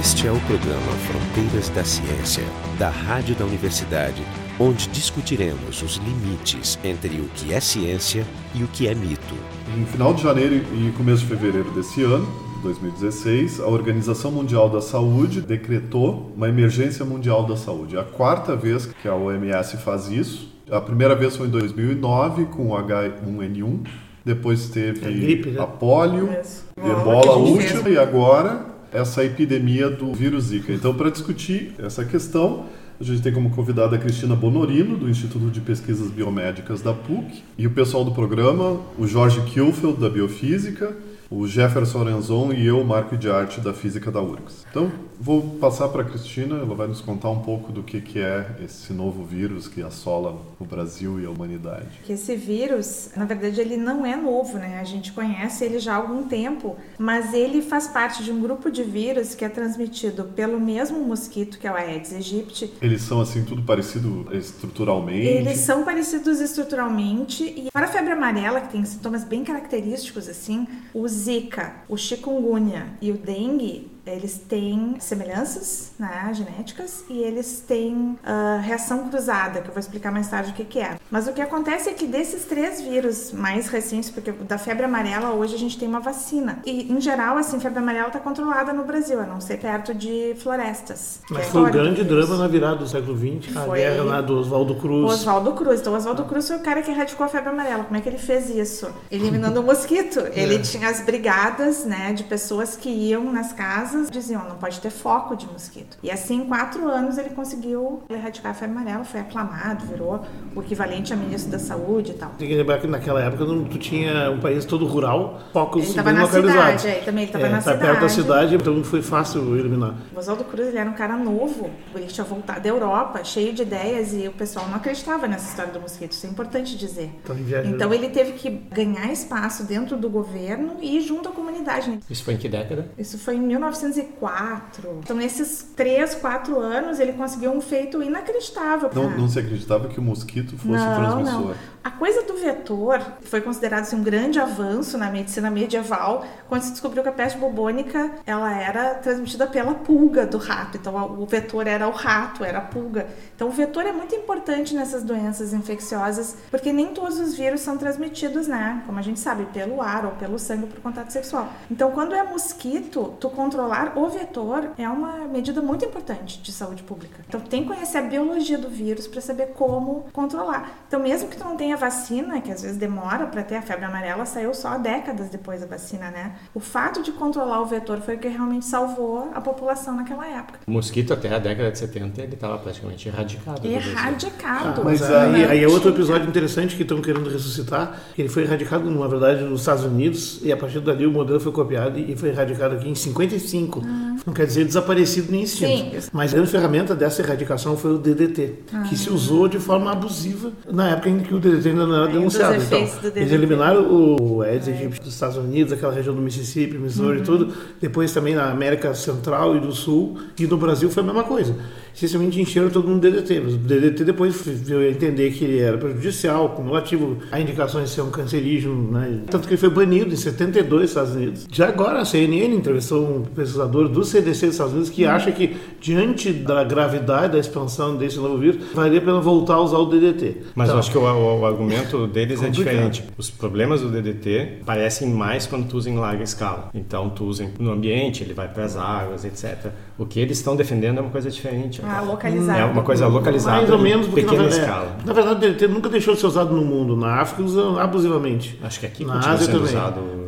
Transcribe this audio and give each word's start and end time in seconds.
Este 0.00 0.26
é 0.26 0.30
o 0.30 0.38
programa 0.40 0.92
Fronteiras 1.06 1.70
da 1.70 1.82
Ciência, 1.82 2.44
da 2.78 2.90
Rádio 2.90 3.34
da 3.34 3.46
Universidade, 3.46 4.22
onde 4.60 4.88
discutiremos 4.88 5.80
os 5.80 5.96
limites 5.96 6.78
entre 6.84 7.18
o 7.20 7.24
que 7.34 7.54
é 7.54 7.60
ciência 7.60 8.26
e 8.54 8.62
o 8.62 8.68
que 8.68 8.88
é 8.88 8.94
mito. 8.94 9.34
Em 9.74 9.86
final 9.86 10.12
de 10.12 10.22
janeiro 10.22 10.54
e 10.54 10.92
começo 10.92 11.22
de 11.22 11.28
fevereiro 11.28 11.70
desse 11.70 12.02
ano, 12.02 12.26
2016, 12.62 13.60
a 13.60 13.66
Organização 13.68 14.30
Mundial 14.30 14.68
da 14.68 14.82
Saúde 14.82 15.40
decretou 15.40 16.30
uma 16.36 16.48
emergência 16.48 17.04
mundial 17.04 17.46
da 17.46 17.56
saúde. 17.56 17.96
É 17.96 18.00
a 18.00 18.04
quarta 18.04 18.54
vez 18.54 18.86
que 18.86 19.08
a 19.08 19.14
OMS 19.14 19.78
faz 19.78 20.08
isso. 20.08 20.52
A 20.70 20.80
primeira 20.80 21.14
vez 21.14 21.36
foi 21.36 21.46
em 21.46 21.50
2009 21.50 22.46
com 22.46 22.70
o 22.70 22.76
H1N1, 22.76 23.86
depois 24.24 24.68
teve 24.68 25.06
a, 25.06 25.10
gripe, 25.10 25.50
né? 25.50 25.60
a 25.60 25.66
polio, 25.66 26.28
ebola 26.76 27.32
a 27.32 27.36
última 27.36 27.88
e 27.88 27.96
agora 27.96 28.75
essa 28.96 29.22
epidemia 29.22 29.90
do 29.90 30.12
vírus 30.14 30.44
Zika. 30.44 30.72
Então, 30.72 30.94
para 30.94 31.10
discutir 31.10 31.74
essa 31.78 32.04
questão, 32.04 32.66
a 32.98 33.04
gente 33.04 33.20
tem 33.20 33.30
como 33.30 33.50
convidada 33.50 33.94
a 33.94 33.98
Cristina 33.98 34.34
Bonorino, 34.34 34.96
do 34.96 35.08
Instituto 35.08 35.50
de 35.50 35.60
Pesquisas 35.60 36.10
Biomédicas 36.10 36.80
da 36.80 36.94
PUC, 36.94 37.42
e 37.58 37.66
o 37.66 37.70
pessoal 37.70 38.04
do 38.04 38.12
programa, 38.12 38.80
o 38.98 39.06
Jorge 39.06 39.42
Kielfeld, 39.42 40.00
da 40.00 40.08
Biofísica, 40.08 40.96
o 41.30 41.46
Jefferson 41.46 42.04
Renzon 42.04 42.52
e 42.52 42.66
eu, 42.66 42.82
Marco 42.84 43.16
de 43.16 43.28
Arte, 43.28 43.60
da 43.60 43.72
Física 43.72 44.10
da 44.10 44.20
URGS. 44.20 44.64
Então, 44.70 44.90
vou 45.18 45.42
passar 45.58 45.88
para 45.88 46.02
a 46.02 46.04
Cristina, 46.04 46.56
ela 46.56 46.74
vai 46.74 46.86
nos 46.86 47.00
contar 47.00 47.30
um 47.30 47.40
pouco 47.40 47.72
do 47.72 47.82
que, 47.82 48.00
que 48.00 48.18
é 48.20 48.56
esse 48.64 48.92
novo 48.92 49.24
vírus 49.24 49.66
que 49.66 49.82
assola 49.82 50.40
o 50.58 50.64
Brasil 50.64 51.20
e 51.20 51.26
a 51.26 51.30
humanidade. 51.30 52.00
Esse 52.08 52.36
vírus, 52.36 53.10
na 53.16 53.24
verdade, 53.24 53.60
ele 53.60 53.76
não 53.76 54.06
é 54.06 54.14
novo, 54.14 54.58
né? 54.58 54.78
A 54.80 54.84
gente 54.84 55.12
conhece 55.12 55.64
ele 55.64 55.78
já 55.78 55.94
há 55.94 55.96
algum 55.96 56.24
tempo, 56.24 56.76
mas 56.98 57.34
ele 57.34 57.60
faz 57.60 57.88
parte 57.88 58.22
de 58.22 58.30
um 58.30 58.40
grupo 58.40 58.70
de 58.70 58.84
vírus 58.84 59.34
que 59.34 59.44
é 59.44 59.48
transmitido 59.48 60.24
pelo 60.24 60.60
mesmo 60.60 61.00
mosquito 61.00 61.58
que 61.58 61.66
é 61.66 61.72
o 61.72 61.74
Aedes 61.74 62.12
aegypti. 62.12 62.72
Eles 62.80 63.02
são, 63.02 63.20
assim, 63.20 63.44
tudo 63.44 63.62
parecido 63.62 64.28
estruturalmente? 64.32 65.26
Eles 65.26 65.58
são 65.58 65.84
parecidos 65.84 66.40
estruturalmente 66.40 67.42
e 67.44 67.68
para 67.72 67.86
a 67.86 67.88
febre 67.88 68.12
amarela, 68.12 68.60
que 68.60 68.72
tem 68.72 68.84
sintomas 68.84 69.24
bem 69.24 69.42
característicos, 69.42 70.28
assim, 70.28 70.66
os 70.94 71.15
Zika, 71.16 71.84
o 71.88 71.96
chikungunya 71.96 72.98
e 73.00 73.10
o 73.10 73.16
dengue 73.16 73.95
eles 74.06 74.38
têm 74.48 74.96
semelhanças 75.00 75.92
né, 75.98 76.30
genéticas 76.32 77.04
e 77.10 77.18
eles 77.18 77.64
têm 77.66 77.92
uh, 77.94 78.60
reação 78.62 79.08
cruzada, 79.08 79.60
que 79.60 79.68
eu 79.68 79.74
vou 79.74 79.80
explicar 79.80 80.12
mais 80.12 80.28
tarde 80.28 80.52
o 80.52 80.54
que, 80.54 80.64
que 80.64 80.78
é. 80.78 80.96
Mas 81.10 81.26
o 81.26 81.32
que 81.32 81.40
acontece 81.40 81.90
é 81.90 81.92
que 81.92 82.06
desses 82.06 82.44
três 82.44 82.80
vírus 82.80 83.32
mais 83.32 83.68
recentes, 83.68 84.08
porque 84.10 84.30
da 84.30 84.58
febre 84.58 84.84
amarela 84.84 85.32
hoje 85.32 85.56
a 85.56 85.58
gente 85.58 85.76
tem 85.76 85.88
uma 85.88 85.98
vacina. 85.98 86.60
E, 86.64 86.92
em 86.92 87.00
geral, 87.00 87.36
assim, 87.36 87.58
febre 87.58 87.80
amarela 87.80 88.06
está 88.06 88.20
controlada 88.20 88.72
no 88.72 88.84
Brasil, 88.84 89.20
a 89.20 89.24
não 89.24 89.40
ser 89.40 89.58
perto 89.58 89.92
de 89.92 90.36
florestas. 90.38 91.20
Mas 91.28 91.48
é 91.48 91.50
foi 91.50 91.62
o 91.62 91.72
grande 91.72 92.04
drama 92.04 92.36
na 92.36 92.46
virada 92.46 92.76
do 92.76 92.88
século 92.88 93.16
XX, 93.16 93.56
a 93.56 93.62
foi... 93.62 93.78
guerra 93.78 94.04
lá 94.04 94.20
do 94.20 94.38
Oswaldo 94.38 94.76
Cruz. 94.76 95.12
Oswaldo 95.12 95.52
Cruz. 95.52 95.80
Então, 95.80 95.94
Oswaldo. 95.94 96.24
Cruz 96.26 96.48
foi 96.48 96.56
o 96.56 96.60
cara 96.60 96.82
que 96.82 96.90
erradicou 96.90 97.26
a 97.26 97.28
febre 97.28 97.50
amarela. 97.50 97.84
Como 97.84 97.96
é 97.96 98.00
que 98.00 98.08
ele 98.08 98.18
fez 98.18 98.50
isso? 98.50 98.88
Eliminando 99.10 99.60
o 99.60 99.62
mosquito. 99.62 100.20
Ele 100.34 100.56
é. 100.56 100.58
tinha 100.58 100.88
as 100.88 101.00
brigadas, 101.00 101.84
né, 101.84 102.12
de 102.12 102.24
pessoas 102.24 102.76
que 102.76 102.88
iam 102.88 103.32
nas 103.32 103.52
casas 103.52 103.95
casas 103.96 104.10
diziam 104.10 104.46
não 104.48 104.56
pode 104.56 104.80
ter 104.80 104.90
foco 104.90 105.34
de 105.34 105.46
mosquito. 105.46 105.98
E 106.02 106.10
assim, 106.10 106.42
em 106.42 106.46
quatro 106.46 106.86
anos, 106.88 107.16
ele 107.18 107.30
conseguiu 107.30 108.02
erradicar 108.08 108.52
a 108.52 108.54
febre 108.54 108.76
amarela, 108.76 109.04
foi 109.04 109.20
aclamado, 109.20 109.86
virou 109.86 110.22
o 110.54 110.60
equivalente 110.60 111.12
a 111.12 111.16
ministro 111.16 111.50
da 111.50 111.58
saúde 111.58 112.12
e 112.12 112.14
tal. 112.14 112.30
Tem 112.38 112.48
que 112.48 112.54
lembrar 112.54 112.78
que 112.78 112.86
naquela 112.86 113.22
época 113.22 113.44
tu 113.44 113.78
tinha 113.78 114.30
um 114.30 114.40
país 114.40 114.64
todo 114.64 114.86
rural, 114.86 115.40
focos 115.52 115.90
ele 115.90 116.02
bem 116.02 116.18
localizados. 116.20 116.82
Cidade, 116.82 116.88
é, 116.88 117.04
também 117.04 117.24
ele 117.24 117.32
estava 117.32 117.46
é, 117.46 117.50
na 117.50 117.56
tá 117.56 117.62
cidade. 117.62 117.80
perto 117.80 118.00
da 118.00 118.08
cidade, 118.08 118.54
então 118.54 118.84
foi 118.84 119.02
fácil 119.02 119.58
eliminar. 119.58 119.94
O 120.14 120.18
Oswaldo 120.18 120.44
Cruz 120.44 120.68
ele 120.68 120.78
era 120.78 120.88
um 120.88 120.94
cara 120.94 121.16
novo, 121.16 121.70
ele 121.94 122.06
tinha 122.06 122.24
voltado 122.24 122.60
da 122.60 122.68
Europa, 122.68 123.24
cheio 123.24 123.52
de 123.52 123.62
ideias, 123.62 124.12
e 124.12 124.28
o 124.28 124.32
pessoal 124.32 124.68
não 124.68 124.76
acreditava 124.76 125.26
nessa 125.26 125.48
história 125.48 125.72
do 125.72 125.80
mosquito, 125.80 126.12
isso 126.12 126.26
é 126.26 126.30
importante 126.30 126.76
dizer. 126.76 127.10
Então, 127.24 127.36
então 127.64 127.94
ele 127.94 128.08
teve 128.08 128.32
que 128.32 128.50
ganhar 128.50 129.10
espaço 129.10 129.64
dentro 129.64 129.96
do 129.96 130.08
governo 130.08 130.76
e 130.80 131.00
junto 131.00 131.28
à 131.28 131.32
comunidade. 131.32 131.90
Né? 131.90 131.98
Isso 132.10 132.24
foi 132.24 132.34
em 132.34 132.36
que 132.36 132.48
década? 132.48 132.88
Isso 132.98 133.18
foi 133.18 133.36
em 133.36 133.40
1900 133.40 133.85
1904. 133.86 135.00
Então, 135.02 135.16
nesses 135.16 135.62
3, 135.76 136.16
4 136.16 136.58
anos, 136.58 136.98
ele 136.98 137.12
conseguiu 137.12 137.52
um 137.52 137.60
feito 137.60 138.02
inacreditável. 138.02 138.90
Não, 138.94 139.10
não 139.10 139.28
se 139.28 139.38
acreditava 139.38 139.88
que 139.88 139.98
o 139.98 140.02
mosquito 140.02 140.56
fosse 140.56 140.84
não, 140.84 140.96
transmissor. 140.96 141.48
Não. 141.48 141.54
A 141.86 141.90
coisa 141.92 142.22
do 142.22 142.34
vetor 142.34 143.00
foi 143.22 143.40
considerado 143.40 143.82
assim, 143.82 143.94
um 143.94 144.02
grande 144.02 144.40
avanço 144.40 144.98
na 144.98 145.08
medicina 145.08 145.48
medieval, 145.48 146.26
quando 146.48 146.62
se 146.62 146.72
descobriu 146.72 147.00
que 147.00 147.08
a 147.08 147.12
peste 147.12 147.38
bubônica 147.38 148.10
ela 148.26 148.52
era 148.60 148.96
transmitida 148.96 149.46
pela 149.46 149.72
pulga 149.72 150.26
do 150.26 150.36
rato. 150.36 150.76
Então, 150.76 150.96
o 151.16 151.24
vetor 151.26 151.68
era 151.68 151.86
o 151.86 151.92
rato, 151.92 152.42
era 152.42 152.58
a 152.58 152.60
pulga. 152.60 153.06
Então, 153.36 153.46
o 153.46 153.52
vetor 153.52 153.86
é 153.86 153.92
muito 153.92 154.16
importante 154.16 154.74
nessas 154.74 155.04
doenças 155.04 155.52
infecciosas, 155.52 156.36
porque 156.50 156.72
nem 156.72 156.88
todos 156.88 157.20
os 157.20 157.36
vírus 157.36 157.60
são 157.60 157.78
transmitidos, 157.78 158.48
né? 158.48 158.82
Como 158.84 158.98
a 158.98 159.02
gente 159.02 159.20
sabe, 159.20 159.44
pelo 159.52 159.80
ar 159.80 160.06
ou 160.06 160.10
pelo 160.10 160.40
sangue 160.40 160.66
por 160.66 160.80
contato 160.80 161.12
sexual. 161.12 161.52
Então, 161.70 161.92
quando 161.92 162.16
é 162.16 162.22
mosquito, 162.24 163.14
tu 163.20 163.30
controlar 163.30 163.96
o 163.96 164.08
vetor 164.08 164.70
é 164.76 164.88
uma 164.88 165.18
medida 165.28 165.62
muito 165.62 165.84
importante 165.84 166.42
de 166.42 166.50
saúde 166.50 166.82
pública. 166.82 167.24
Então, 167.28 167.40
tem 167.40 167.62
que 167.62 167.68
conhecer 167.68 167.98
a 167.98 168.02
biologia 168.02 168.58
do 168.58 168.68
vírus 168.68 169.06
para 169.06 169.20
saber 169.20 169.52
como 169.54 170.06
controlar. 170.12 170.80
Então, 170.88 170.98
mesmo 170.98 171.28
que 171.28 171.36
tu 171.36 171.44
não 171.44 171.56
tenha 171.56 171.75
vacina, 171.76 172.40
que 172.40 172.50
às 172.50 172.62
vezes 172.62 172.76
demora 172.76 173.26
para 173.26 173.42
ter 173.42 173.56
a 173.56 173.62
febre 173.62 173.84
amarela, 173.84 174.24
saiu 174.24 174.52
só 174.54 174.78
décadas 174.78 175.28
depois 175.28 175.60
da 175.60 175.66
vacina, 175.66 176.10
né? 176.10 176.34
O 176.54 176.60
fato 176.60 177.02
de 177.02 177.12
controlar 177.12 177.60
o 177.60 177.66
vetor 177.66 178.00
foi 178.00 178.16
o 178.16 178.18
que 178.18 178.28
realmente 178.28 178.64
salvou 178.64 179.30
a 179.34 179.40
população 179.40 179.94
naquela 179.96 180.26
época. 180.26 180.60
O 180.66 180.70
mosquito 180.70 181.12
até 181.12 181.34
a 181.34 181.38
década 181.38 181.70
de 181.70 181.78
70 181.78 182.22
ele 182.22 182.34
estava 182.34 182.58
praticamente 182.58 183.08
erradicado 183.08 183.26
erradicado. 183.26 183.66
Erradicado. 183.66 184.80
Ah, 184.80 184.84
mas 184.84 185.02
aí, 185.02 185.44
aí, 185.44 185.64
é 185.64 185.68
outro 185.68 185.90
episódio 185.90 186.28
interessante 186.28 186.76
que 186.76 186.82
estão 186.82 187.00
querendo 187.00 187.28
ressuscitar. 187.28 187.98
Ele 188.16 188.28
foi 188.28 188.42
erradicado, 188.42 188.90
na 188.90 189.06
verdade, 189.06 189.44
nos 189.44 189.60
Estados 189.60 189.84
Unidos 189.84 190.40
e 190.42 190.52
a 190.52 190.56
partir 190.56 190.80
dali 190.80 191.06
o 191.06 191.10
modelo 191.10 191.40
foi 191.40 191.52
copiado 191.52 191.98
e 191.98 192.16
foi 192.16 192.30
erradicado 192.30 192.76
aqui 192.76 192.88
em 192.88 192.94
55. 192.94 193.82
Ah. 193.84 194.05
Não 194.26 194.32
quer 194.34 194.44
dizer 194.44 194.64
desaparecido 194.64 195.30
nem 195.30 195.44
extinto. 195.44 196.00
Sim. 196.00 196.10
Mas 196.12 196.32
a 196.32 196.36
grande 196.36 196.50
ferramenta 196.50 196.96
dessa 196.96 197.22
erradicação 197.22 197.76
foi 197.76 197.94
o 197.94 197.98
DDT, 197.98 198.54
ah. 198.72 198.82
que 198.82 198.96
se 198.96 199.08
usou 199.08 199.46
de 199.46 199.60
forma 199.60 199.92
abusiva 199.92 200.50
na 200.68 200.90
época 200.90 201.08
em 201.08 201.20
que 201.20 201.32
o 201.32 201.38
DDT 201.38 201.68
ainda 201.68 201.86
não 201.86 201.94
era 201.94 202.08
denunciado. 202.08 202.60
Então, 202.60 202.88
eles 203.14 203.30
eliminaram 203.30 203.86
o 203.86 204.42
Aedes 204.42 204.66
aegypti 204.66 205.00
dos 205.00 205.14
Estados 205.14 205.36
Unidos, 205.36 205.72
aquela 205.72 205.92
região 205.92 206.12
do 206.12 206.20
Mississippi, 206.20 206.76
Missouri 206.76 207.18
e 207.18 207.20
uhum. 207.20 207.24
tudo. 207.24 207.54
Depois 207.80 208.12
também 208.12 208.34
na 208.34 208.50
América 208.50 208.92
Central 208.94 209.56
e 209.56 209.60
do 209.60 209.70
Sul. 209.70 210.18
E 210.36 210.44
no 210.44 210.56
Brasil 210.56 210.90
foi 210.90 211.04
a 211.04 211.06
mesma 211.06 211.22
coisa 211.22 211.54
essencialmente 211.96 212.40
encheram 212.40 212.68
todo 212.68 212.86
mundo 212.86 213.00
DDT. 213.00 213.40
Mas 213.40 213.54
o 213.54 213.56
DDT 213.56 214.04
depois 214.04 214.42
veio 214.44 214.80
a 214.80 214.90
entender 214.90 215.30
que 215.32 215.44
ele 215.44 215.58
era 215.58 215.78
prejudicial, 215.78 216.50
cumulativo, 216.50 217.16
a 217.32 217.40
indicação 217.40 217.82
de 217.82 217.88
ser 217.88 218.02
um 218.02 218.10
cancerígeno, 218.10 218.92
né? 218.92 219.20
Tanto 219.30 219.48
que 219.48 219.54
ele 219.54 219.60
foi 219.60 219.70
banido 219.70 220.12
em 220.12 220.16
72 220.16 220.80
nos 220.80 220.90
Estados 220.90 221.14
Unidos. 221.14 221.46
Já 221.50 221.68
agora 221.68 222.00
a 222.00 222.04
CNN 222.04 222.54
entrevistou 222.54 223.02
um 223.02 223.22
pesquisador 223.22 223.88
do 223.88 224.04
CDC 224.04 224.46
dos 224.46 224.54
Estados 224.54 224.72
Unidos 224.72 224.90
que 224.90 225.04
acha 225.06 225.32
que, 225.32 225.56
diante 225.80 226.32
da 226.32 226.62
gravidade 226.62 227.32
da 227.32 227.38
expansão 227.38 227.96
desse 227.96 228.18
novo 228.18 228.38
vírus, 228.38 228.62
valia 228.74 228.98
a 228.98 229.02
pena 229.02 229.20
voltar 229.20 229.54
a 229.54 229.60
usar 229.60 229.78
o 229.78 229.86
DDT. 229.86 230.36
Mas 230.54 230.68
então, 230.68 230.76
eu 230.76 230.80
acho 230.80 230.90
que 230.90 230.98
o, 230.98 231.02
o, 231.02 231.40
o 231.40 231.46
argumento 231.46 232.06
deles 232.06 232.42
é 232.42 232.48
diferente. 232.48 233.04
Os 233.16 233.30
problemas 233.30 233.80
do 233.80 233.90
DDT 233.90 234.58
parecem 234.66 235.08
mais 235.08 235.46
quando 235.46 235.66
tu 235.68 235.76
usa 235.76 235.88
em 235.88 235.96
larga 235.96 236.22
escala. 236.22 236.70
Então, 236.74 237.08
tu 237.10 237.24
usa 237.24 237.48
no 237.58 237.70
ambiente, 237.70 238.22
ele 238.22 238.34
vai 238.34 238.48
para 238.48 238.64
as 238.64 238.76
águas, 238.76 239.24
etc. 239.24 239.70
O 239.98 240.04
que 240.04 240.20
eles 240.20 240.38
estão 240.38 240.54
defendendo 240.54 240.98
é 240.98 241.00
uma 241.00 241.10
coisa 241.10 241.30
diferente. 241.30 241.80
Ah, 241.86 242.00
localizado. 242.00 242.58
É 242.58 242.64
uma 242.64 242.82
coisa 242.82 243.06
localizada. 243.06 243.58
Mais 243.58 243.70
ou 243.70 243.78
menos, 243.78 244.06
porque 244.06 244.22
pequena 244.22 244.42
na, 244.42 244.48
escala. 244.48 244.96
É, 245.02 245.06
na 245.06 245.12
verdade, 245.12 245.36
o 245.36 245.40
DDT 245.40 245.68
nunca 245.68 245.88
deixou 245.88 246.14
de 246.14 246.20
ser 246.20 246.26
usado 246.26 246.54
no 246.54 246.64
mundo. 246.64 246.96
Na 246.96 247.20
África 247.20 247.42
usa 247.42 247.80
abusivamente. 247.80 248.58
Acho 248.62 248.80
que 248.80 248.86
aqui 248.86 249.04
na 249.04 249.18
Ásia 249.20 249.52
também. 249.52 249.74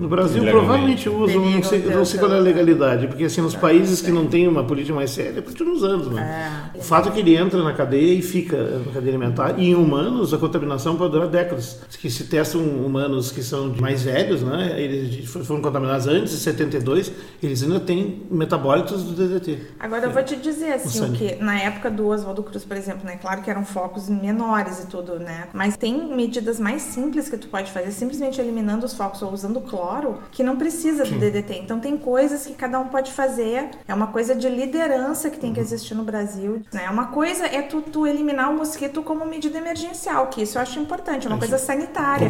no 0.00 0.08
Brasil 0.08 0.42
provavelmente 0.44 1.08
usam, 1.08 1.44
não 1.44 1.62
sei, 1.62 1.80
não 1.80 2.04
sei 2.04 2.20
qual 2.20 2.32
é 2.32 2.36
a 2.36 2.40
legalidade, 2.40 3.08
porque 3.08 3.24
assim, 3.24 3.40
nos 3.40 3.56
países 3.56 4.00
que 4.00 4.10
não 4.12 4.26
têm 4.26 4.46
uma 4.46 4.62
política 4.62 4.94
mais 4.94 5.10
séria, 5.10 5.42
continuam 5.42 5.74
usando. 5.74 6.10
Né? 6.10 6.70
É. 6.74 6.78
O 6.78 6.82
fato 6.82 7.08
é 7.08 7.12
que 7.12 7.20
ele 7.20 7.36
entra 7.36 7.62
na 7.62 7.72
cadeia 7.72 8.14
e 8.14 8.22
fica 8.22 8.56
na 8.56 8.92
cadeia 8.92 9.16
alimentar. 9.16 9.54
E 9.58 9.70
em 9.70 9.74
humanos, 9.74 10.32
a 10.32 10.38
contaminação 10.38 10.96
pode 10.96 11.12
durar 11.12 11.28
décadas. 11.28 11.80
Que 11.98 12.08
se 12.08 12.24
testam 12.24 12.60
humanos 12.60 13.32
que 13.32 13.42
são 13.42 13.74
mais 13.80 14.02
velhos, 14.02 14.42
né? 14.42 14.80
Eles 14.80 15.28
foram 15.28 15.60
contaminados 15.60 16.06
antes 16.06 16.32
de 16.32 16.38
72, 16.38 17.10
eles 17.42 17.62
ainda 17.62 17.80
têm 17.80 18.22
metabólitos 18.30 19.02
do 19.02 19.12
DDT. 19.12 19.58
Agora 19.80 20.06
eu 20.06 20.10
vou 20.10 20.22
te 20.22 20.36
dizer 20.36 20.74
assim, 20.74 21.04
o 21.04 21.12
que 21.12 21.36
na 21.48 21.58
época 21.58 21.90
do 21.90 22.06
Oswaldo 22.08 22.42
Cruz, 22.42 22.62
por 22.62 22.76
exemplo, 22.76 23.06
né? 23.06 23.16
Claro 23.16 23.40
que 23.40 23.50
eram 23.50 23.64
focos 23.64 24.06
menores 24.06 24.84
e 24.84 24.86
tudo, 24.86 25.18
né? 25.18 25.48
Mas 25.54 25.78
tem 25.78 26.14
medidas 26.14 26.60
mais 26.60 26.82
simples 26.82 27.26
que 27.30 27.38
tu 27.38 27.48
pode 27.48 27.72
fazer, 27.72 27.90
simplesmente 27.90 28.38
eliminando 28.38 28.84
os 28.84 28.92
focos 28.92 29.22
ou 29.22 29.32
usando 29.32 29.58
cloro, 29.62 30.18
que 30.30 30.42
não 30.42 30.56
precisa 30.56 31.04
do 31.04 31.18
DDT. 31.18 31.54
Então 31.54 31.80
tem 31.80 31.96
coisas 31.96 32.46
que 32.46 32.52
cada 32.52 32.78
um 32.78 32.88
pode 32.88 33.12
fazer 33.12 33.70
é 33.86 33.94
uma 33.94 34.08
coisa 34.08 34.34
de 34.34 34.46
liderança 34.46 35.30
que 35.30 35.38
tem 35.38 35.54
que 35.54 35.60
existir 35.60 35.94
no 35.94 36.04
Brasil. 36.04 36.62
Né? 36.70 36.88
Uma 36.90 37.06
coisa 37.06 37.46
é 37.46 37.62
tu, 37.62 37.80
tu 37.80 38.06
eliminar 38.06 38.50
o 38.50 38.54
mosquito 38.54 39.02
como 39.02 39.24
medida 39.24 39.56
emergencial, 39.56 40.26
que 40.26 40.42
isso 40.42 40.58
eu 40.58 40.62
acho 40.62 40.78
importante, 40.78 41.26
é 41.26 41.30
uma 41.30 41.38
coisa 41.38 41.56
sanitária. 41.56 42.28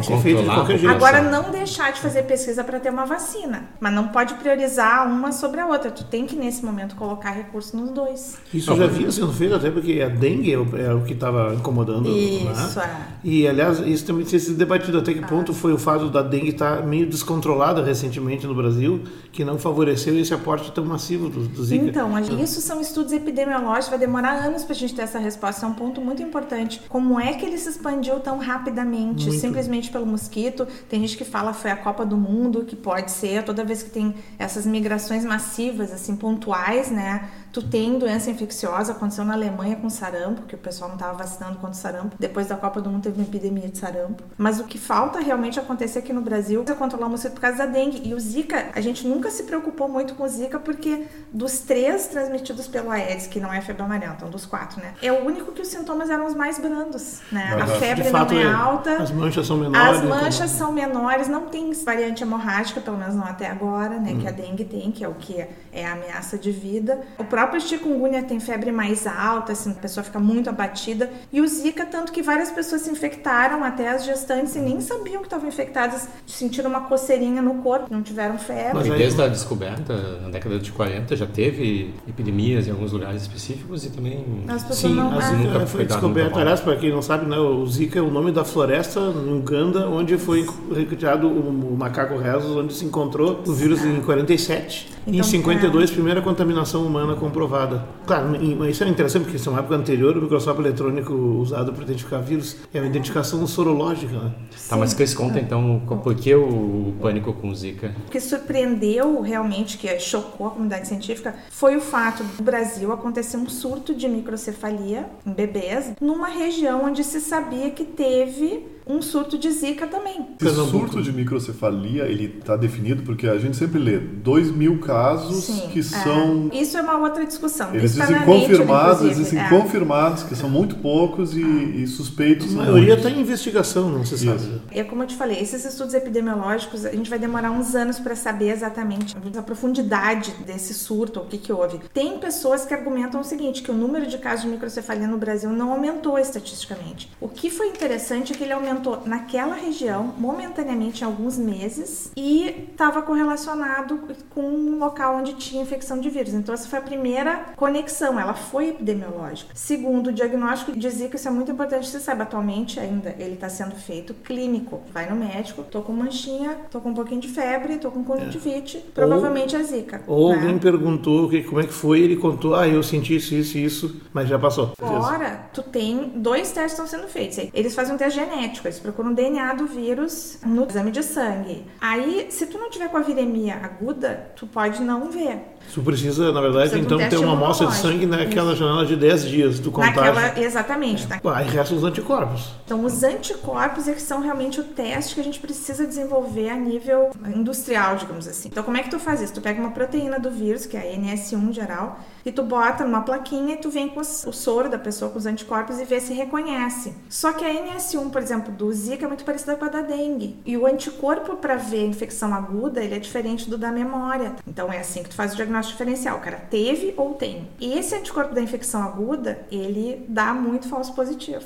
Agora, 0.89 1.21
não 1.21 1.51
deixar 1.51 1.91
de 1.91 1.99
fazer 1.99 2.23
pesquisa 2.23 2.63
para 2.63 2.79
ter 2.79 2.89
uma 2.89 3.05
vacina, 3.05 3.65
mas 3.81 3.91
não 3.91 4.07
pode 4.07 4.35
priorizar 4.35 5.05
uma 5.05 5.33
sobre 5.33 5.59
a 5.59 5.67
outra. 5.67 5.91
Tu 5.91 6.05
tem 6.05 6.25
que, 6.25 6.37
nesse 6.37 6.63
momento, 6.63 6.95
colocar 6.95 7.31
recurso 7.31 7.75
nos 7.75 7.91
dois. 7.91 8.37
Isso 8.53 8.73
já 8.73 8.87
vinha 8.87 8.98
sendo 9.11 9.31
feito 9.33 9.55
até 9.55 9.69
porque 9.69 10.01
a 10.01 10.09
dengue 10.09 10.53
é 10.53 10.57
o, 10.57 10.63
é 10.75 11.05
que 11.05 11.13
estava 11.13 11.53
incomodando. 11.53 12.09
Isso, 12.09 12.79
né? 12.79 12.85
é. 12.85 13.19
E, 13.23 13.47
aliás, 13.47 13.79
isso 13.79 14.05
também 14.05 14.25
tem 14.25 14.39
sido 14.39 14.57
debatido 14.57 14.97
até 14.97 15.13
que 15.13 15.25
ponto 15.25 15.53
foi 15.53 15.73
o 15.73 15.77
fato 15.77 16.09
da 16.09 16.21
dengue 16.21 16.49
estar 16.49 16.85
meio 16.85 17.05
descontrolada 17.07 17.83
recentemente 17.83 18.47
no 18.47 18.55
Brasil, 18.55 19.03
que 19.31 19.43
não 19.43 19.57
favoreceu 19.57 20.17
esse 20.19 20.33
aporte 20.33 20.71
tão 20.71 20.85
massivo 20.85 21.29
do, 21.29 21.47
do 21.47 21.63
Zika. 21.63 21.85
Então, 21.85 22.17
isso 22.41 22.61
são 22.61 22.79
estudos 22.79 23.11
epidemiológicos, 23.11 23.89
vai 23.89 23.99
demorar 23.99 24.45
anos 24.45 24.63
para 24.63 24.73
a 24.73 24.77
gente 24.77 24.93
ter 24.93 25.03
essa 25.03 25.19
resposta. 25.19 25.65
É 25.65 25.69
um 25.69 25.73
ponto 25.73 26.01
muito 26.01 26.21
importante. 26.21 26.81
Como 26.87 27.19
é 27.19 27.33
que 27.33 27.45
ele 27.45 27.57
se 27.57 27.69
expandiu 27.69 28.19
tão 28.19 28.37
rapidamente? 28.37 29.27
Muito. 29.27 29.39
Simplesmente 29.39 29.89
pelo 29.89 30.05
mosquito. 30.05 30.67
Tem 30.89 31.01
gente 31.01 31.17
que 31.17 31.25
fala 31.25 31.53
foi 31.53 31.71
a 31.71 31.75
Copa 31.75 32.05
do 32.05 32.17
Mundo, 32.17 32.63
que 32.65 32.75
pode 32.75 33.11
ser. 33.11 33.43
Toda 33.43 33.63
vez 33.63 33.83
que 33.83 33.89
tem 33.89 34.15
essas 34.37 34.65
migrações 34.65 35.25
massivas, 35.25 35.91
assim, 35.91 36.15
pontuais, 36.15 36.89
né? 36.89 37.29
Tu 37.51 37.61
tem 37.63 37.97
doença 37.97 38.29
infecciosa, 38.29 38.91
aconteceu 38.91 39.25
na 39.25 39.33
Alemanha 39.33 39.75
com 39.75 39.89
sarampo, 39.89 40.43
que 40.43 40.55
o 40.55 40.57
pessoal 40.57 40.89
não 40.89 40.95
estava 40.95 41.17
vacinando 41.17 41.55
contra 41.55 41.71
o 41.71 41.75
sarampo. 41.75 42.15
Depois 42.19 42.47
da 42.47 42.55
Copa 42.55 42.81
do 42.81 42.89
Mundo 42.89 43.03
teve 43.03 43.19
uma 43.19 43.27
epidemia 43.27 43.67
de 43.67 43.77
sarampo. 43.77 44.23
Mas 44.37 44.59
o 44.59 44.63
que 44.65 44.77
falta 44.77 45.19
realmente 45.19 45.59
acontecer 45.59 45.99
aqui 45.99 46.13
no 46.13 46.21
Brasil 46.21 46.63
é 46.67 46.73
controlar 46.73 47.07
o 47.07 47.09
mosquito 47.09 47.33
por 47.33 47.41
causa 47.41 47.57
da 47.59 47.65
dengue. 47.65 48.01
E 48.07 48.13
o 48.13 48.19
Zika, 48.19 48.69
a 48.73 48.81
gente 48.81 49.07
nunca 49.07 49.31
se 49.31 49.43
preocupou 49.43 49.89
muito 49.89 50.13
com 50.13 50.23
o 50.23 50.27
Zika, 50.27 50.59
porque 50.59 51.07
dos 51.31 51.59
três 51.59 52.07
transmitidos 52.07 52.67
pelo 52.67 52.91
Aedes, 52.91 53.27
que 53.27 53.39
não 53.39 53.51
é 53.51 53.61
febre 53.61 53.83
amarela, 53.83 54.13
então 54.15 54.29
dos 54.29 54.45
quatro, 54.45 54.79
né? 54.81 54.93
É 55.01 55.11
o 55.11 55.25
único 55.25 55.51
que 55.51 55.61
os 55.61 55.67
sintomas 55.67 56.09
eram 56.09 56.25
os 56.25 56.35
mais 56.35 56.59
brandos, 56.59 57.21
né? 57.31 57.57
A 57.59 57.67
febre 57.67 58.09
fato, 58.09 58.33
não 58.33 58.41
é, 58.41 58.43
é. 58.43 58.53
alta. 58.53 59.03
As 59.03 59.11
manchas 59.11 59.47
são 59.47 59.57
menores. 59.57 59.89
As 59.89 60.03
então- 60.03 60.09
manchas 60.09 60.51
são 60.51 60.71
menores, 60.71 61.27
não 61.27 61.47
tem 61.47 61.71
variante 61.73 62.23
hemorrágica, 62.23 62.79
pelo 62.81 62.97
menos 62.97 63.15
não 63.15 63.25
até 63.25 63.49
agora, 63.49 63.99
né? 63.99 64.15
Que 64.19 64.27
a 64.27 64.31
dengue 64.31 64.65
tem, 64.65 64.91
que 64.91 65.03
é 65.03 65.07
o 65.07 65.13
que 65.15 65.45
é 65.71 65.85
a 65.85 65.93
ameaça 65.93 66.37
de 66.37 66.51
vida. 66.51 66.99
O 67.17 67.23
próprio 67.39 67.61
chikungunya 67.61 68.21
tem 68.21 68.37
febre 68.39 68.69
mais 68.69 69.07
alta, 69.07 69.53
assim, 69.53 69.71
a 69.71 69.75
pessoa 69.75 70.03
fica 70.03 70.19
muito 70.19 70.49
abatida. 70.49 71.09
E 71.31 71.39
o 71.39 71.47
Zika, 71.47 71.85
tanto 71.85 72.11
que 72.11 72.21
várias 72.21 72.51
pessoas 72.51 72.81
se 72.81 72.89
infectaram, 72.89 73.63
até 73.63 73.89
as 73.89 74.03
gestantes, 74.03 74.55
e 74.55 74.59
nem 74.59 74.81
sabiam 74.81 75.19
que 75.19 75.27
estavam 75.27 75.47
infectadas, 75.47 76.09
sentiram 76.27 76.69
uma 76.69 76.81
coceirinha 76.81 77.41
no 77.41 77.55
corpo, 77.55 77.87
não 77.89 78.01
tiveram 78.01 78.37
febre. 78.37 78.73
Mas 78.73 78.91
aí- 78.91 78.97
desde 78.97 79.21
a 79.21 79.27
descoberta, 79.27 80.19
na 80.21 80.29
década 80.29 80.59
de 80.59 80.69
40, 80.71 81.15
já 81.15 81.25
teve 81.25 81.93
epidemias 82.07 82.67
em 82.67 82.71
alguns 82.71 82.91
lugares 82.91 83.21
específicos 83.21 83.85
e 83.85 83.89
também 83.89 84.25
As 84.47 84.63
pessoas 84.63 84.77
Sim, 84.79 84.95
não. 84.95 85.11
a 85.11 85.17
ah, 85.17 85.21
Zika 85.21 85.37
nunca 85.37 85.65
foi 85.65 85.85
descoberta. 85.85 86.29
nunca 86.29 86.41
Aliás, 86.41 86.59
para 86.59 86.75
quem 86.75 86.91
não 86.91 87.01
sabe, 87.01 87.25
né, 87.25 87.37
o 87.37 87.65
Zika 87.67 87.99
é 87.99 88.01
o 88.01 88.11
nome 88.11 88.31
da 88.33 88.43
floresta 88.43 88.99
em 88.99 89.37
Uganda, 89.37 89.87
onde 89.87 90.17
foi 90.17 90.45
recriado 90.75 91.27
o, 91.29 91.77
macaco 91.77 92.17
rhesus, 92.17 92.55
onde 92.55 92.73
se 92.73 92.83
encontrou 92.83 93.41
o 93.47 93.53
vírus 93.53 93.83
em 93.85 94.01
47. 94.01 94.89
e 95.07 95.11
em 95.11 95.13
Então, 95.15 95.29
52, 95.29 95.89
primeira 95.91 96.21
contaminação 96.21 96.85
humana 96.85 97.15
comprovada. 97.29 97.83
Claro, 98.05 98.35
e- 98.43 98.55
mas 98.55 98.71
isso 98.71 98.83
é 98.83 98.87
interessante, 98.89 99.23
porque 99.23 99.37
isso 99.37 99.49
é 99.49 99.51
uma 99.53 99.59
época 99.59 99.75
anterior, 99.75 100.17
o 100.17 100.21
microscópio 100.21 100.61
eletrônico 100.63 101.13
usado 101.13 101.71
para 101.71 101.83
identificar 101.83 102.17
vírus 102.19 102.57
é 102.73 102.79
uma 102.79 102.87
identificação 102.87 103.45
sorológica. 103.45 104.13
Né? 104.19 104.31
Tá, 104.67 104.75
mas 104.75 104.93
Cris, 104.93 105.13
conta 105.13 105.39
então 105.39 105.81
co- 105.85 105.97
por 105.97 106.15
que 106.15 106.33
o 106.33 106.93
pânico 107.01 107.31
com 107.33 107.53
Zika? 107.53 107.93
O 108.07 108.11
que 108.11 108.19
surpreendeu 108.19 109.21
realmente, 109.21 109.77
que 109.77 109.99
chocou 109.99 110.47
a 110.47 110.49
comunidade 110.51 110.87
científica, 110.87 111.35
foi 111.51 111.75
o 111.77 111.81
fato 111.81 112.23
do 112.23 112.43
Brasil 112.43 112.91
acontecer 112.91 113.37
um 113.37 113.47
surto 113.47 113.93
de 113.93 114.07
microcefalia 114.07 115.05
em 115.25 115.31
bebês 115.31 115.91
numa 116.01 116.27
região 116.27 116.85
onde 116.85 117.03
se 117.03 117.21
sabia 117.21 117.69
que 117.69 117.83
teve 117.83 118.65
um 118.89 119.01
surto 119.03 119.37
de 119.37 119.51
zika 119.51 119.85
também. 119.85 120.25
Esse 120.41 120.55
surto 120.69 121.01
de 121.01 121.13
microcefalia, 121.13 122.05
ele 122.05 122.37
está 122.39 122.55
definido 122.55 123.03
porque 123.03 123.27
a 123.27 123.37
gente 123.37 123.55
sempre 123.55 123.79
lê 123.79 123.99
2 123.99 124.51
mil 124.51 124.79
casos 124.79 125.43
Sim, 125.45 125.69
que 125.71 125.79
é. 125.79 125.83
são... 125.83 126.49
Isso 126.51 126.75
é 126.75 126.81
uma 126.81 126.97
outra 126.97 127.23
discussão. 127.23 127.73
Eles 127.73 127.95
tá 127.95 128.07
dizem 128.07 128.23
confirmados, 128.23 129.01
inclusive. 129.01 129.21
existem 129.21 129.39
É. 129.39 129.49
confirmados, 129.49 130.23
que 130.23 130.35
são 130.35 130.49
muito 130.49 130.77
poucos 130.77 131.35
e, 131.35 131.41
e 131.41 131.87
suspeitos 131.87 132.51
A 132.55 132.63
maioria 132.63 132.95
está 132.95 133.11
em 133.11 133.21
investigação, 133.21 133.89
não 133.89 134.03
se 134.03 134.17
sabe. 134.17 134.37
Isso. 134.37 134.61
É 134.71 134.83
como 134.83 135.03
eu 135.03 135.07
te 135.07 135.15
falei, 135.15 135.39
esses 135.39 135.63
estudos 135.63 135.93
epidemiológicos, 135.93 136.83
a 136.85 136.91
gente 136.91 137.09
vai 137.09 137.19
demorar 137.19 137.51
uns 137.51 137.75
anos 137.75 137.99
para 137.99 138.15
saber 138.15 138.49
exatamente 138.49 139.15
a 139.37 139.41
profundidade 139.43 140.33
desse 140.45 140.73
surto, 140.73 141.19
o 141.19 141.25
que, 141.25 141.37
que 141.37 141.53
houve. 141.53 141.79
Tem 141.93 142.17
pessoas 142.17 142.65
que 142.65 142.73
argumentam 142.73 143.21
o 143.21 143.23
seguinte, 143.23 143.61
que 143.61 143.69
o 143.69 143.73
número 143.75 144.07
de 144.07 144.17
casos 144.17 144.45
de 144.45 144.51
microcefalia 144.51 145.07
no 145.07 145.17
Brasil 145.17 145.51
não 145.51 145.71
aumentou 145.71 146.17
estatisticamente. 146.17 147.11
O 147.21 147.27
que 147.27 147.51
foi 147.51 147.67
interessante 147.67 148.33
é 148.33 148.35
que 148.35 148.43
ele 148.43 148.53
aumentou 148.53 148.78
naquela 149.05 149.55
região, 149.55 150.13
momentaneamente, 150.17 151.03
em 151.03 151.05
alguns 151.05 151.37
meses, 151.37 152.11
e 152.15 152.67
estava 152.71 153.01
correlacionado 153.01 153.99
com 154.29 154.41
um 154.41 154.79
local 154.79 155.17
onde 155.17 155.33
tinha 155.33 155.61
infecção 155.61 155.99
de 155.99 156.09
vírus. 156.09 156.33
Então, 156.33 156.53
essa 156.53 156.67
foi 156.67 156.79
a 156.79 156.81
primeira 156.81 157.45
conexão, 157.55 158.19
ela 158.19 158.33
foi 158.33 158.69
epidemiológica. 158.69 159.51
Segundo, 159.53 160.07
o 160.07 160.13
diagnóstico 160.13 160.77
de 160.77 160.89
Zika, 160.89 161.15
isso 161.15 161.27
é 161.27 161.31
muito 161.31 161.51
importante, 161.51 161.87
você 161.87 161.99
sabe, 161.99 162.23
atualmente 162.23 162.79
ainda 162.79 163.15
ele 163.19 163.33
está 163.33 163.49
sendo 163.49 163.75
feito 163.75 164.13
clínico. 164.13 164.81
Vai 164.93 165.09
no 165.09 165.15
médico, 165.15 165.63
tô 165.63 165.81
com 165.81 165.93
manchinha, 165.93 166.57
tô 166.71 166.81
com 166.81 166.89
um 166.89 166.93
pouquinho 166.93 167.21
de 167.21 167.27
febre, 167.27 167.77
tô 167.77 167.91
com 167.91 168.03
conjuntivite, 168.03 168.77
provavelmente 168.93 169.55
é 169.55 169.63
Zika. 169.63 170.01
Ou 170.07 170.29
né? 170.29 170.35
alguém 170.35 170.57
perguntou 170.57 171.25
o 171.25 171.29
que, 171.29 171.43
como 171.43 171.59
é 171.59 171.65
que 171.65 171.73
foi, 171.73 172.01
ele 172.01 172.15
contou, 172.15 172.55
ah, 172.55 172.67
eu 172.67 172.81
senti 172.81 173.15
isso, 173.15 173.35
isso 173.35 173.57
isso, 173.57 174.01
mas 174.13 174.27
já 174.27 174.37
passou. 174.37 174.73
Agora, 174.81 175.48
tu 175.61 175.69
tem 175.69 176.09
dois 176.15 176.51
testes 176.51 176.73
estão 176.73 176.87
sendo 176.87 177.07
feitos. 177.07 177.37
Eles 177.53 177.75
fazem 177.75 177.93
um 177.93 177.97
teste 177.97 178.19
genético, 178.19 178.67
eles 178.67 178.79
procuram 178.79 179.13
DNA 179.13 179.53
do 179.53 179.67
vírus 179.67 180.37
no 180.45 180.65
exame 180.65 180.91
de 180.91 181.03
sangue. 181.03 181.65
Aí, 181.81 182.27
se 182.29 182.45
tu 182.45 182.57
não 182.57 182.69
tiver 182.69 182.89
com 182.89 182.97
a 182.97 183.01
viremia 183.01 183.55
aguda, 183.55 184.31
tu 184.35 184.47
pode 184.47 184.81
não 184.81 185.11
ver. 185.11 185.39
Tu 185.73 185.81
precisa, 185.81 186.31
na 186.31 186.41
verdade, 186.41 186.69
Precisa 186.69 186.87
de 186.87 186.93
um 186.93 186.97
então 186.97 187.09
ter 187.09 187.17
uma 187.25 187.33
amostra 187.33 187.67
de 187.67 187.75
sangue 187.75 188.05
naquela 188.05 188.55
janela 188.55 188.85
de 188.85 188.95
10 188.95 189.23
dias 189.25 189.59
do 189.59 189.71
contágio. 189.71 190.01
Naquela, 190.13 190.39
exatamente. 190.39 191.07
na- 191.07 191.19
Aí 191.35 191.47
restam 191.47 191.77
os 191.77 191.83
anticorpos. 191.83 192.49
Então, 192.65 192.83
os 192.83 193.03
anticorpos 193.03 193.87
é 193.87 193.93
que 193.93 194.01
são 194.01 194.21
realmente 194.21 194.59
o 194.59 194.63
teste 194.63 195.15
que 195.15 195.21
a 195.21 195.23
gente 195.23 195.39
precisa 195.39 195.85
desenvolver 195.85 196.49
a 196.49 196.55
nível 196.55 197.11
industrial, 197.35 197.95
digamos 197.97 198.27
assim. 198.27 198.49
Então, 198.51 198.63
como 198.63 198.77
é 198.77 198.83
que 198.83 198.89
tu 198.89 198.99
faz 198.99 199.21
isso? 199.21 199.33
Tu 199.33 199.41
pega 199.41 199.59
uma 199.61 199.71
proteína 199.71 200.19
do 200.19 200.31
vírus, 200.31 200.65
que 200.65 200.75
é 200.75 200.81
a 200.81 200.95
NS1 200.97 201.51
geral, 201.53 201.99
e 202.25 202.31
tu 202.31 202.41
bota 202.43 202.83
numa 202.83 203.01
plaquinha 203.01 203.53
e 203.53 203.57
tu 203.57 203.69
vem 203.69 203.87
com 203.89 203.99
o 203.99 204.03
soro 204.03 204.69
da 204.69 204.77
pessoa 204.79 205.11
com 205.11 205.17
os 205.19 205.25
anticorpos 205.25 205.79
e 205.79 205.85
vê 205.85 205.99
se 205.99 206.13
reconhece. 206.13 206.93
Só 207.09 207.31
que 207.31 207.45
a 207.45 207.49
NS1, 207.53 208.09
por 208.09 208.21
exemplo, 208.21 208.51
do 208.51 208.71
Zika 208.73 209.05
é 209.05 209.07
muito 209.07 209.23
parecida 209.23 209.55
com 209.55 209.65
a 209.65 209.69
da 209.69 209.81
dengue. 209.81 210.37
E 210.45 210.57
o 210.57 210.65
anticorpo 210.65 211.35
para 211.37 211.55
ver 211.55 211.83
a 211.83 211.87
infecção 211.87 212.33
aguda, 212.33 212.83
ele 212.83 212.95
é 212.95 212.99
diferente 212.99 213.49
do 213.49 213.57
da 213.57 213.71
memória. 213.71 214.33
Então, 214.47 214.71
é 214.73 214.79
assim 214.79 215.03
que 215.03 215.09
tu 215.09 215.15
faz 215.15 215.33
o 215.33 215.35
diagnóstico 215.35 215.48
diferencial. 215.67 216.17
O 216.17 216.21
cara 216.21 216.37
teve 216.37 216.93
ou 216.97 217.13
tem. 217.13 217.47
E 217.59 217.73
esse 217.73 217.95
anticorpo 217.95 218.33
da 218.33 218.41
infecção 218.41 218.81
aguda, 218.83 219.39
ele 219.51 220.05
dá 220.07 220.33
muito 220.33 220.67
falso 220.67 220.93
positivo. 220.93 221.45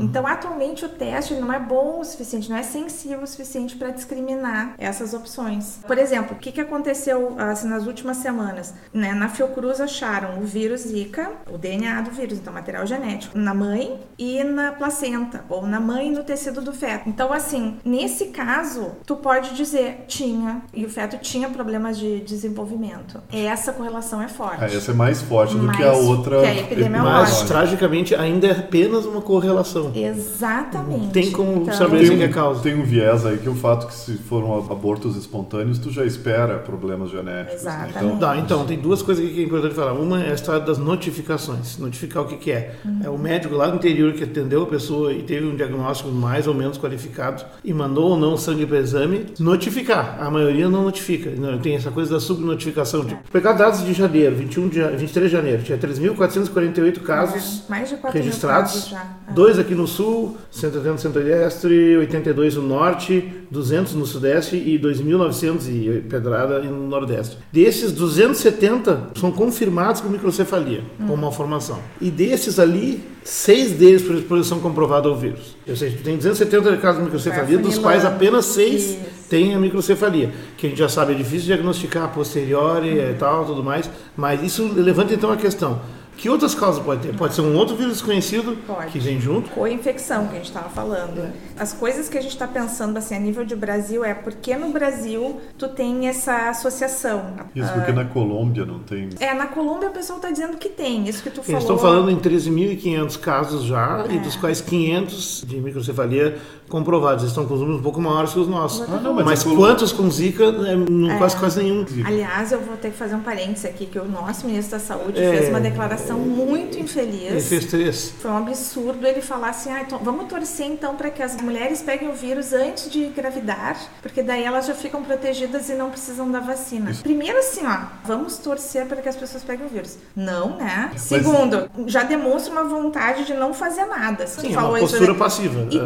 Então, 0.00 0.26
atualmente, 0.26 0.84
o 0.84 0.88
teste 0.88 1.34
não 1.34 1.52
é 1.52 1.58
bom 1.58 2.00
o 2.00 2.04
suficiente, 2.04 2.48
não 2.48 2.56
é 2.56 2.62
sensível 2.62 3.22
o 3.22 3.26
suficiente 3.26 3.76
para 3.76 3.90
discriminar 3.90 4.74
essas 4.78 5.14
opções. 5.14 5.80
Por 5.86 5.98
exemplo, 5.98 6.36
o 6.36 6.38
que, 6.38 6.52
que 6.52 6.60
aconteceu 6.60 7.34
assim, 7.38 7.68
nas 7.68 7.86
últimas 7.86 8.18
semanas? 8.18 8.74
Né? 8.92 9.12
Na 9.12 9.28
Fiocruz 9.28 9.80
acharam 9.80 10.38
o 10.38 10.42
vírus 10.42 10.82
Zika, 10.82 11.32
o 11.50 11.58
DNA 11.58 12.02
do 12.02 12.10
vírus, 12.10 12.38
então 12.38 12.52
material 12.52 12.86
genético, 12.86 13.36
na 13.36 13.54
mãe 13.54 13.98
e 14.18 14.42
na 14.44 14.72
placenta, 14.72 15.44
ou 15.48 15.66
na 15.66 15.80
mãe 15.80 16.08
e 16.08 16.10
no 16.10 16.22
tecido 16.22 16.60
do 16.60 16.72
feto. 16.72 17.08
Então, 17.08 17.32
assim, 17.32 17.78
nesse 17.84 18.26
caso, 18.26 18.92
tu 19.06 19.16
pode 19.16 19.54
dizer 19.54 20.04
tinha, 20.06 20.62
e 20.72 20.84
o 20.84 20.90
feto 20.90 21.18
tinha 21.18 21.48
problemas 21.48 21.98
de 21.98 22.20
desenvolvimento. 22.20 23.22
Essa 23.46 23.72
correlação 23.72 24.22
é 24.22 24.28
forte. 24.28 24.58
Ah, 24.60 24.66
essa 24.66 24.90
é 24.92 24.94
mais 24.94 25.20
forte 25.22 25.54
do 25.56 25.68
que 25.68 25.82
a 25.82 25.86
Mais- 25.92 26.04
outra 26.04 26.40
que 26.40 26.46
é 26.46 26.58
epidemiológica. 26.60 27.12
Mas, 27.20 27.30
Lógico. 27.30 27.48
tragicamente, 27.48 28.14
ainda 28.14 28.46
é 28.46 28.50
apenas 28.52 29.04
uma 29.04 29.20
correlação. 29.20 29.92
Exatamente. 29.94 31.00
Não 31.00 31.10
tem 31.10 31.30
como 31.30 31.62
Então, 31.62 31.74
saber 31.74 31.98
Tem 31.98 32.02
Esse 32.04 32.12
um, 32.12 32.16
que 32.16 32.22
é 32.22 32.26
a 32.26 32.32
causa. 32.32 32.62
tem 32.62 32.74
um 32.74 32.84
viés 32.84 33.26
aí 33.26 33.38
que 33.38 33.46
é 33.46 33.50
o 33.50 33.54
fato 33.54 33.86
que 33.86 33.94
se 33.94 34.14
foram 34.16 34.54
abortos 34.70 35.16
espontâneos, 35.16 35.78
tu 35.78 35.90
já 35.90 36.04
espera 36.04 36.58
problemas 36.58 37.10
genéticos. 37.10 37.62
né? 37.64 37.86
Exatamente. 37.90 38.20
Tá, 38.20 38.36
então, 38.36 38.64
tem 38.64 38.78
duas 38.78 39.02
coisas 39.02 39.24
aqui 39.24 39.34
que 39.34 39.40
é 39.42 39.44
importante 39.44 39.74
falar. 39.74 39.92
Uma 39.92 40.22
é 40.22 40.30
a 40.30 40.34
história 40.34 40.60
das 40.60 40.78
notificações. 40.78 41.76
Notificar 41.78 42.22
o 42.22 42.26
que, 42.26 42.36
que 42.36 42.50
é. 42.52 42.74
É 43.04 43.08
o 43.10 43.18
o 43.18 43.20
médico 43.20 43.56
lá 43.56 43.66
do 43.66 43.74
interior 43.74 44.12
que 44.12 44.22
atendeu 44.22 44.62
a 44.62 44.66
pessoa 44.66 45.12
e 45.12 45.24
teve 45.24 45.44
um 45.44 45.56
diagnóstico 45.56 46.08
mais 46.08 46.46
ou 46.46 46.54
menos 46.54 46.78
qualificado 46.78 47.44
e 47.64 47.74
mandou 47.74 48.10
ou 48.10 48.16
não 48.16 48.36
sangue 48.36 48.64
para 48.64 48.78
exame, 48.78 49.26
notificar. 49.40 50.18
A 50.20 50.30
maioria 50.30 50.68
não 50.68 50.84
notifica. 50.84 51.28
Não, 51.36 51.58
tem 51.58 51.74
essa 51.74 51.90
coisa 51.90 52.12
da 52.14 52.20
subnotificação. 52.20 53.04
De... 53.04 53.18
Pegar 53.30 53.52
dados 53.52 53.84
de 53.84 53.92
janeiro, 53.92 54.34
21 54.36 54.68
de, 54.68 54.80
23 54.82 55.30
de 55.30 55.36
janeiro, 55.36 55.62
tinha 55.62 55.76
3.448 55.76 57.02
casos 57.02 57.62
Mais 57.68 57.88
de 57.90 57.96
4 57.96 58.18
registrados. 58.18 58.72
casos 58.72 58.88
já. 58.88 59.06
É. 59.28 59.32
Dois 59.34 59.58
aqui 59.58 59.74
no 59.74 59.86
sul, 59.86 60.38
180 60.50 60.92
no 60.92 60.98
centro-oeste, 60.98 61.66
82 61.66 62.56
no 62.56 62.62
norte, 62.62 63.30
200 63.50 63.94
no 63.94 64.06
sudeste 64.06 64.56
e 64.56 64.78
2.900 64.78 65.68
e 65.68 66.00
pedrada 66.08 66.60
no 66.60 66.88
nordeste. 66.88 67.36
Desses, 67.52 67.92
270 67.92 69.10
são 69.14 69.30
confirmados 69.30 70.00
com 70.00 70.08
microcefalia, 70.08 70.82
com 71.06 71.14
malformação. 71.14 71.80
E 72.00 72.10
desses 72.10 72.58
ali, 72.58 73.04
seis 73.22 73.72
deles 73.72 74.00
por 74.00 74.16
exposição 74.16 74.58
comprovada 74.60 75.06
ao 75.06 75.16
vírus. 75.16 75.54
Ou 75.68 75.76
seja, 75.76 75.98
tem 76.02 76.16
270 76.16 76.76
casos 76.78 76.98
de 76.98 77.04
microcefalia, 77.04 77.56
Vai 77.56 77.64
dos 77.64 77.76
quais 77.78 78.06
apenas 78.06 78.46
seis. 78.46 78.96
Têm 79.28 79.54
a 79.54 79.58
microcefalia, 79.58 80.30
que 80.56 80.66
a 80.66 80.70
gente 80.70 80.78
já 80.78 80.88
sabe, 80.88 81.12
é 81.12 81.16
difícil 81.16 81.46
diagnosticar 81.46 82.04
a 82.04 82.08
posteriori 82.08 82.88
e 82.98 83.14
tal, 83.18 83.44
tudo 83.44 83.62
mais, 83.62 83.88
mas 84.16 84.42
isso 84.42 84.70
levanta 84.74 85.14
então 85.14 85.30
a 85.30 85.36
questão. 85.36 85.80
Que 86.16 86.28
outras 86.28 86.52
causas 86.52 86.82
pode 86.82 87.00
ter? 87.06 87.14
Pode 87.16 87.32
ser 87.32 87.42
um 87.42 87.54
outro 87.56 87.76
vírus 87.76 87.92
desconhecido 87.92 88.58
Pode. 88.66 88.90
que 88.90 88.98
vem 88.98 89.20
junto, 89.20 89.50
Co-infecção, 89.50 90.26
que 90.26 90.32
a 90.32 90.38
gente 90.38 90.46
estava 90.48 90.68
falando. 90.68 91.32
As 91.56 91.72
coisas 91.72 92.08
que 92.08 92.18
a 92.18 92.20
gente 92.20 92.32
está 92.32 92.48
pensando 92.48 92.96
assim, 92.96 93.14
a 93.14 93.20
nível 93.20 93.44
de 93.44 93.54
Brasil 93.54 94.04
é 94.04 94.14
porque 94.14 94.56
no 94.56 94.70
Brasil 94.70 95.40
tu 95.56 95.68
tem 95.68 96.08
essa 96.08 96.48
associação. 96.50 97.34
Isso 97.54 97.72
porque 97.72 97.92
na 97.92 98.04
Colômbia 98.04 98.66
não 98.66 98.80
tem. 98.80 99.10
É, 99.20 99.32
na 99.32 99.46
Colômbia 99.46 99.90
o 99.90 99.92
pessoal 99.92 100.16
está 100.18 100.28
dizendo 100.32 100.56
que 100.56 100.68
tem, 100.68 101.08
isso 101.08 101.22
que 101.22 101.30
tu 101.30 101.36
Eles 101.38 101.46
falou. 101.46 101.60
estão 101.60 101.78
falando 101.78 102.10
em 102.10 102.16
13.500 102.16 103.16
casos 103.20 103.62
já, 103.62 104.04
e 104.10 104.16
É. 104.16 104.18
dos 104.18 104.34
quais 104.34 104.60
500 104.60 105.44
de 105.46 105.56
microcefalia 105.60 106.36
comprovados. 106.68 107.22
Eles 107.24 107.30
estão 107.32 107.44
com 107.46 107.54
os 107.54 107.60
números 107.60 107.80
um 107.80 107.82
pouco 107.82 108.00
maiores 108.00 108.32
que 108.32 108.38
os 108.38 108.48
nossos. 108.48 108.82
Ah, 108.88 109.00
não, 109.02 109.14
mas 109.14 109.24
mas 109.24 109.42
Colô- 109.44 109.56
quantos 109.56 109.92
com 109.92 110.10
Zika? 110.10 110.44
É, 110.44 110.76
não, 110.76 111.18
Quase, 111.18 111.36
quase 111.36 111.62
nenhum. 111.62 111.84
Aliás, 112.04 112.52
eu 112.52 112.60
vou 112.60 112.76
ter 112.76 112.90
que 112.90 112.96
fazer 112.96 113.14
um 113.14 113.20
parênteses 113.20 113.64
aqui, 113.64 113.86
que 113.86 113.98
o 113.98 114.04
nosso 114.04 114.46
ministro 114.46 114.78
da 114.78 114.84
Saúde 114.84 115.20
É. 115.22 115.30
fez 115.30 115.48
uma 115.48 115.60
declaração 115.60 116.18
muito 116.18 116.76
Ele 116.76 116.84
infeliz. 116.84 117.48
fez 117.48 117.64
três. 117.66 118.12
Foi 118.20 118.30
um 118.30 118.36
absurdo 118.38 119.06
ele 119.06 119.20
falar 119.20 119.50
assim, 119.50 119.70
ah, 119.70 119.80
então, 119.82 119.98
vamos 120.02 120.26
torcer 120.28 120.66
então 120.66 120.94
para 120.94 121.10
que 121.10 121.22
as 121.22 121.36
mulheres 121.40 121.82
peguem 121.82 122.08
o 122.08 122.12
vírus 122.12 122.52
antes 122.52 122.90
de 122.90 123.04
engravidar, 123.04 123.76
porque 124.02 124.22
daí 124.22 124.44
elas 124.44 124.66
já 124.66 124.74
ficam 124.74 125.02
protegidas 125.02 125.68
e 125.68 125.74
não 125.74 125.90
precisam 125.90 126.30
da 126.30 126.40
vacina. 126.40 126.92
Primeiro 127.02 127.38
assim, 127.38 127.62
ó, 127.66 127.78
vamos 128.04 128.38
torcer 128.38 128.86
para 128.86 128.98
que 129.00 129.08
as 129.08 129.16
pessoas 129.16 129.42
peguem 129.42 129.66
o 129.66 129.68
vírus. 129.68 129.96
Não, 130.14 130.56
né? 130.56 130.90
Segundo, 130.96 131.68
já 131.86 132.02
demonstra 132.02 132.52
uma 132.52 132.64
vontade 132.64 133.24
de 133.24 133.34
não 133.34 133.52
fazer 133.54 133.86
nada. 133.86 134.26
Sim, 134.26 134.50
é 134.50 134.52
falou 134.52 134.70
uma 134.72 134.78
isso, 134.80 134.88
postura 134.88 135.12
né? 135.12 135.18
passiva. 135.18 135.66
E 135.70 135.78
É. 135.78 135.84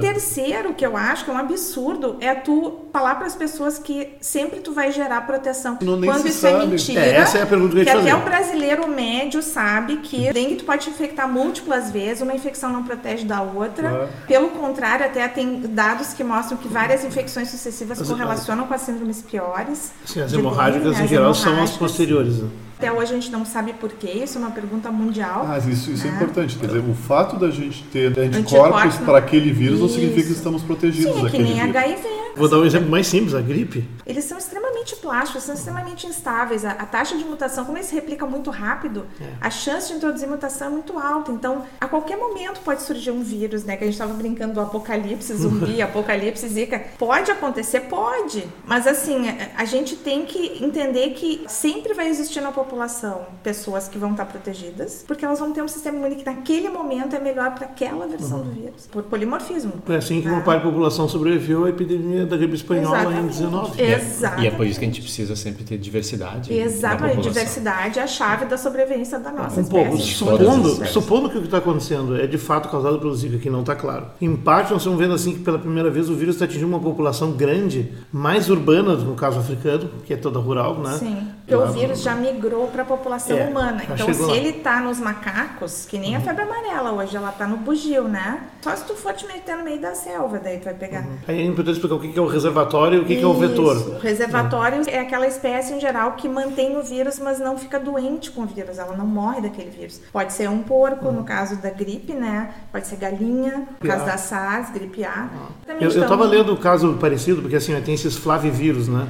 que 0.74 0.84
eu 0.84 0.96
acho 0.96 1.24
que 1.24 1.30
é 1.30 1.34
um 1.34 1.38
absurdo, 1.38 2.16
é 2.20 2.34
tu 2.34 2.80
falar 2.92 3.14
para 3.16 3.26
as 3.26 3.34
pessoas 3.34 3.78
que 3.78 4.08
sempre 4.20 4.60
tu 4.60 4.72
vai 4.72 4.90
gerar 4.92 5.20
proteção. 5.26 5.78
Não, 5.80 5.96
nem 5.96 6.10
Quando 6.10 6.26
isso 6.26 6.46
é 6.46 6.52
sabe. 6.52 6.66
mentira. 6.66 7.00
É, 7.00 7.14
essa 7.16 7.38
é 7.38 7.42
a 7.42 7.46
pergunta 7.46 7.72
que 7.74 7.80
eu 7.80 7.84
que 7.84 7.90
até 7.90 7.98
fazer. 8.10 8.14
o 8.14 8.20
brasileiro 8.24 8.88
médio 8.88 9.42
sabe 9.42 9.96
que 9.98 10.32
dengue 10.32 10.56
tu 10.56 10.64
pode 10.64 10.84
te 10.84 10.90
infectar 10.90 11.28
múltiplas 11.28 11.90
vezes, 11.90 12.22
uma 12.22 12.34
infecção 12.34 12.70
não 12.70 12.82
protege 12.82 13.24
da 13.24 13.40
outra. 13.42 14.10
Pelo 14.26 14.48
contrário, 14.50 15.06
até 15.06 15.26
tem 15.28 15.60
dados 15.60 16.12
que 16.12 16.22
mostram 16.24 16.56
que 16.58 16.68
várias 16.68 17.04
infecções 17.04 17.48
sucessivas 17.48 18.00
As- 18.00 18.08
correlacionam 18.08 18.66
com 18.66 18.74
as 18.74 18.80
síndromes 18.82 19.22
piores. 19.22 19.92
Sim, 20.04 20.20
as 20.20 20.30
de 20.30 20.36
dengue, 20.36 20.46
hemorrágicas, 20.48 20.98
né? 20.98 21.04
em 21.04 21.08
geral, 21.08 21.34
são 21.34 21.42
as 21.42 21.48
hemorrágicas. 21.48 21.78
posteriores. 21.78 22.38
né? 22.42 22.48
Até 22.82 22.90
hoje 22.90 23.12
a 23.12 23.14
gente 23.14 23.30
não 23.30 23.44
sabe 23.44 23.74
por 23.74 23.92
quê, 23.92 24.10
isso 24.24 24.38
é 24.38 24.40
uma 24.40 24.50
pergunta 24.50 24.90
mundial. 24.90 25.46
Ah, 25.48 25.56
isso, 25.56 25.92
isso 25.92 26.04
é 26.04 26.10
né? 26.10 26.16
importante. 26.16 26.58
Quer 26.58 26.66
dizer, 26.66 26.80
o 26.80 26.94
fato 26.94 27.36
da 27.36 27.48
gente 27.48 27.84
ter 27.84 28.06
anticorpos 28.08 28.36
Anticorpos, 28.36 28.96
para 28.96 29.18
aquele 29.18 29.52
vírus 29.52 29.78
não 29.78 29.88
significa 29.88 30.18
Isso. 30.18 30.30
que 30.30 30.34
estamos 30.34 30.62
protegidos 30.64 31.14
Sim, 31.14 31.26
é 31.26 31.30
que 31.30 31.38
nem 31.38 31.54
vírus. 31.54 31.76
HIV. 31.76 32.08
Vou 32.34 32.48
dar 32.48 32.58
um 32.58 32.64
exemplo 32.64 32.90
mais 32.90 33.06
simples, 33.06 33.34
a 33.34 33.40
gripe. 33.40 33.88
Eles 34.04 34.24
são 34.24 34.36
extremamente 34.36 34.61
plásticos, 34.96 35.44
são 35.44 35.54
extremamente 35.54 36.06
instáveis. 36.06 36.64
A, 36.64 36.72
a 36.72 36.86
taxa 36.86 37.16
de 37.16 37.24
mutação, 37.24 37.64
como 37.64 37.78
eles 37.78 37.88
se 37.88 37.94
replicam 37.94 38.28
muito 38.28 38.50
rápido, 38.50 39.06
É. 39.20 39.24
a 39.40 39.50
chance 39.50 39.88
de 39.88 39.94
introduzir 39.94 40.28
mutação 40.28 40.66
é 40.66 40.70
muito 40.70 40.98
alta. 40.98 41.30
Então, 41.30 41.62
a 41.80 41.86
qualquer 41.86 42.16
momento 42.16 42.60
pode 42.60 42.82
surgir 42.82 43.10
um 43.10 43.22
vírus, 43.22 43.64
né? 43.64 43.76
Que 43.76 43.84
a 43.84 43.86
gente 43.86 43.94
estava 43.94 44.12
brincando 44.14 44.54
do 44.54 44.60
apocalipse 44.60 45.32
zumbi, 45.34 45.80
apocalipse 45.82 46.48
zika. 46.48 46.82
Pode 46.98 47.30
acontecer? 47.30 47.80
Pode. 47.82 48.46
Mas, 48.66 48.86
assim, 48.86 49.28
a, 49.28 49.62
a 49.62 49.64
gente 49.64 49.94
tem 49.96 50.24
que 50.26 50.62
entender 50.64 51.10
que 51.10 51.44
sempre 51.48 51.94
vai 51.94 52.08
existir 52.08 52.40
na 52.40 52.50
população 52.52 53.26
pessoas 53.42 53.86
que 53.88 53.98
vão 53.98 54.10
estar 54.12 54.24
protegidas, 54.26 55.04
porque 55.06 55.24
elas 55.24 55.38
vão 55.38 55.52
ter 55.52 55.62
um 55.62 55.68
sistema 55.68 55.96
imune 55.98 56.16
que 56.16 56.24
naquele 56.26 56.68
momento 56.68 57.14
é 57.14 57.18
melhor 57.20 57.54
para 57.54 57.66
aquela 57.66 58.06
versão 58.06 58.38
Uhum. 58.38 58.44
do 58.44 58.50
vírus. 58.52 58.86
Por 58.90 59.02
polimorfismo. 59.04 59.72
Foi 59.84 59.96
assim 59.96 60.20
que 60.22 60.28
uma 60.28 60.38
Ah. 60.38 60.42
parte 60.42 60.62
da 60.64 60.68
população 60.70 61.08
sobreviveu 61.08 61.64
à 61.64 61.68
epidemia 61.70 62.24
da 62.26 62.36
gripe 62.36 62.54
espanhola 62.54 63.12
em 63.14 63.26
19. 63.26 63.80
E 63.80 63.84
é- 63.84 63.92
Exatamente. 63.94 64.44
E 64.44 64.48
é 64.48 64.50
por 64.50 64.66
isso 64.72 64.80
que 64.80 64.84
a 64.84 64.88
gente 64.88 65.00
precisa 65.02 65.36
sempre 65.36 65.64
ter 65.64 65.78
diversidade. 65.78 66.48
da 66.50 66.54
Exatamente, 66.54 67.20
diversidade 67.22 67.98
é 67.98 68.02
a 68.02 68.06
chave 68.06 68.46
da 68.46 68.58
sobrevivência 68.58 69.18
da 69.18 69.30
nossa 69.30 69.60
Um 69.60 69.64
pouco. 69.64 69.94
espécie. 69.96 70.10
As 70.12 70.16
Supondo, 70.18 70.86
supondo 70.86 71.30
que 71.30 71.38
o 71.38 71.40
que 71.40 71.46
está 71.46 71.58
acontecendo 71.58 72.16
é 72.20 72.26
de 72.26 72.38
fato 72.38 72.68
causado 72.68 72.98
pelo 72.98 73.14
Zika, 73.14 73.38
que 73.38 73.48
não 73.50 73.60
está 73.60 73.74
claro. 73.74 74.06
Em 74.20 74.34
parte, 74.36 74.72
nós 74.72 74.82
estamos 74.82 74.98
vendo 74.98 75.14
assim 75.14 75.34
que 75.34 75.40
pela 75.40 75.58
primeira 75.58 75.90
vez 75.90 76.10
o 76.10 76.14
vírus 76.14 76.34
está 76.34 76.44
atingindo 76.44 76.66
uma 76.66 76.80
população 76.80 77.32
grande, 77.32 77.92
mais 78.12 78.50
urbana, 78.50 78.94
no 78.96 79.14
caso 79.14 79.38
africano, 79.38 79.88
que 80.04 80.12
é 80.12 80.16
toda 80.16 80.38
rural, 80.38 80.78
né? 80.80 80.96
Sim, 80.98 81.16
porque 81.56 81.70
o 81.70 81.72
vírus 81.72 82.02
já 82.02 82.14
migrou 82.14 82.66
para 82.68 82.82
a 82.82 82.84
população 82.84 83.36
É, 83.36 83.46
humana. 83.46 83.82
Então, 83.88 84.12
se 84.12 84.22
lá. 84.22 84.32
ele 84.34 84.48
está 84.50 84.80
nos 84.80 84.98
macacos, 85.00 85.86
que 85.86 85.98
nem 85.98 86.16
a 86.16 86.20
febre 86.20 86.42
amarela 86.42 86.92
hoje, 86.92 87.16
ela 87.16 87.30
está 87.30 87.46
no 87.46 87.56
bugio, 87.56 88.04
né? 88.04 88.40
Só 88.62 88.74
se 88.76 88.84
tu 88.84 88.94
for 88.94 89.12
te 89.12 89.26
meter 89.26 89.56
no 89.56 89.64
meio 89.64 89.80
da 89.80 89.94
selva, 89.94 90.38
daí 90.38 90.58
tu 90.58 90.64
vai 90.64 90.74
pegar. 90.74 91.04
Aí 91.26 91.40
é 91.40 91.44
importante 91.44 91.74
explicar 91.76 91.96
o 91.96 92.00
que 92.00 92.18
é 92.18 92.22
o 92.22 92.26
reservatório 92.26 92.98
e 92.98 93.02
o 93.02 93.04
que 93.04 93.16
que 93.16 93.22
é 93.22 93.26
o 93.26 93.34
vetor. 93.34 93.76
Isso. 93.76 93.90
O 93.90 93.98
reservatório 93.98 94.82
é 94.86 95.00
aquela 95.00 95.26
espécie 95.26 95.74
em 95.74 95.80
geral 95.80 96.12
que 96.12 96.28
mantém 96.28 96.76
o 96.76 96.82
vírus, 96.82 97.18
mas 97.18 97.38
não 97.38 97.58
fica 97.58 97.78
doente 97.78 98.30
com 98.30 98.42
o 98.42 98.46
vírus, 98.46 98.78
ela 98.78 98.96
não 98.96 99.06
morre 99.06 99.40
daquele 99.40 99.70
vírus. 99.70 100.00
Pode 100.12 100.32
ser 100.32 100.48
um 100.48 100.62
porco, 100.62 101.10
no 101.10 101.24
caso 101.24 101.56
da 101.56 101.70
gripe, 101.70 102.12
né? 102.12 102.50
Pode 102.70 102.86
ser 102.86 102.96
galinha, 102.96 103.66
no 103.80 103.88
caso 103.88 104.04
da 104.04 104.16
SARS, 104.16 104.70
gripe 104.70 105.04
A. 105.04 105.28
Também 105.66 105.82
Eu 105.82 105.88
estava 105.88 106.24
lendo 106.24 106.52
um 106.52 106.56
caso 106.56 106.94
parecido, 106.94 107.42
porque 107.42 107.56
assim, 107.56 107.78
tem 107.82 107.94
esses 107.94 108.16
flavivírus, 108.16 108.88
né? 108.88 109.08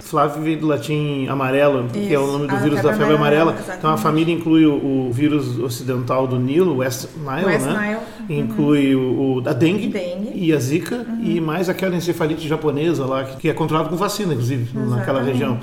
Do 0.61 0.67
latim 0.67 1.27
amarelo, 1.29 1.89
que 1.89 2.13
é 2.13 2.19
o 2.19 2.25
Isso, 2.25 2.32
nome 2.33 2.47
do 2.49 2.55
a 2.55 2.59
vírus 2.59 2.83
da 2.83 2.93
febre 2.95 3.15
amarela. 3.15 3.53
amarela, 3.53 3.75
Então 3.79 3.91
a 3.91 3.97
família 3.97 4.35
inclui 4.35 4.67
o, 4.67 5.09
o 5.09 5.13
vírus 5.13 5.59
ocidental 5.59 6.27
do 6.27 6.39
Nilo, 6.39 6.79
West 6.79 7.07
Nile, 7.17 7.47
West 7.47 7.67
né? 7.67 7.97
Nile, 8.29 8.39
uhum. 8.41 8.45
Inclui 8.45 8.95
o, 8.95 9.41
o- 9.43 9.49
a 9.49 9.53
dengue, 9.53 9.89
Dengue. 9.89 10.29
Uhum. 10.29 10.33
e 10.35 10.53
a 10.53 10.59
zika, 10.59 11.07
e 11.23 11.41
mais 11.41 11.69
aquela 11.69 11.95
encefalite 11.97 12.47
japonesa 12.49 13.05
lá, 13.07 13.25
que, 13.25 13.37
que 13.37 13.49
é 13.49 13.53
controlada 13.55 13.89
com 13.89 13.97
vacina, 13.97 14.33
inclusive, 14.33 14.65
naquela 14.77 15.21
Exatamente. 15.21 15.27
região. 15.33 15.59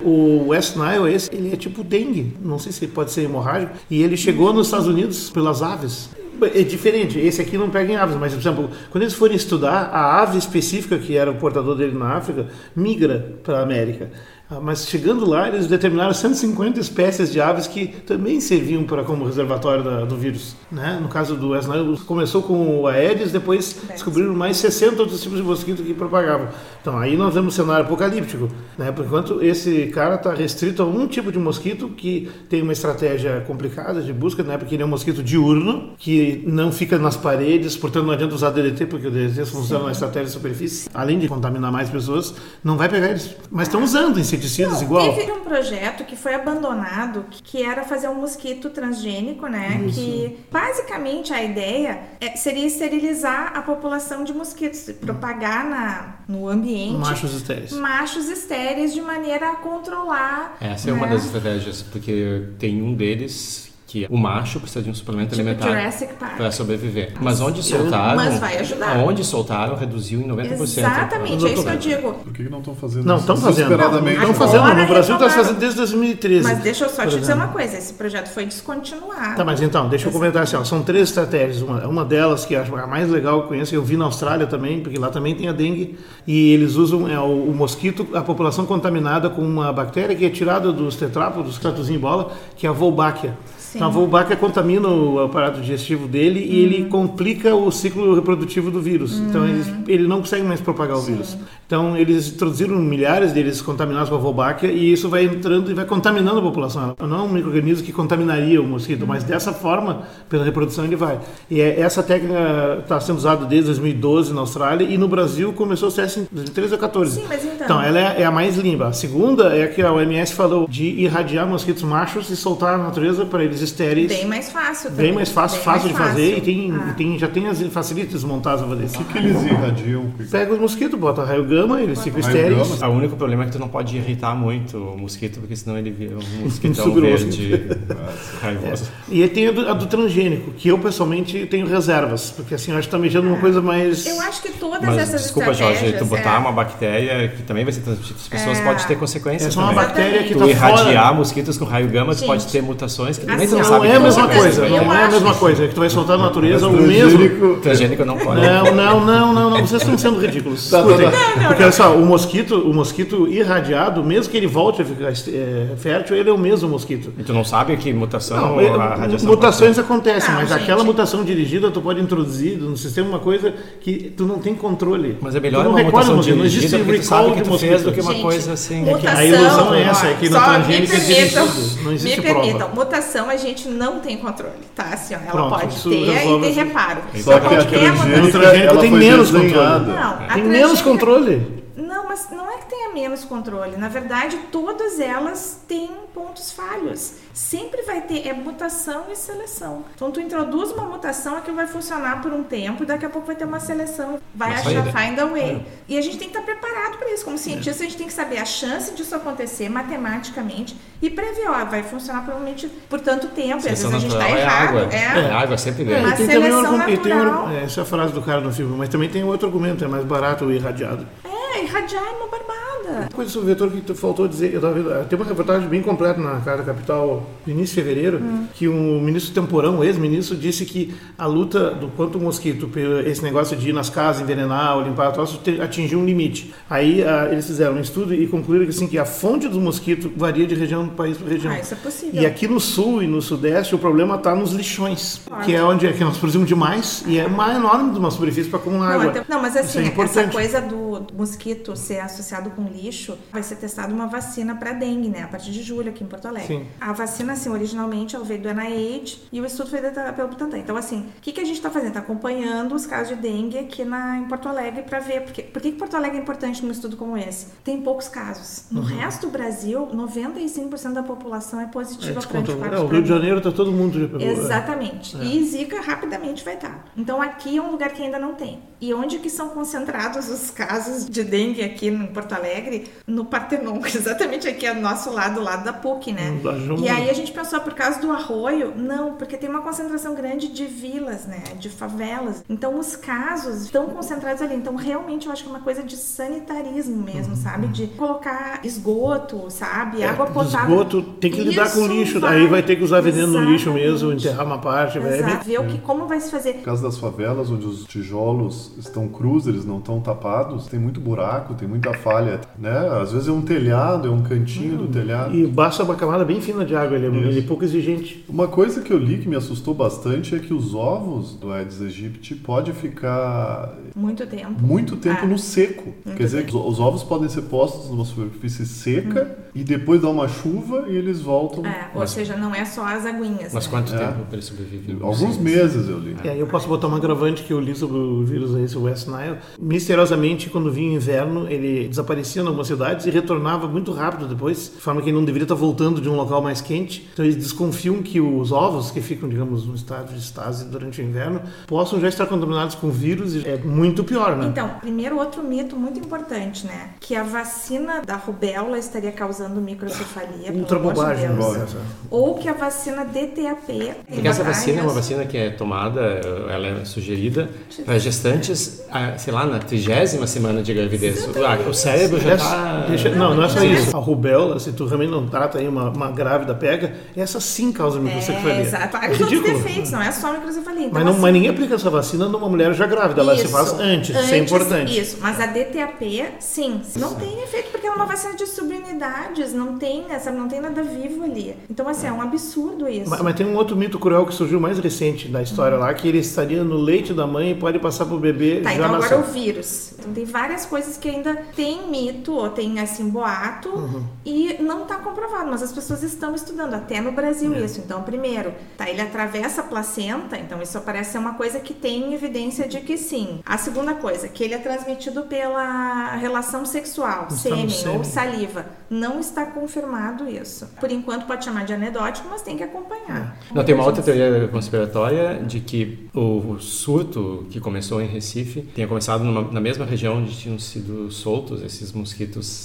O 0.00 0.48
West 0.48 0.76
Nile, 0.76 1.14
esse, 1.14 1.32
ele 1.34 1.52
é 1.52 1.56
tipo 1.56 1.84
dengue, 1.84 2.36
não 2.42 2.58
sei 2.58 2.72
se 2.72 2.86
pode 2.88 3.12
ser 3.12 3.22
hemorrágico, 3.22 3.72
e 3.90 4.02
ele 4.02 4.16
chegou 4.16 4.52
nos 4.52 4.66
Estados 4.66 4.88
Unidos 4.88 5.30
pelas 5.30 5.62
aves. 5.62 6.10
É 6.54 6.62
diferente, 6.64 7.20
esse 7.20 7.40
aqui 7.40 7.56
não 7.56 7.70
pega 7.70 7.92
em 7.92 7.94
aves, 7.96 8.16
mas, 8.18 8.32
por 8.32 8.40
exemplo, 8.40 8.68
quando 8.90 9.02
eles 9.04 9.14
forem 9.14 9.36
estudar, 9.36 9.90
a 9.92 10.20
ave 10.22 10.38
específica 10.38 10.98
que 10.98 11.16
era 11.16 11.30
o 11.30 11.36
portador 11.36 11.76
dele 11.76 11.96
na 11.96 12.14
África 12.16 12.48
migra 12.74 13.36
para 13.44 13.60
a 13.60 13.62
América. 13.62 14.10
Ah, 14.54 14.60
Mas 14.60 14.86
chegando 14.86 15.26
lá, 15.28 15.48
eles 15.48 15.66
determinaram 15.66 16.12
150 16.12 16.78
espécies 16.78 17.32
de 17.32 17.40
aves 17.40 17.66
que 17.66 17.86
também 17.86 18.38
serviam 18.40 18.84
para 18.84 19.02
como 19.02 19.24
reservatório 19.24 19.82
da- 19.82 20.04
do 20.04 20.14
vírus. 20.16 20.54
Né? 20.70 20.98
No 21.00 21.08
caso 21.08 21.36
do 21.36 21.50
West 21.50 21.68
Nile, 21.68 21.96
começou 22.06 22.42
com 22.42 22.80
o 22.80 22.86
Aedes, 22.86 23.32
depois 23.32 23.80
descobriram 23.88 24.34
mais 24.34 24.58
60 24.58 25.00
outros 25.00 25.22
tipos 25.22 25.38
de 25.38 25.44
mosquito 25.44 25.82
que 25.82 25.94
propagavam. 25.94 26.48
Então 26.82 26.98
aí 26.98 27.16
nós 27.16 27.32
vemos 27.32 27.54
um 27.54 27.56
cenário 27.56 27.86
apocalíptico. 27.86 28.48
Né? 28.76 28.92
Por 28.92 29.06
enquanto, 29.06 29.42
esse 29.42 29.86
cara 29.86 30.16
está 30.16 30.34
restrito 30.34 30.82
a 30.82 30.86
um 30.86 31.06
tipo 31.06 31.32
de 31.32 31.38
mosquito 31.38 31.88
que 31.88 32.28
tem 32.50 32.60
uma 32.62 32.72
estratégia 32.72 33.42
complicada 33.46 34.02
de 34.02 34.12
busca, 34.12 34.42
né? 34.42 34.58
porque 34.58 34.74
ele 34.74 34.82
é 34.82 34.86
um 34.86 34.88
mosquito 34.90 35.22
diurno, 35.22 35.92
que 35.98 36.42
não 36.46 36.70
fica 36.70 36.98
nas 36.98 37.16
paredes, 37.16 37.74
portanto 37.76 38.04
não 38.04 38.12
adianta 38.12 38.34
usar 38.34 38.50
DDT, 38.50 38.84
porque 38.86 39.06
o 39.06 39.10
DDT 39.10 39.46
funciona 39.46 39.84
na 39.86 39.92
estratégia 39.92 40.26
de 40.26 40.32
superfície. 40.32 40.90
Além 40.92 41.18
de 41.18 41.26
contaminar 41.26 41.72
mais 41.72 41.88
pessoas, 41.88 42.34
não 42.62 42.76
vai 42.76 42.88
pegar 42.88 43.08
eles. 43.08 43.34
Mas 43.50 43.68
estão 43.68 43.82
usando 43.82 44.18
inseticidas 44.44 44.74
Não, 44.74 44.82
igual. 44.82 45.14
Teve 45.14 45.32
um 45.32 45.40
projeto 45.40 46.04
que 46.04 46.16
foi 46.16 46.34
abandonado, 46.34 47.24
que- 47.30 47.62
era 47.62 47.82
fazer 47.84 48.08
um 48.08 48.14
mosquito 48.14 48.70
transgênico, 48.70 49.46
né? 49.46 49.80
Que 49.94 50.38
basicamente 50.50 51.32
a 51.32 51.42
ideia 51.42 52.00
é- 52.20 52.36
seria 52.36 52.66
esterilizar 52.66 53.52
a 53.56 53.62
população 53.62 54.24
de 54.24 54.32
mosquitos, 54.32 54.90
propagar 55.00 55.64
na, 55.68 56.14
no 56.28 56.48
ambiente 56.48 56.96
Machos 56.98 57.34
estéreis. 57.34 57.72
machos 57.72 58.28
estéreis 58.28 58.92
de 58.92 59.00
maneira 59.00 59.50
a 59.52 59.56
controlar. 59.56 60.56
Essa 60.60 60.90
é 60.90 60.92
né? 60.92 60.98
uma 60.98 61.06
das 61.06 61.24
estratégias, 61.24 61.82
porque 61.82 62.48
tem 62.58 62.82
um 62.82 62.94
deles 62.94 63.71
que 63.92 64.06
o 64.08 64.16
macho 64.16 64.58
precisa 64.58 64.82
de 64.82 64.88
um 64.88 64.94
suplemento 64.94 65.36
Tipo 65.36 65.46
alimentar 65.46 66.34
para 66.34 66.50
sobreviver. 66.50 67.12
Mas 67.20 67.42
onde 67.42 67.62
soltaram, 67.62 68.16
Mas 68.16 68.38
vai 68.38 68.56
ajudar. 68.56 68.96
Onde 68.96 69.22
soltaram 69.22 69.76
reduziu 69.76 70.22
em 70.22 70.28
90%. 70.28 70.62
Exatamente, 70.62 71.46
é 71.46 71.52
isso 71.52 71.62
que 71.62 71.68
eu 71.68 71.76
digo. 71.76 72.14
Por 72.14 72.32
que 72.32 72.42
não 72.44 72.60
estão 72.60 72.74
fazendo 72.74 73.04
Não, 73.04 73.16
isso 73.16 73.24
estão 73.24 73.36
fazendo. 73.36 73.68
desesperadamente? 73.68 74.18
Estão 74.18 74.34
fazendo. 74.34 74.74
No 74.74 74.86
Brasil 74.86 75.14
está 75.14 75.28
fazendo 75.28 75.58
desde 75.58 75.76
2013. 75.76 76.42
Mas 76.42 76.58
deixa 76.60 76.84
eu 76.86 76.88
só 76.88 77.04
te 77.04 77.18
dizer 77.18 77.34
uma 77.34 77.48
coisa, 77.48 77.76
esse 77.76 77.92
projeto 77.92 78.28
foi 78.28 78.46
descontinuado. 78.46 79.36
Tá, 79.36 79.44
mas 79.44 79.60
então, 79.60 79.90
deixa 79.90 80.08
eu 80.08 80.12
comentar 80.12 80.44
assim, 80.44 80.56
ó, 80.56 80.64
são 80.64 80.82
três 80.82 81.10
estratégias. 81.10 81.60
Uma, 81.60 81.86
uma 81.86 82.04
delas, 82.04 82.46
que 82.46 82.54
eu 82.54 82.62
acho 82.62 82.74
a 82.74 82.86
mais 82.86 83.10
legal 83.10 83.40
que 83.40 83.44
eu 83.44 83.48
conheço, 83.48 83.74
eu 83.74 83.82
vi 83.82 83.98
na 83.98 84.06
Austrália 84.06 84.46
também, 84.46 84.80
porque 84.80 84.98
lá 84.98 85.10
também 85.10 85.34
tem 85.34 85.48
a 85.48 85.52
dengue, 85.52 85.98
e 86.26 86.54
eles 86.54 86.76
usam 86.76 87.06
é, 87.06 87.18
o, 87.18 87.50
o 87.50 87.54
mosquito, 87.54 88.08
a 88.14 88.22
população 88.22 88.64
contaminada 88.64 89.28
com 89.28 89.42
uma 89.42 89.70
bactéria 89.70 90.16
que 90.16 90.24
é 90.24 90.30
tirada 90.30 90.72
dos 90.72 90.96
tetrápodos, 90.96 91.58
tatuzinho 91.58 92.00
bola, 92.00 92.32
que 92.56 92.66
é 92.66 92.70
a 92.70 92.72
Wolbachia. 92.72 93.36
Sim. 93.72 93.78
Então 93.78 93.88
a 93.88 93.90
Wolbachia 93.90 94.36
contamina 94.36 94.86
o 94.86 95.18
aparato 95.20 95.58
digestivo 95.58 96.06
dele 96.06 96.40
e 96.40 96.62
ele 96.62 96.84
complica 96.90 97.54
o 97.54 97.70
ciclo 97.72 98.14
reprodutivo 98.14 98.70
do 98.70 98.82
vírus. 98.82 99.18
Então 99.18 99.48
eles, 99.48 99.66
ele 99.88 100.06
não 100.06 100.18
consegue 100.18 100.44
mais 100.44 100.60
propagar 100.60 100.98
o 100.98 101.00
vírus. 101.00 101.38
Então 101.72 101.96
eles 101.96 102.28
introduziram 102.28 102.76
milhares 102.76 103.32
deles 103.32 103.62
contaminados 103.62 104.10
com 104.10 104.14
a 104.14 104.18
Wolbachia 104.18 104.70
e 104.70 104.92
isso 104.92 105.08
vai 105.08 105.24
entrando 105.24 105.70
e 105.70 105.74
vai 105.74 105.86
contaminando 105.86 106.38
a 106.38 106.42
população. 106.42 106.94
Não 107.00 107.20
é 107.20 107.22
um 107.22 107.28
microorganismo 107.30 107.82
que 107.86 107.90
contaminaria 107.90 108.60
o 108.60 108.64
mosquito, 108.66 109.06
mas 109.06 109.24
dessa 109.24 109.54
forma, 109.54 110.02
pela 110.28 110.44
reprodução, 110.44 110.84
ele 110.84 110.96
vai. 110.96 111.18
E 111.50 111.62
é- 111.62 111.80
essa 111.80 112.02
técnica 112.02 112.80
está 112.82 113.00
sendo 113.00 113.16
usada 113.16 113.46
desde 113.46 113.68
2012 113.68 114.34
na 114.34 114.42
Austrália 114.42 114.84
e 114.84 114.98
no 114.98 115.08
Brasil 115.08 115.50
começou 115.54 115.88
a 115.88 115.90
ser 115.90 116.02
assim 116.02 116.20
em 116.30 116.34
2013 116.34 116.74
ou 116.74 116.78
14. 116.78 117.20
Sim, 117.22 117.26
mas 117.26 117.42
então- 117.42 117.52
Então, 117.64 117.80
ela 117.82 117.98
é, 117.98 118.20
é 118.20 118.24
a 118.26 118.30
mais 118.30 118.58
limpa. 118.58 118.88
A 118.88 118.92
segunda 118.92 119.56
é 119.56 119.66
que 119.66 119.80
a 119.80 119.90
OMS 119.94 120.34
falou 120.34 120.68
de 120.68 120.84
irradiar 120.84 121.46
mosquitos 121.46 121.82
machos 121.84 122.28
e 122.28 122.36
soltar 122.36 122.76
na 122.76 122.84
natureza 122.84 123.24
para 123.24 123.42
eles 123.44 123.62
estéreis. 123.62 124.08
Bem 124.08 124.26
mais 124.26 124.50
fácil 124.52 124.90
também. 124.90 125.06
Bem 125.06 125.14
mais 125.14 125.30
fácil, 125.30 125.56
Bem 125.56 125.64
fácil 125.64 125.88
mais 125.88 125.96
de 125.96 126.10
fazer 126.10 126.34
fácil. 126.34 126.38
e 126.38 126.40
tem, 126.42 126.72
Ah. 126.74 126.92
tem- 126.98 127.18
já 127.18 127.28
tem 127.28 127.46
as 127.48 127.62
facilities 127.68 128.24
montadas 128.24 128.60
para 128.60 128.68
fazer 128.70 128.84
isso. 128.84 129.00
O 129.00 129.04
que, 129.06 129.12
que 129.12 129.18
eles 129.18 129.42
irradiam? 129.44 130.04
Pega 130.30 130.52
os 130.52 130.58
mosquitos, 130.60 130.98
bota 130.98 131.24
raio 131.24 131.44
gama, 131.44 131.61
eles 131.78 132.02
ficam 132.02 132.20
estéreis. 132.20 132.68
gama. 132.78 132.88
O 132.88 132.96
único 132.96 133.16
problema 133.16 133.42
é 133.42 133.46
que 133.46 133.52
tu 133.52 133.58
não 133.58 133.68
pode 133.68 133.96
irritar 133.96 134.34
muito 134.34 134.76
o 134.78 134.98
mosquito, 134.98 135.40
porque 135.40 135.56
senão 135.56 135.78
ele 135.78 135.90
vira 135.90 136.16
um 136.16 136.44
mosquitão 136.44 136.92
verde 136.94 137.62
raivoso. 138.40 138.90
E 139.08 139.22
aí 139.22 139.28
tem 139.28 139.48
a 139.48 139.52
do, 139.52 139.68
a 139.68 139.72
do 139.74 139.86
transgênico, 139.86 140.50
que 140.52 140.68
eu 140.68 140.78
pessoalmente 140.78 141.46
tenho 141.46 141.66
reservas, 141.66 142.30
porque 142.30 142.54
assim, 142.54 142.72
eu 142.72 142.78
acho 142.78 142.88
que 142.88 142.92
tá 142.92 142.98
mexendo 142.98 143.24
numa 143.24 143.38
coisa 143.38 143.60
mais. 143.60 144.06
Eu 144.06 144.20
acho 144.22 144.42
que 144.42 144.50
todas 144.52 144.80
Mas 144.82 144.98
essas 144.98 145.22
desculpa, 145.22 145.52
Jorge, 145.52 145.92
tu 145.98 146.04
botar 146.04 146.36
é, 146.36 146.38
uma 146.38 146.52
bactéria 146.52 147.28
que 147.28 147.42
também 147.42 147.64
vai 147.64 147.72
ser 147.72 147.80
transmitida 147.80 148.18
às 148.20 148.28
pessoas 148.28 148.58
É. 148.58 148.64
pode 148.64 148.86
ter 148.86 148.96
consequências 148.98 149.48
Essa 149.50 149.60
é 149.60 149.62
uma 149.62 149.72
também. 149.72 149.86
bactéria 149.86 150.22
que 150.24 150.32
Tu 150.34 150.38
tá 150.38 150.46
irradiar 150.46 151.02
fora. 151.04 151.14
mosquitos 151.14 151.58
com 151.58 151.64
raio 151.64 151.88
gama, 151.88 152.14
tu 152.14 152.24
pode 152.24 152.46
ter 152.46 152.62
mutações 152.62 153.18
que 153.18 153.26
também 153.26 153.46
assim, 153.46 153.56
tu 153.56 153.62
não 153.62 153.62
Não 153.62 153.68
sabe 153.68 153.86
é 153.86 153.90
que 153.90 153.96
a 153.96 153.98
vão 153.98 154.06
mesma 154.08 154.28
coisa, 154.28 154.68
não 154.68 154.92
é 154.94 155.04
a 155.04 155.08
mesma 155.10 155.34
coisa, 155.34 155.64
é 155.64 155.68
que 155.68 155.74
tu 155.74 155.80
vai 155.80 155.90
soltar 155.90 156.18
na 156.18 156.24
natureza 156.24 156.66
o 156.68 156.72
Transgênico- 156.76 157.34
mesmo. 157.46 157.60
Transgênico 157.60 158.04
não 158.04 158.18
pode. 158.18 158.40
Não, 158.40 158.74
não, 158.74 159.00
não, 159.04 159.32
não, 159.32 159.50
não, 159.50 159.66
vocês 159.66 159.82
estão 159.82 159.96
sendo 159.98 160.20
ridículos. 160.20 160.70
Tá, 160.70 160.82
tá, 160.82 160.88
Escutem. 160.90 161.10
Porque 161.52 161.62
olha 161.62 161.72
só, 161.72 161.94
o 161.94 162.04
mosquito, 162.04 162.56
o 162.56 162.72
mosquito 162.74 163.28
irradiado, 163.28 164.02
mesmo 164.02 164.30
que 164.30 164.36
ele 164.36 164.46
volte 164.46 164.82
a 164.82 164.84
ficar 164.84 165.08
é, 165.10 165.76
fértil, 165.76 166.16
ele 166.16 166.28
é 166.30 166.32
o 166.32 166.38
mesmo 166.38 166.68
mosquito. 166.68 167.12
E 167.18 167.22
tu 167.22 167.32
não 167.32 167.44
sabe 167.44 167.76
que 167.76 167.92
mutação 167.92 168.36
Não, 168.56 168.60
é, 168.60 168.68
a 168.68 168.94
radiação 168.94 169.28
mutações 169.28 169.78
acontecem, 169.78 170.34
mas 170.34 170.48
gente. 170.48 170.62
aquela 170.62 170.84
mutação 170.84 171.24
dirigida 171.24 171.70
tu 171.70 171.80
pode 171.80 172.00
introduzir 172.00 172.58
no 172.58 172.76
sistema 172.76 173.08
uma 173.08 173.18
coisa 173.18 173.52
que 173.80 174.12
tu 174.16 174.24
não 174.24 174.38
tem 174.38 174.54
controle. 174.54 175.16
Mas 175.20 175.34
é 175.34 175.40
melhor 175.40 175.64
não 175.64 175.72
uma 175.72 175.82
mutação 175.82 176.16
mosquito, 176.16 176.36
não 176.36 176.44
existe 176.44 176.68
dirigida 176.68 176.84
porque 176.84 177.00
tu 177.00 177.06
sabe 177.06 177.32
que 177.32 177.42
tu 177.42 177.58
fez 177.58 177.82
do 177.82 177.92
que 177.92 178.00
uma 178.00 178.12
Gente, 178.12 178.22
coisa 178.22 178.52
assim... 178.52 178.80
mutação, 178.84 179.18
A 179.18 179.24
ilusão 179.24 179.74
é 179.74 179.82
essa, 179.82 180.06
é 180.06 180.14
que 180.14 180.28
transgênico 180.28 180.92
me 180.92 180.98
é 180.98 181.00
dirigido, 181.00 181.40
não 181.82 181.92
existe 181.92 182.16
me 182.20 182.26
prova. 182.26 182.40
permitam, 182.40 182.68
mutação 182.74 183.30
a 183.30 183.36
gente 183.36 183.68
não 183.68 184.00
tem 184.00 184.16
controle, 184.16 184.52
tá? 184.74 184.84
Assim, 184.92 185.14
ó, 185.14 185.18
ela 185.18 185.30
Pronto, 185.30 185.60
pode 185.60 185.82
ter 185.82 186.26
e 186.26 186.40
ter 186.40 186.50
reparo. 186.64 187.00
Só 187.16 187.38
que 187.40 187.54
a 187.54 187.64
transgênica, 187.64 188.76
tem 188.78 188.90
menos 188.90 189.30
controle. 189.30 189.52
Não, 189.86 190.16
Tem 190.34 190.42
menos 190.44 190.80
transgênica- 190.80 190.82
controle. 190.82 191.41
Não, 191.76 192.06
mas 192.06 192.28
não 192.30 192.50
é 192.50 192.58
que 192.58 192.66
tenha 192.68 192.92
menos 192.92 193.24
controle. 193.24 193.76
Na 193.76 193.88
verdade, 193.88 194.36
todas 194.50 195.00
elas 195.00 195.60
têm 195.66 195.90
pontos 196.12 196.52
falhos. 196.52 197.14
Sempre 197.32 197.82
vai 197.82 198.02
ter 198.02 198.26
é 198.28 198.32
mutação 198.34 199.04
e 199.10 199.16
seleção. 199.16 199.84
Então, 199.94 200.10
tu 200.10 200.20
introduz 200.20 200.70
uma 200.72 200.84
mutação, 200.84 201.36
aquilo 201.38 201.56
vai 201.56 201.66
funcionar 201.66 202.20
por 202.20 202.30
um 202.32 202.42
tempo, 202.42 202.82
e 202.82 202.86
daqui 202.86 203.06
a 203.06 203.08
pouco 203.08 203.26
vai 203.26 203.34
ter 203.36 203.44
uma 203.46 203.58
seleção, 203.60 204.18
vai 204.34 204.50
Uma 204.50 204.58
achar 204.58 204.64
saída. 204.84 204.92
find 204.98 205.18
a 205.18 205.24
way. 205.26 205.66
E 205.88 205.96
a 205.96 206.00
gente 206.02 206.18
tem 206.18 206.28
que 206.28 206.36
estar 206.38 206.44
preparado 206.44 206.98
para 206.98 207.10
isso. 207.10 207.24
Como 207.24 207.38
cientista, 207.38 207.82
a 207.82 207.86
gente 207.86 207.96
tem 207.96 208.06
que 208.06 208.12
saber 208.12 208.38
a 208.38 208.44
chance 208.44 208.92
disso 208.92 209.14
acontecer 209.14 209.68
matematicamente 209.70 210.76
e 211.00 211.08
prever, 211.08 211.48
ó, 211.48 211.64
vai 211.64 211.82
funcionar 211.82 212.22
provavelmente 212.22 212.68
por 212.88 213.00
tanto 213.00 213.28
tempo. 213.28 213.48
E 213.48 213.52
às 213.56 213.64
vezes 213.64 213.78
Seleção 213.80 213.96
a 213.96 214.00
gente 214.00 214.12
está 214.12 214.28
é 214.28 214.40
errado. 214.42 214.68
água. 214.78 214.88
É, 214.94 215.30
água 215.32 215.56
sempre 215.58 215.82
É, 215.82 215.86
ganha. 215.86 216.02
Mas 216.02 216.12
e 216.12 216.16
tem 216.16 216.26
também 216.26 216.38
um 216.38 216.42
seleção 216.56 216.74
argumento- 216.80 216.90
e 216.90 217.02
tem 217.02 217.12
um- 217.12 217.24
natural- 217.24 217.48
é, 217.50 217.64
essa 217.64 217.80
é 217.80 217.82
a 217.82 217.86
frase 217.86 218.12
do 218.12 218.22
cara 218.22 218.40
no 218.40 218.52
filme, 218.52 218.76
mas 218.76 218.88
também 218.88 219.08
tem 219.08 219.24
outro 219.24 219.46
argumento, 219.48 219.84
é 219.84 219.88
mais 219.88 220.04
barato 220.04 220.44
o 220.44 220.52
irradiado. 220.52 221.06
É, 221.24 221.31
irradiar 221.62 222.04
é 222.04 222.10
uma 222.10 222.26
barbada. 222.26 222.71
Uma 222.84 223.08
coisa 223.08 223.30
sobre 223.30 223.50
o 223.50 223.54
vetor 223.54 223.70
que 223.70 223.80
tu 223.80 223.94
faltou 223.94 224.26
dizer, 224.28 224.52
eu 224.52 224.60
tava 224.60 224.74
vendo, 224.74 225.08
tem 225.08 225.18
uma 225.18 225.24
reportagem 225.24 225.68
bem 225.68 225.82
completa 225.82 226.20
na 226.20 226.40
Casa 226.40 226.62
Capital, 226.62 227.26
no 227.46 227.52
início 227.52 227.74
de 227.76 227.82
fevereiro, 227.82 228.20
que 228.54 228.68
o 228.68 228.72
ministro 229.00 229.32
Temporão, 229.34 229.82
ex-ministro, 229.84 230.36
disse 230.36 230.64
que 230.64 230.94
a 231.16 231.26
luta 231.26 231.70
do 231.70 231.88
quanto 231.88 232.18
o 232.18 232.20
mosquito, 232.20 232.70
esse 233.06 233.22
negócio 233.22 233.56
de 233.56 233.68
ir 233.70 233.72
nas 233.72 233.88
casas, 233.88 234.22
envenenar 234.22 234.76
ou 234.76 234.82
limpar 234.82 235.12
troço, 235.12 235.38
te- 235.38 235.60
atingiu 235.60 235.98
um 235.98 236.04
limite. 236.04 236.52
Aí 236.68 237.02
ah, 237.04 237.28
eles 237.30 237.46
fizeram 237.46 237.74
um 237.74 237.80
estudo 237.80 238.14
e 238.14 238.26
concluíram 238.26 238.64
que, 238.64 238.70
assim, 238.70 238.86
que 238.86 238.98
a 238.98 239.04
fonte 239.04 239.48
do 239.48 239.60
mosquito 239.60 240.10
varia 240.16 240.46
de 240.46 240.54
região 240.54 240.84
do 240.84 240.92
país 240.92 241.16
para 241.16 241.28
região. 241.28 241.52
Ah, 241.52 241.58
isso 241.60 241.74
é 241.74 241.76
possível. 241.76 242.20
E 242.22 242.26
aqui 242.26 242.46
no 242.48 242.60
sul 242.60 243.02
e 243.02 243.06
no 243.06 243.20
sudeste 243.22 243.74
o 243.74 243.78
problema 243.78 244.16
está 244.16 244.34
nos 244.34 244.52
lixões, 244.52 245.20
que 245.44 245.54
é 245.54 245.62
onde 245.62 245.86
é 245.86 245.92
que 245.92 246.02
nós 246.04 246.16
produzimos 246.16 246.48
demais 246.48 247.04
e 247.06 247.18
é 247.18 247.26
uma 247.26 247.54
enorme 247.54 247.92
de 247.92 247.98
uma 247.98 248.10
superfície 248.10 248.48
para 248.50 248.58
acumular 248.58 248.90
Não, 248.94 249.00
água. 249.00 249.10
até- 249.20 249.24
não, 249.28 249.40
mas 249.42 249.54
Isso 249.54 249.78
assim, 249.78 249.92
é 249.96 250.02
essa 250.02 250.28
coisa 250.28 250.60
do 250.60 251.02
mosquito 251.16 251.76
ser 251.76 252.00
associado 252.00 252.50
com 252.50 252.62
lixo, 252.72 253.18
vai 253.30 253.42
ser 253.42 253.56
testada 253.56 253.92
uma 253.92 254.06
vacina 254.06 254.54
para 254.54 254.72
dengue, 254.72 255.08
né? 255.08 255.22
A 255.22 255.28
partir 255.28 255.50
de 255.50 255.62
julho 255.62 255.90
aqui 255.90 256.02
em 256.02 256.06
Porto 256.06 256.26
Alegre. 256.26 256.46
Sim. 256.48 256.66
A 256.80 256.92
vacina, 256.92 257.34
assim, 257.34 257.50
originalmente 257.50 258.16
ela 258.16 258.24
veio 258.24 258.40
do 258.42 258.48
NIH 258.52 259.18
e 259.32 259.40
o 259.40 259.44
estudo 259.46 259.70
foi 259.70 259.80
feito 259.80 259.98
pelo 260.16 260.28
Butantan. 260.28 260.58
Então, 260.58 260.76
assim, 260.76 261.00
o 261.18 261.20
que, 261.20 261.32
que 261.32 261.40
a 261.40 261.44
gente 261.44 261.56
está 261.56 261.70
fazendo? 261.70 261.88
Está 261.88 262.00
acompanhando 262.00 262.74
os 262.74 262.86
casos 262.86 263.14
de 263.16 263.22
dengue 263.22 263.58
aqui 263.58 263.84
na, 263.84 264.18
em 264.18 264.24
Porto 264.24 264.48
Alegre 264.48 264.82
para 264.82 264.98
ver. 264.98 265.22
Porque, 265.22 265.42
por 265.42 265.60
que 265.60 265.72
que 265.72 265.78
Porto 265.78 265.96
Alegre 265.96 266.18
é 266.18 266.20
importante 266.22 266.64
num 266.64 266.70
estudo 266.72 266.96
como 266.96 267.16
esse? 267.16 267.46
Tem 267.64 267.80
poucos 267.82 268.08
casos. 268.08 268.64
No 268.70 268.80
Uhum. 268.80 268.86
resto 268.86 269.26
do 269.26 269.30
Brasil, 269.32 269.86
95% 269.92 270.92
da 270.92 271.02
população 271.02 271.60
é 271.60 271.64
É, 271.64 271.66
positiva 271.66 272.12
para 272.12 272.20
desconto. 272.20 272.52
anticorpos 272.52 272.78
É, 272.78 272.82
o 272.82 272.86
Rio 272.86 273.02
de. 273.02 273.08
Janeiro 273.08 273.38
está 273.38 273.52
todo 273.52 273.70
mundo 273.72 274.10
é. 274.20 274.24
Exatamente. 274.30 275.16
E 275.18 275.44
Zika 275.44 275.80
rapidamente 275.80 276.44
vai 276.44 276.54
estar. 276.54 276.86
Então 276.96 277.20
aqui 277.20 277.56
é 277.56 277.62
um 277.62 277.70
lugar 277.70 277.90
que 277.90 278.02
ainda 278.02 278.18
não 278.18 278.34
tem. 278.34 278.60
E 278.80 278.92
onde 278.94 279.18
que 279.18 279.30
são 279.30 279.50
concentrados 279.50 280.28
os 280.28 280.50
casos 280.50 281.08
de 281.08 281.22
dengue 281.22 281.62
aqui 281.62 281.88
em 281.88 282.06
Porto 282.06 282.32
Alegre? 282.32 282.61
No 283.06 283.24
Partenon, 283.24 283.80
exatamente 283.86 284.46
aqui 284.48 284.66
ao 284.66 284.74
nosso 284.76 285.10
lado, 285.10 285.34
do 285.36 285.40
lado 285.42 285.64
da 285.64 285.72
PUC, 285.72 286.12
né? 286.12 286.38
Da. 286.42 286.52
E 286.78 286.88
aí 286.88 287.08
a 287.10 287.12
gente 287.12 287.32
pensou 287.32 287.60
por 287.60 287.74
causa 287.74 288.00
do 288.00 288.10
arroio, 288.10 288.72
não, 288.76 289.14
porque 289.14 289.36
tem 289.36 289.48
uma 289.48 289.62
concentração 289.62 290.14
grande 290.14 290.48
de 290.48 290.66
vilas, 290.66 291.26
né? 291.26 291.42
De 291.58 291.68
favelas. 291.68 292.44
Então 292.48 292.78
os 292.78 292.96
casos 292.96 293.62
estão 293.62 293.86
concentrados 293.86 294.42
ali. 294.42 294.54
Então 294.54 294.74
realmente 294.76 295.26
eu 295.26 295.32
acho 295.32 295.42
que 295.44 295.48
é 295.48 295.52
uma 295.52 295.60
coisa 295.60 295.82
de 295.82 295.96
sanitarismo 295.96 296.96
mesmo, 297.02 297.36
sabe? 297.36 297.66
De 297.68 297.86
colocar 297.88 298.60
esgoto, 298.64 299.50
sabe? 299.50 300.02
Água 300.02 300.26
Do 300.26 300.32
potável. 300.32 300.58
É, 300.60 300.62
esgoto, 300.82 301.02
tem 301.02 301.30
que 301.30 301.40
lidar 301.42 301.70
com 301.72 301.86
lixo, 301.86 302.24
aí 302.24 302.46
vai 302.46 302.62
ter 302.62 302.76
que 302.76 302.84
usar 302.84 303.00
veneno 303.00 303.28
no 303.28 303.40
lixo 303.50 303.70
Exatamente. 303.70 303.90
mesmo, 303.92 304.12
enterrar 304.12 304.46
uma 304.46 304.58
parte. 304.58 304.98
vai- 304.98 305.08
é 305.18 305.22
bem- 305.22 305.30
Exato. 305.30 305.44
Ver 305.44 305.60
o 305.60 305.66
que, 305.66 305.78
como 305.78 306.06
vai 306.06 306.20
se 306.20 306.30
fazer. 306.30 306.56
No 306.56 306.62
caso 306.62 306.82
das 306.82 306.98
favelas, 306.98 307.50
onde 307.50 307.66
os 307.66 307.84
tijolos 307.84 308.72
estão 308.78 309.08
crus, 309.08 309.46
eles 309.46 309.64
não 309.64 309.78
estão 309.78 310.00
tapados, 310.00 310.66
tem 310.66 310.78
muito 310.80 311.00
buraco, 311.00 311.54
tem 311.54 311.68
muita 311.68 311.92
falha, 311.94 312.40
né? 312.58 312.88
Às 313.00 313.12
vezes 313.12 313.28
é 313.28 313.32
um 313.32 313.42
telhado, 313.42 314.08
é 314.08 314.10
um 314.10 314.22
cantinho 314.22 314.76
do 314.78 314.86
telhado. 314.88 315.34
E 315.34 315.46
basta 315.46 315.82
uma 315.82 315.94
camada 315.94 316.24
bem 316.24 316.40
fina 316.40 316.64
de 316.64 316.74
água, 316.74 316.96
ele 316.96 317.06
é, 317.06 317.28
ele 317.28 317.38
é 317.38 317.42
pouco 317.42 317.64
exigente. 317.64 318.24
Uma 318.28 318.48
coisa 318.48 318.80
que 318.80 318.92
eu 318.92 318.98
li 318.98 319.18
que 319.18 319.28
me 319.28 319.36
assustou 319.36 319.74
bastante 319.74 320.34
é 320.34 320.38
que 320.38 320.52
os 320.54 320.74
ovos 320.74 321.34
do 321.34 321.52
Aedes 321.52 321.80
aegypti 321.80 322.34
pode 322.34 322.72
ficar 322.72 323.74
Muito 323.94 324.26
tempo. 324.26 324.60
muito 324.62 324.96
tempo 324.96 325.20
Ah. 325.22 325.26
no 325.26 325.38
seco. 325.38 325.84
Muito 326.04 326.16
Quer 326.16 326.24
dizer, 326.24 326.46
que 326.46 326.56
os 326.56 326.80
ovos 326.80 327.02
podem 327.02 327.28
ser 327.28 327.42
postos 327.42 327.90
numa 327.90 328.04
superfície 328.04 328.66
seca 328.66 329.36
e 329.54 329.62
depois 329.62 330.00
dá 330.00 330.08
uma 330.08 330.28
chuva 330.28 330.86
e 330.88 330.96
eles 330.96 331.20
voltam. 331.20 331.64
É, 331.66 331.90
ou 331.94 332.00
Mas- 332.00 332.10
seja, 332.10 332.36
não 332.36 332.54
é 332.54 332.64
só 332.64 332.84
as 332.86 333.04
aguinhas. 333.04 333.52
Mas 333.52 333.64
né? 333.66 333.70
quanto 333.70 333.94
É. 333.94 333.98
tempo 333.98 334.20
para 334.26 334.34
ele 334.34 334.42
sobreviver? 334.42 334.96
Alguns 335.00 335.36
meses 335.38 335.88
eu 335.88 335.98
li. 335.98 336.16
E 336.24 336.28
aí 336.28 336.38
eu 336.40 336.46
posso 336.46 336.68
botar 336.68 336.88
um 336.88 336.94
agravante 336.94 337.42
que 337.42 337.52
eu 337.52 337.60
li 337.60 337.74
sobre 337.74 337.96
o 337.96 338.24
vírus 338.24 338.54
esse, 338.56 338.76
o 338.76 338.82
West 338.84 339.08
Nile. 339.08 339.36
Misteriosamente, 339.60 340.48
quando 340.50 340.70
vinha 340.70 340.90
o 340.92 340.94
inverno, 340.94 341.48
ele 341.48 341.88
desaparecia 341.88 342.41
acontecendo 342.42 342.46
em 342.46 342.48
algumas 342.48 342.66
cidades 342.66 343.06
e 343.06 343.10
retornava 343.10 343.66
muito 343.68 343.92
rápido 343.92 344.26
depois, 344.26 344.72
de 344.74 344.80
forma 344.80 345.00
que 345.00 345.08
ele 345.08 345.16
não 345.16 345.24
deveria 345.24 345.44
estar 345.44 345.54
voltando 345.54 346.00
de 346.00 346.08
um 346.08 346.16
local 346.16 346.42
mais 346.42 346.60
quente. 346.60 347.08
Então 347.12 347.24
eles 347.24 347.36
desconfiam 347.36 348.02
que 348.02 348.20
os 348.20 348.52
ovos 348.52 348.90
que 348.90 349.00
ficam, 349.00 349.28
digamos, 349.28 349.66
no 349.66 349.74
estado 349.74 350.12
de 350.12 350.18
estase 350.18 350.64
durante 350.66 351.00
o 351.00 351.04
inverno 351.04 351.40
possam 351.66 352.00
já 352.00 352.08
estar 352.08 352.26
contaminados 352.26 352.74
com 352.74 352.90
vírus 352.90 353.34
e 353.34 353.46
é 353.46 353.56
muito 353.58 354.04
pior, 354.04 354.36
né? 354.36 354.46
Então, 354.46 354.68
primeiro 354.80 355.18
outro 355.18 355.42
mito 355.42 355.76
muito 355.76 355.98
importante, 355.98 356.66
né? 356.66 356.90
Que 357.00 357.14
a 357.14 357.22
vacina 357.22 358.02
da 358.04 358.16
rubéola 358.16 358.78
estaria 358.78 359.12
causando 359.12 359.60
microcefalia. 359.60 360.52
Ultra 360.52 360.78
de 360.78 360.82
bobagem, 360.82 361.28
Deus. 361.28 361.56
essa. 361.56 361.76
Ou 362.10 362.34
que 362.34 362.48
a 362.48 362.52
vacina 362.52 363.04
DTaP. 363.04 363.94
Porque 364.08 364.28
essa 364.28 364.44
vacina 364.44 364.80
é 364.80 364.82
uma 364.82 364.92
vacina 364.92 365.24
que 365.24 365.36
é 365.36 365.50
tomada, 365.50 366.00
ela 366.00 366.66
é 366.66 366.84
sugerida 366.84 367.48
para 367.84 367.98
gestantes, 367.98 368.82
ah, 368.90 369.16
sei 369.18 369.32
lá, 369.32 369.46
na 369.46 369.58
trigésima 369.58 370.26
semana 370.26 370.62
de 370.62 370.72
gravidez. 370.74 371.28
Ah, 371.36 371.58
O 371.68 371.74
cérebro 371.74 372.20
já 372.20 372.31
Está... 372.34 372.84
deixa- 372.88 373.08
não, 373.10 373.34
não 373.34 373.44
é 373.44 373.48
só 373.48 373.60
é- 373.60 373.66
isso. 373.66 373.96
A 373.96 374.00
rubéola, 374.00 374.58
se 374.58 374.72
tu 374.72 374.86
realmente 374.86 375.10
não 375.10 375.26
trata 375.26 375.58
aí 375.58 375.68
uma, 375.68 375.90
uma 375.90 376.10
grávida 376.10 376.54
pega, 376.54 376.94
essa 377.16 377.40
sim 377.40 377.72
causa 377.72 377.98
microcefalia. 378.00 378.52
É, 378.54 378.60
exato. 378.60 378.96
É 378.96 379.06
ridículo. 379.12 379.42
defeitos, 379.58 379.90
não 379.90 380.02
é 380.02 380.10
só 380.12 380.32
microcefalia. 380.32 380.86
Então, 380.86 380.92
Mas, 380.94 381.04
não, 381.04 381.12
assim, 381.12 381.20
mas 381.20 381.32
ninguém 381.32 381.50
aplica 381.50 381.74
essa 381.74 381.90
vacina 381.90 382.28
numa 382.28 382.48
mulher 382.48 382.72
já 382.74 382.86
grávida, 382.86 383.20
ela 383.20 383.36
se 383.36 383.44
Isso. 383.44 383.52
faz 383.52 383.72
antes, 383.80 384.10
isso 384.16 384.34
é 384.34 384.38
importante. 384.38 384.98
Isso, 384.98 385.16
mas 385.20 385.40
a 385.40 385.46
DTaP, 385.46 386.24
sim, 386.40 386.80
não 386.96 387.14
tem 387.14 387.42
efeito 387.42 387.70
porque 387.70 387.86
é 387.86 387.90
uma 387.90 388.06
vacina 388.06 388.34
de 388.34 388.46
subunidades, 388.46 389.52
não 389.52 389.76
tem, 389.78 390.04
essa, 390.10 390.30
não 390.30 390.48
tem 390.48 390.60
nada 390.60 390.82
vivo 390.82 391.24
ali. 391.24 391.54
Então, 391.70 391.88
assim, 391.88 392.06
é 392.06 392.12
um 392.12 392.20
absurdo 392.20 392.88
isso. 392.88 393.08
Mas, 393.08 393.20
mas 393.20 393.34
tem 393.34 393.46
um 393.46 393.56
outro 393.56 393.76
mito 393.76 393.98
cruel 393.98 394.26
que 394.26 394.34
surgiu 394.34 394.60
mais 394.60 394.78
recente 394.78 395.28
da 395.28 395.42
história 395.42 395.76
lá, 395.76 395.92
que 395.94 396.06
ele 396.08 396.18
estaria 396.18 396.62
no 396.64 396.76
leite 396.76 397.12
da 397.12 397.26
mãe 397.26 397.50
e 397.50 397.54
pode 397.54 397.78
passar 397.78 398.04
pro 398.06 398.18
bebê 398.18 398.60
Tá, 398.62 398.70
já 398.70 398.76
então 398.76 398.92
nasceu. 398.92 399.18
agora 399.18 399.30
o 399.30 399.32
vírus. 399.32 399.92
Então 399.98 400.12
tem 400.12 400.24
várias 400.24 400.66
coisas 400.66 400.96
que 400.96 401.08
ainda 401.08 401.34
tem 401.56 401.88
mito 401.88 402.21
ou 402.30 402.48
tem 402.50 402.78
assim 402.78 403.08
boato 403.08 403.68
Uhum. 403.70 404.04
e 404.24 404.56
não 404.62 404.82
está 404.82 404.96
comprovado, 404.96 405.50
mas 405.50 405.62
as 405.62 405.72
pessoas 405.72 406.02
estão 406.02 406.34
estudando 406.34 406.74
até 406.74 407.00
no 407.00 407.10
Brasil 407.12 407.52
É. 407.54 407.60
isso. 407.64 407.80
Então, 407.80 408.02
primeiro, 408.02 408.52
tá, 408.76 408.88
ele 408.88 409.00
atravessa 409.00 409.62
a 409.62 409.64
placenta, 409.64 410.36
então 410.38 410.60
isso 410.62 410.78
parece 410.82 411.12
ser 411.12 411.18
uma 411.18 411.34
coisa 411.34 411.58
que 411.58 411.74
tem 411.74 412.12
evidência 412.14 412.68
de 412.68 412.80
que 412.80 412.96
sim. 412.96 413.40
A 413.44 413.58
segunda 413.58 413.94
coisa, 413.94 414.28
que 414.28 414.44
ele 414.44 414.54
é 414.54 414.58
transmitido 414.58 415.22
pela 415.22 416.14
relação 416.16 416.64
sexual, 416.64 417.26
Está 417.30 417.50
no 417.50 417.56
sêmen 417.56 417.68
sêmen. 417.70 417.96
ou 417.98 418.04
saliva. 418.04 418.66
Não 418.88 419.18
está 419.18 419.46
confirmado 419.46 420.28
isso. 420.28 420.66
Por 420.78 420.90
enquanto 420.92 421.26
pode 421.26 421.44
chamar 421.44 421.64
de 421.64 421.72
anedótico, 421.72 422.28
mas 422.30 422.42
tem 422.42 422.56
que 422.56 422.62
É. 422.62 422.66
acompanhar. 422.66 423.36
Não, 423.54 423.64
tem 423.64 423.74
uma 423.74 423.84
outra 423.84 424.02
teoria 424.02 424.46
conspiratória 424.48 425.42
de 425.42 425.60
que 425.60 426.08
o 426.14 426.58
surto 426.58 427.46
que 427.50 427.58
começou 427.60 428.00
em 428.02 428.06
Recife 428.06 428.62
tenha 428.62 428.86
começado 428.86 429.24
numa- 429.24 429.50
na 429.50 429.60
mesma 429.60 429.84
região 429.84 430.18
onde 430.18 430.36
tinham 430.36 430.58
sido 430.58 431.10
soltos 431.10 431.62
esses 431.62 431.92
mosquitos 431.92 432.11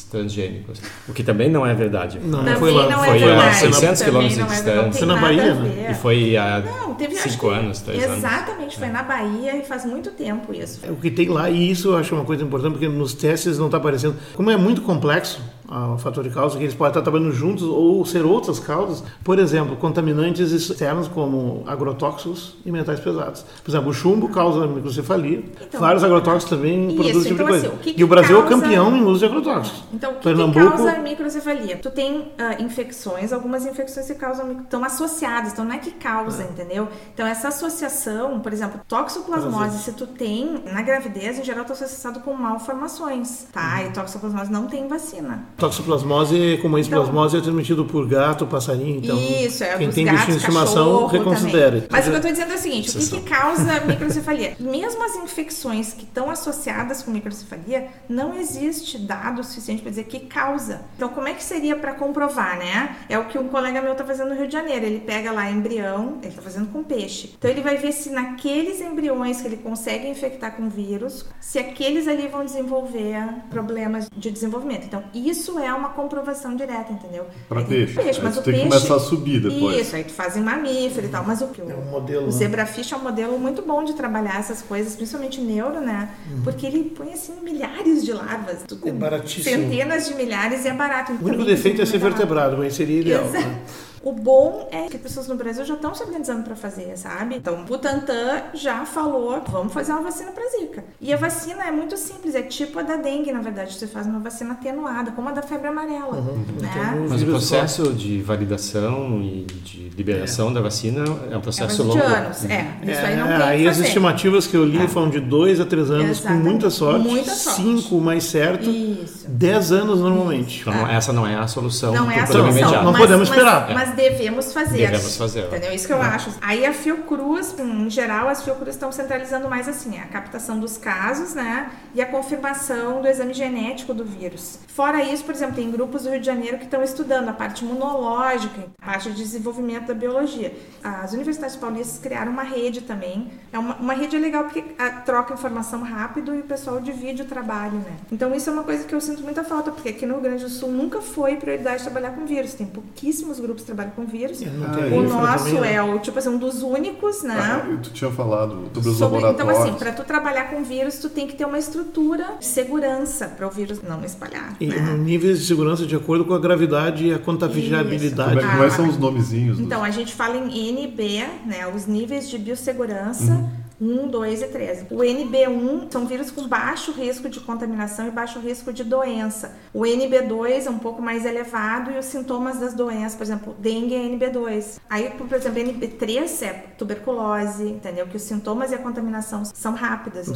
transgênicos. 0.09 0.79
O 1.07 1.13
que 1.13 1.23
também 1.23 1.49
não 1.49 1.65
é 1.65 1.73
verdade. 1.73 2.19
Não, 2.19 2.43
não 2.43 2.57
foi 2.57 2.71
lá. 2.71 2.89
não 2.89 2.99
Foi 2.99 3.19
é 3.19 3.23
a 3.23 3.27
verdade. 3.27 3.55
600 3.57 3.99
Também 3.99 4.29
quilômetros 4.29 4.35
de 4.35 4.41
é 4.41 4.45
distância. 4.55 4.99
Foi 4.99 5.07
na 5.07 5.21
Bahia, 5.21 5.53
né? 5.55 5.91
E 5.91 5.93
foi 5.95 6.37
há 6.37 6.59
Não, 6.61 6.95
teve 6.95 7.15
cinco 7.15 7.49
anos, 7.49 7.81
três 7.81 8.03
anos. 8.03 8.17
Exatamente, 8.17 8.77
foi 8.77 8.87
na 8.89 9.03
Bahia 9.03 9.57
e 9.57 9.63
faz 9.63 9.85
muito 9.85 10.11
tempo 10.11 10.53
isso. 10.53 10.79
O 10.89 10.95
que 10.95 11.11
tem 11.11 11.27
lá, 11.29 11.49
e 11.49 11.71
isso 11.71 11.89
eu 11.89 11.97
acho 11.97 12.15
uma 12.15 12.25
coisa 12.25 12.43
importante, 12.43 12.73
porque 12.73 12.87
nos 12.87 13.13
testes 13.13 13.57
não 13.57 13.67
está 13.67 13.77
aparecendo. 13.77 14.15
Como 14.35 14.49
é 14.49 14.57
muito 14.57 14.81
complexo 14.81 15.41
ah, 15.69 15.93
o 15.93 15.97
fator 15.97 16.23
de 16.23 16.29
causa, 16.29 16.57
que 16.57 16.63
eles 16.63 16.75
podem 16.75 16.91
estar 16.91 17.01
trabalhando 17.01 17.31
juntos 17.33 17.63
ou 17.63 18.05
ser 18.05 18.25
outras 18.25 18.59
causas. 18.59 19.03
Por 19.23 19.37
exemplo, 19.39 19.75
contaminantes 19.75 20.51
externos 20.51 21.07
como 21.07 21.63
agrotóxicos 21.67 22.55
e 22.65 22.71
metais 22.71 22.99
pesados. 22.99 23.43
Por 23.63 23.71
exemplo, 23.71 23.89
o 23.89 23.93
chumbo 23.93 24.29
causa 24.29 24.65
microcefalia. 24.67 25.43
Então, 25.61 25.79
Vários 25.81 26.03
agrotóxicos 26.03 26.57
também 26.57 26.95
produzem 26.95 27.11
esse 27.19 27.27
tipo 27.29 27.33
então, 27.33 27.45
de 27.45 27.51
coisa. 27.51 27.67
assim, 27.67 27.75
o 27.75 27.79
que 27.79 27.89
e 27.89 27.93
que 27.93 28.03
o 28.03 28.07
Brasil 28.07 28.35
é 28.35 28.39
o 28.39 28.43
causa- 28.43 28.61
campeão 28.61 28.95
em 28.97 29.03
uso 29.03 29.19
de 29.19 29.25
agrotóxicos. 29.25 29.83
Então, 29.93 30.11
o 30.11 30.13
que, 30.15 30.19
que 30.19 30.23
Pernambuco- 30.23 30.69
causa 30.77 30.97
microcefalia? 30.99 31.77
Tu 31.77 31.89
tem 31.91 32.31
ah, 32.37 32.61
infecções, 32.61 33.33
algumas 33.33 33.65
infecções 33.65 34.07
que 34.07 34.15
causam, 34.15 34.51
estão 34.61 34.83
associadas, 34.83 35.53
então 35.53 35.65
não 35.65 35.73
é 35.73 35.77
que 35.79 35.91
causa, 35.91 36.43
entendeu? 36.43 36.87
Então, 37.13 37.25
essa 37.27 37.49
associação, 37.49 38.39
por 38.39 38.53
exemplo, 38.53 38.79
toxoplasmose, 38.87 39.79
se 39.83 39.91
tu 39.93 40.07
tem 40.07 40.63
na 40.71 40.81
gravidez, 40.81 41.39
em 41.39 41.43
geral, 41.43 41.63
está 41.63 41.73
associado 41.73 42.19
com 42.21 42.33
malformações, 42.33 43.47
tá? 43.51 43.79
Uhum. 43.81 43.87
E 43.87 43.89
toxoplasmose 43.91 44.51
não 44.51 44.67
tem 44.67 44.87
vacina. 44.87 45.43
Toxoplasmose, 45.57 46.59
como 46.61 46.77
a 46.77 46.79
esplasmose, 46.79 47.37
é 47.37 47.41
transmitido 47.41 47.83
por 47.85 48.07
gato, 48.07 48.45
passarinho. 48.45 48.97
Então, 48.97 49.17
Isso, 49.17 49.63
é 49.63 49.77
quem 49.77 49.89
tem 49.89 50.05
gatos, 50.05 50.21
bichinho 50.21 50.37
de 50.37 50.43
estimação, 50.43 51.07
reconsidere. 51.07 51.81
também. 51.81 51.87
Mas 51.91 52.05
o 52.05 52.09
que 52.09 52.15
eu 52.15 52.17
estou 52.17 52.31
dizendo 52.31 52.51
é 52.51 52.55
o 52.55 52.59
seguinte, 52.59 52.89
o 52.89 52.99
que, 52.99 53.07
que 53.07 53.21
causa 53.21 53.79
microcefalia? 53.85 54.55
Mesmo 54.59 55.03
as 55.03 55.15
infecções 55.15 55.93
que 55.93 56.03
estão 56.03 56.29
associadas 56.29 57.01
com 57.01 57.11
microcefalia, 57.11 57.87
não 58.07 58.37
existe 58.37 58.97
dado 58.99 59.43
suficiente 59.43 59.81
para 59.81 59.89
dizer 59.89 60.03
que 60.03 60.19
causa. 60.21 60.81
Então, 60.95 61.09
como 61.09 61.27
é 61.27 61.33
que 61.33 61.43
seria 61.43 61.75
para 61.75 61.93
comprovar, 61.93 62.57
né? 62.59 62.95
É 63.09 63.17
o 63.17 63.25
que 63.25 63.37
um 63.37 63.47
colega 63.47 63.81
meu 63.81 63.93
está 63.93 64.05
fazendo 64.05 64.29
no 64.29 64.35
Rio 64.35 64.47
de 64.47 64.53
Janeiro. 64.53 64.85
Ele 64.85 64.99
pega 64.99 65.31
lá 65.31 65.49
embrião, 65.49 66.19
ele 66.21 66.29
está 66.29 66.41
fazendo 66.41 66.71
com 66.71 66.83
peixe. 66.83 67.33
Então, 67.37 67.49
ele 67.49 67.61
vai 67.61 67.77
ver 67.77 67.91
se 67.91 68.11
naqueles 68.11 68.79
embriões 68.79 69.41
que 69.41 69.47
ele 69.47 69.57
consegue 69.57 70.07
infectar 70.07 70.55
com 70.55 70.69
vírus, 70.69 71.25
se 71.39 71.57
aqueles 71.57 72.07
ali 72.07 72.27
vão 72.27 72.45
desenvolver 72.45 73.23
problemas 73.49 74.07
de 74.15 74.29
desenvolvimento. 74.29 74.85
Então, 74.85 75.03
isso 75.13 75.46
é 75.59 75.71
uma 75.73 75.89
comprovação 75.89 76.55
direta, 76.55 76.91
entendeu? 76.91 77.25
Pra 77.47 77.59
Aí, 77.59 77.65
peixe. 77.65 77.99
Aí 77.99 78.05
mas 78.23 78.33
tu 78.35 78.39
o 78.39 78.43
tem 78.43 78.53
que 78.53 78.59
peixe... 78.61 78.67
começar 78.75 78.95
a 78.95 78.99
subir 78.99 79.39
depois. 79.39 79.77
Isso, 79.79 79.95
aí 79.95 80.03
tu 80.03 80.11
faz 80.13 80.35
em 80.35 80.41
mamífero 80.41 81.05
e 81.07 81.09
tal. 81.09 81.23
Mas 81.25 81.41
o 81.41 81.47
que 81.47 81.61
É 81.61 81.63
um 81.75 81.91
modelo, 81.91 82.23
o 82.23 82.25
né? 82.25 82.31
zebrafish 82.31 82.91
é 82.91 82.95
um 82.97 83.03
modelo 83.03 83.37
muito 83.39 83.61
bom 83.61 83.83
de 83.83 83.93
trabalhar 83.93 84.39
essas 84.39 84.61
coisas, 84.61 84.95
principalmente 84.95 85.39
neuro, 85.39 85.79
né? 85.79 86.09
Uhum. 86.31 86.41
Porque 86.43 86.65
ele 86.65 86.83
põe 86.95 87.13
assim 87.13 87.33
milhares 87.43 88.03
de 88.03 88.11
larvas. 88.13 88.63
Tu- 88.67 88.79
É 88.85 88.91
baratíssimo. 88.91 89.55
Centenas 89.55 90.07
de 90.07 90.15
milhares 90.15 90.65
e 90.65 90.67
é 90.67 90.73
barato. 90.73 91.13
O 91.13 91.25
único 91.25 91.43
defeito 91.45 91.81
é 91.81 91.85
ser 91.85 91.97
vertebrado, 91.99 92.57
mas 92.57 92.73
seria 92.73 93.01
ideal. 93.01 93.25
Exato. 93.25 93.45
né? 93.47 93.59
O 94.07 94.13
bom 94.13 94.69
é 94.71 94.83
que 94.87 94.95
as 94.95 95.01
pessoas 95.01 95.27
no 95.27 95.35
Brasil 95.35 95.65
já 95.65 95.73
estão 95.73 95.93
se 95.93 96.01
organizando 96.01 96.41
para 96.43 96.55
fazer, 96.55 96.95
sabe? 96.97 97.35
Então, 97.35 97.55
o 97.55 97.63
Butantan 97.65 98.41
já 98.53 98.85
falou, 98.85 99.41
vamos 99.49 99.73
fazer 99.73 99.91
uma 99.91 100.01
vacina 100.01 100.31
para 100.31 100.43
Zika. 100.47 100.81
E 101.01 101.11
a 101.13 101.17
vacina 101.17 101.65
é 101.65 101.71
muito 101.71 101.97
simples, 101.97 102.33
é 102.33 102.41
tipo 102.41 102.79
a 102.79 102.83
da 102.83 102.95
dengue, 102.95 103.33
na 103.33 103.41
verdade. 103.41 103.73
Você 103.73 103.85
faz 103.85 104.07
uma 104.07 104.19
vacina 104.19 104.53
atenuada, 104.53 105.11
como 105.11 105.27
a 105.27 105.33
da 105.33 105.41
febre 105.41 105.67
amarela, 105.67 106.15
Uhum. 106.19 106.41
né? 106.61 107.05
Mas 107.09 107.21
o 107.21 107.25
processo 107.25 107.91
de 107.91 108.21
validação 108.21 109.19
e 109.21 109.45
de 109.65 109.89
liberação 109.89 110.53
da 110.53 110.61
vacina 110.61 111.03
é 111.29 111.35
um 111.35 111.39
É 111.39 111.41
processo 111.41 111.81
de 111.83 111.89
longo. 111.89 112.01
anos, 112.01 112.45
é. 112.45 112.65
Isso 112.83 113.01
aí 113.05 113.15
não 113.17 113.27
É, 113.27 113.37
tem 113.39 113.45
aí 113.47 113.67
as 113.67 113.77
estimativas 113.79 114.47
que 114.47 114.55
eu 114.55 114.63
li 114.63 114.87
foram 114.87 115.09
de 115.09 115.19
dois 115.19 115.59
a 115.59 115.65
três 115.65 115.91
anos, 115.91 116.19
Exatamente. 116.19 116.43
com 116.43 116.49
muita 116.49 116.69
sorte. 116.69 117.05
Muita 117.07 117.31
sorte. 117.35 117.61
Cinco 117.61 117.99
mais 117.99 118.23
certo. 118.23 118.69
Isso. 118.69 119.27
Dez 119.27 119.73
anos 119.73 119.99
normalmente. 119.99 120.61
Então, 120.61 120.87
essa 120.87 121.11
não 121.11 121.27
é 121.27 121.35
a 121.35 121.45
solução 121.47 121.93
Não 121.93 122.09
é 122.09 122.21
a 122.21 122.25
solução. 122.25 122.49
imediato. 122.51 122.85
Não 122.85 122.91
mas, 122.93 123.01
podemos 123.01 123.27
mas- 123.29 123.37
esperar. 123.37 123.73
Mas, 123.73 123.96
devemos 123.97 124.53
fazer. 124.53 124.77
Devemos 124.77 125.17
fazer. 125.17 125.45
Entendeu? 125.47 125.73
Isso 125.73 125.87
que 125.87 125.93
eu 125.93 126.01
acho. 126.01 126.29
Aí 126.39 126.65
a 126.65 126.71
Fiocruz, 126.71 127.55
em 127.59 127.89
geral, 127.89 128.29
as 128.29 128.43
Fiocruz 128.43 128.75
estão 128.75 128.91
centralizando 128.91 129.49
mais 129.49 129.67
assim, 129.67 129.99
a 129.99 130.05
captação 130.05 130.59
dos 130.59 130.77
casos, 130.77 131.33
né? 131.33 131.71
E 131.93 132.01
a 132.01 132.05
confirmação 132.05 133.01
do 133.01 133.07
exame 133.07 133.33
genético 133.33 133.93
do 133.93 134.05
vírus. 134.05 134.59
Fora 134.67 135.03
isso, 135.03 135.23
por 135.23 135.33
exemplo, 135.33 135.55
tem 135.55 135.71
grupos 135.71 136.03
do 136.03 136.11
Rio 136.11 136.19
de 136.19 136.25
Janeiro 136.25 136.59
que 136.59 136.65
estão 136.65 136.83
estudando 136.83 137.29
a 137.29 137.33
parte 137.33 137.65
imunológica, 137.65 138.67
a 138.79 138.85
parte 138.85 139.09
de 139.09 139.15
desenvolvimento 139.15 139.87
da 139.87 139.93
biologia. 139.95 140.53
As 140.83 141.13
universidades 141.13 141.55
paulistas 141.55 141.97
criaram 141.97 142.31
uma 142.31 142.43
rede 142.43 142.81
também. 142.81 143.31
É 143.51 143.57
uma, 143.57 143.75
uma 143.77 143.93
rede 143.93 144.17
legal 144.19 144.43
porque 144.43 144.63
a, 144.77 144.89
troca 144.91 145.33
informação 145.33 145.81
rápido 145.81 146.35
e 146.35 146.39
o 146.39 146.43
pessoal 146.43 146.79
divide 146.79 147.23
o 147.23 147.25
trabalho, 147.25 147.79
né? 147.79 147.97
Então 148.11 148.33
isso 148.35 148.49
é 148.49 148.53
uma 148.53 148.63
coisa 148.63 148.83
que 148.83 148.93
eu 148.93 149.01
sinto 149.01 149.23
muita 149.23 149.43
falta, 149.43 149.71
porque 149.71 149.89
aqui 149.89 150.05
no 150.05 150.13
Rio 150.15 150.23
Grande 150.23 150.43
do 150.43 150.49
Sul 150.49 150.69
nunca 150.69 151.01
foi 151.01 151.37
prioridade 151.37 151.81
trabalhar 151.81 152.11
com 152.11 152.25
vírus. 152.27 152.53
Tem 152.53 152.67
pouquíssimos 152.67 153.39
grupos 153.39 153.63
que 153.63 153.67
trabalham 153.87 153.91
com 153.95 154.05
vírus. 154.05 154.41
Ah, 154.43 154.95
O 154.95 155.03
nosso 155.03 155.45
também, 155.45 155.61
né? 155.61 155.73
é 155.75 155.81
o 155.83 155.99
tipo 155.99 156.19
assim, 156.19 156.29
um 156.29 156.37
dos 156.37 156.61
únicos, 156.61 157.23
né? 157.23 157.35
Ah, 157.37 157.77
tu 157.81 157.89
tinha 157.91 158.11
falado 158.11 158.69
sobre 158.73 158.89
os 158.89 158.97
Sobre- 158.97 159.29
então, 159.29 159.49
assim, 159.49 159.73
para 159.73 159.91
tu 159.91 160.03
trabalhar 160.03 160.49
com 160.49 160.63
vírus, 160.63 160.97
tu 160.99 161.09
tem 161.09 161.27
que 161.27 161.35
ter 161.35 161.45
uma 161.45 161.57
estrutura 161.57 162.35
de 162.39 162.45
segurança 162.45 163.27
para 163.27 163.47
o 163.47 163.49
vírus 163.49 163.81
não 163.81 164.03
espalhar. 164.03 164.55
E 164.59 164.67
né? 164.67 164.95
níveis 164.97 165.39
de 165.39 165.45
segurança 165.45 165.85
de 165.85 165.95
acordo 165.95 166.25
com 166.25 166.33
a 166.33 166.39
gravidade 166.39 167.07
e 167.07 167.13
a 167.13 167.19
contaminabilidade. 167.19 168.29
Como 168.29 168.39
é 168.39 168.43
que 168.43 168.49
Ah, 168.49 168.57
quais 168.57 168.73
são 168.73 168.87
os 168.89 168.97
nomezinhos? 168.97 169.57
dos- 169.57 169.65
Então, 169.65 169.83
a 169.83 169.89
gente 169.91 170.13
fala 170.13 170.37
em 170.37 170.69
NB, 170.69 171.23
né? 171.45 171.67
Os 171.73 171.85
níveis 171.85 172.29
de 172.29 172.37
biossegurança. 172.37 173.43
1, 173.79 174.07
2 174.07 174.41
e 174.41 174.47
3. 174.47 174.85
O 174.89 174.97
NB1 174.97 175.91
são 175.91 176.05
vírus 176.05 176.31
com 176.31 176.47
baixo 176.47 176.91
risco 176.91 177.29
de 177.29 177.39
contaminação 177.39 178.07
e 178.07 178.11
baixo 178.11 178.39
risco 178.39 178.73
de 178.73 178.83
doença. 178.83 179.55
O 179.73 179.81
NB2 179.81 180.65
é 180.65 180.69
um 180.69 180.79
pouco 180.79 181.01
mais 181.01 181.25
elevado 181.25 181.91
e 181.91 181.97
os 181.97 182.05
sintomas 182.05 182.59
das 182.59 182.73
doenças, 182.73 183.15
por 183.15 183.23
exemplo, 183.23 183.55
dengue 183.59 183.95
é 183.95 183.99
NB2. 183.99 184.79
Aí, 184.89 185.09
por 185.09 185.31
exemplo, 185.33 185.59
NB3 185.59 186.45
é 186.45 186.53
tuberculose, 186.77 187.63
entendeu? 187.69 188.07
Que 188.07 188.17
os 188.17 188.23
sintomas 188.23 188.71
e 188.71 188.75
a 188.75 188.79
contaminação 188.79 189.43
são 189.45 189.73
rápidas. 189.73 190.27